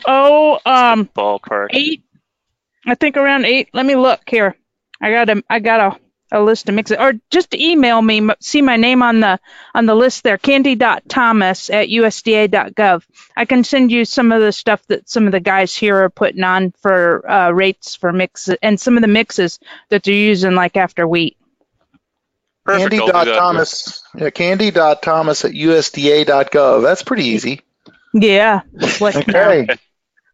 Oh, 0.06 0.58
um, 0.66 1.06
Ballpark. 1.14 1.68
eight. 1.70 2.02
I 2.88 2.94
think 2.94 3.16
around 3.16 3.44
eight. 3.44 3.68
Let 3.72 3.86
me 3.86 3.96
look 3.96 4.20
here. 4.26 4.56
I 5.00 5.10
got 5.10 5.28
a 5.28 5.44
I 5.48 5.58
got 5.60 5.80
a 5.80 6.00
a 6.30 6.42
list 6.42 6.68
of 6.68 6.74
mixes, 6.74 6.96
or 6.98 7.14
just 7.30 7.54
email 7.54 8.00
me. 8.00 8.28
See 8.40 8.62
my 8.62 8.76
name 8.76 9.02
on 9.02 9.20
the 9.20 9.38
on 9.74 9.86
the 9.86 9.94
list 9.94 10.22
there. 10.24 10.38
Candy.thomas 10.38 11.70
at 11.70 11.88
USDA.gov. 11.88 13.04
I 13.36 13.44
can 13.44 13.64
send 13.64 13.90
you 13.90 14.04
some 14.04 14.32
of 14.32 14.40
the 14.40 14.52
stuff 14.52 14.86
that 14.88 15.08
some 15.08 15.26
of 15.26 15.32
the 15.32 15.40
guys 15.40 15.74
here 15.74 16.04
are 16.04 16.10
putting 16.10 16.44
on 16.44 16.72
for 16.82 17.28
uh, 17.30 17.50
rates 17.50 17.94
for 17.94 18.12
mix 18.12 18.48
and 18.62 18.78
some 18.78 18.96
of 18.96 19.02
the 19.02 19.08
mixes 19.08 19.58
that 19.88 20.02
they're 20.02 20.14
using 20.14 20.54
like 20.54 20.76
after 20.76 21.06
wheat. 21.06 21.36
Perfect. 22.64 22.90
Candy 22.90 23.12
I'll 23.12 23.24
dot. 23.24 23.38
Thomas. 23.38 24.02
Yeah, 24.14 24.30
Candy 24.30 24.70
dot 24.70 25.02
Thomas 25.02 25.44
at 25.44 25.52
USDA.gov. 25.52 26.82
That's 26.82 27.02
pretty 27.02 27.24
easy. 27.24 27.62
Yeah. 28.12 28.60
What 28.98 29.16
Okay. 29.16 29.66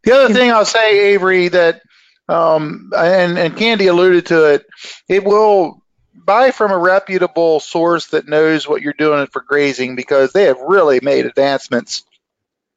The 0.03 0.11
other 0.11 0.33
thing 0.33 0.51
I'll 0.51 0.65
say, 0.65 1.13
Avery, 1.13 1.47
that 1.47 1.81
um, 2.27 2.91
and 2.95 3.37
and 3.37 3.57
Candy 3.57 3.87
alluded 3.87 4.27
to 4.27 4.45
it, 4.45 4.65
it 5.07 5.23
will 5.23 5.81
buy 6.25 6.51
from 6.51 6.71
a 6.71 6.77
reputable 6.77 7.59
source 7.59 8.07
that 8.07 8.27
knows 8.27 8.67
what 8.67 8.81
you're 8.81 8.93
doing 8.93 9.27
for 9.27 9.41
grazing 9.41 9.95
because 9.95 10.31
they 10.31 10.43
have 10.43 10.59
really 10.59 10.99
made 11.01 11.25
advancements 11.25 12.03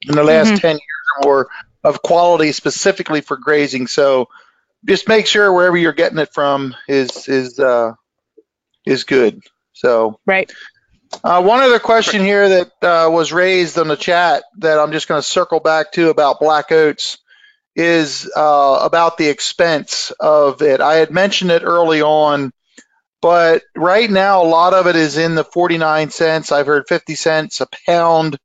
in 0.02 0.14
the 0.14 0.24
last 0.24 0.54
Mhm. 0.54 0.60
10 0.60 0.70
years 0.72 0.80
or 1.18 1.24
more 1.24 1.48
of 1.84 2.02
quality 2.02 2.52
specifically 2.52 3.20
for 3.20 3.36
grazing. 3.36 3.86
So 3.86 4.28
just 4.84 5.08
make 5.08 5.26
sure 5.26 5.52
wherever 5.52 5.76
you're 5.76 5.92
getting 5.92 6.18
it 6.18 6.32
from 6.32 6.74
is 6.88 7.28
is 7.28 7.58
uh, 7.58 7.94
is 8.86 9.04
good. 9.04 9.42
So 9.72 10.18
Right. 10.26 10.50
uh, 11.24 11.42
one 11.42 11.60
other 11.60 11.78
question 11.78 12.22
here 12.22 12.48
that 12.48 12.72
uh, 12.82 13.10
was 13.10 13.32
raised 13.32 13.78
on 13.78 13.88
the 13.88 13.96
chat 13.96 14.44
that 14.58 14.78
I'm 14.78 14.92
just 14.92 15.08
going 15.08 15.20
to 15.20 15.26
circle 15.26 15.60
back 15.60 15.92
to 15.92 16.10
about 16.10 16.40
black 16.40 16.70
oats 16.70 17.18
is 17.78 18.28
uh, 18.36 18.80
about 18.82 19.18
the 19.18 19.28
expense 19.28 20.12
of 20.18 20.62
it. 20.62 20.80
I 20.80 20.96
had 20.96 21.12
mentioned 21.12 21.52
it 21.52 21.62
early 21.62 22.02
on, 22.02 22.52
but 23.22 23.62
right 23.76 24.10
now 24.10 24.42
a 24.42 24.48
lot 24.48 24.74
of 24.74 24.88
it 24.88 24.96
is 24.96 25.16
in 25.16 25.36
the 25.36 25.44
49 25.44 26.10
cents. 26.10 26.50
I've 26.50 26.66
heard 26.66 26.88
50 26.88 27.14
cents 27.14 27.60
a 27.60 27.68
pound 27.86 28.36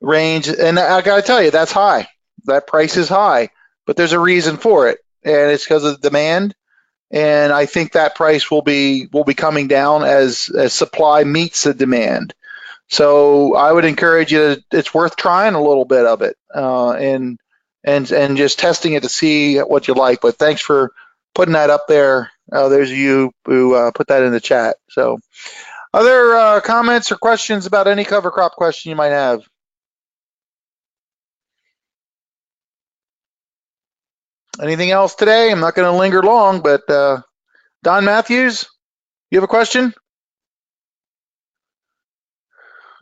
range, 0.00 0.48
and 0.48 0.78
I 0.78 1.02
got 1.02 1.16
to 1.16 1.22
tell 1.22 1.42
you 1.42 1.50
that's 1.50 1.70
high. 1.70 2.08
That 2.46 2.66
price 2.66 2.96
is 2.96 3.10
high, 3.10 3.50
but 3.86 3.98
there's 3.98 4.14
a 4.14 4.18
reason 4.18 4.56
for 4.56 4.88
it, 4.88 5.00
and 5.22 5.50
it's 5.50 5.64
because 5.64 5.84
of 5.84 6.00
demand. 6.00 6.54
And 7.10 7.52
I 7.52 7.66
think 7.66 7.92
that 7.92 8.14
price 8.14 8.50
will 8.50 8.62
be 8.62 9.06
will 9.12 9.24
be 9.24 9.34
coming 9.34 9.68
down 9.68 10.02
as 10.02 10.48
as 10.48 10.72
supply 10.72 11.24
meets 11.24 11.64
the 11.64 11.74
demand. 11.74 12.32
So 12.88 13.54
I 13.54 13.70
would 13.70 13.84
encourage 13.84 14.32
you. 14.32 14.56
To, 14.56 14.64
it's 14.72 14.94
worth 14.94 15.16
trying 15.16 15.52
a 15.52 15.62
little 15.62 15.84
bit 15.84 16.06
of 16.06 16.22
it, 16.22 16.36
uh, 16.54 16.92
and 16.92 17.38
and 17.84 18.10
and 18.12 18.36
just 18.36 18.58
testing 18.58 18.94
it 18.94 19.02
to 19.04 19.08
see 19.08 19.58
what 19.58 19.88
you 19.88 19.94
like. 19.94 20.20
But 20.20 20.36
thanks 20.38 20.60
for 20.60 20.92
putting 21.34 21.54
that 21.54 21.70
up 21.70 21.86
there. 21.88 22.30
Uh, 22.52 22.68
there's 22.68 22.90
you 22.90 23.32
who 23.46 23.74
uh, 23.74 23.90
put 23.92 24.08
that 24.08 24.22
in 24.22 24.32
the 24.32 24.40
chat. 24.40 24.76
So, 24.90 25.18
other 25.94 26.34
uh, 26.34 26.60
comments 26.60 27.12
or 27.12 27.16
questions 27.16 27.66
about 27.66 27.88
any 27.88 28.04
cover 28.04 28.30
crop 28.30 28.52
question 28.52 28.90
you 28.90 28.96
might 28.96 29.08
have? 29.12 29.42
Anything 34.62 34.90
else 34.90 35.14
today? 35.14 35.50
I'm 35.50 35.60
not 35.60 35.74
going 35.74 35.90
to 35.90 35.98
linger 35.98 36.22
long, 36.22 36.60
but 36.60 36.88
uh, 36.90 37.22
Don 37.82 38.04
Matthews, 38.04 38.66
you 39.30 39.38
have 39.38 39.44
a 39.44 39.48
question? 39.48 39.94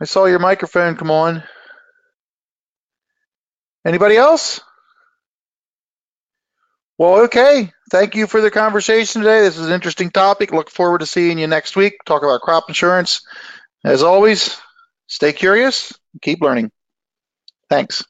I 0.01 0.05
saw 0.05 0.25
your 0.25 0.39
microphone 0.39 0.95
come 0.97 1.11
on. 1.11 1.43
Anybody 3.85 4.17
else? 4.17 4.61
Well, 7.01 7.21
okay. 7.21 7.73
thank 7.89 8.13
you 8.13 8.27
for 8.27 8.41
the 8.41 8.51
conversation 8.51 9.23
today. 9.23 9.41
This 9.41 9.57
is 9.57 9.65
an 9.65 9.73
interesting 9.73 10.11
topic. 10.11 10.51
Look 10.51 10.69
forward 10.69 10.99
to 10.99 11.07
seeing 11.07 11.39
you 11.39 11.47
next 11.47 11.75
week. 11.75 11.95
Talk 12.05 12.21
about 12.21 12.41
crop 12.41 12.65
insurance. 12.67 13.25
As 13.83 14.03
always, 14.03 14.55
stay 15.07 15.33
curious, 15.33 15.97
keep 16.21 16.41
learning. 16.41 16.69
Thanks. 17.71 18.03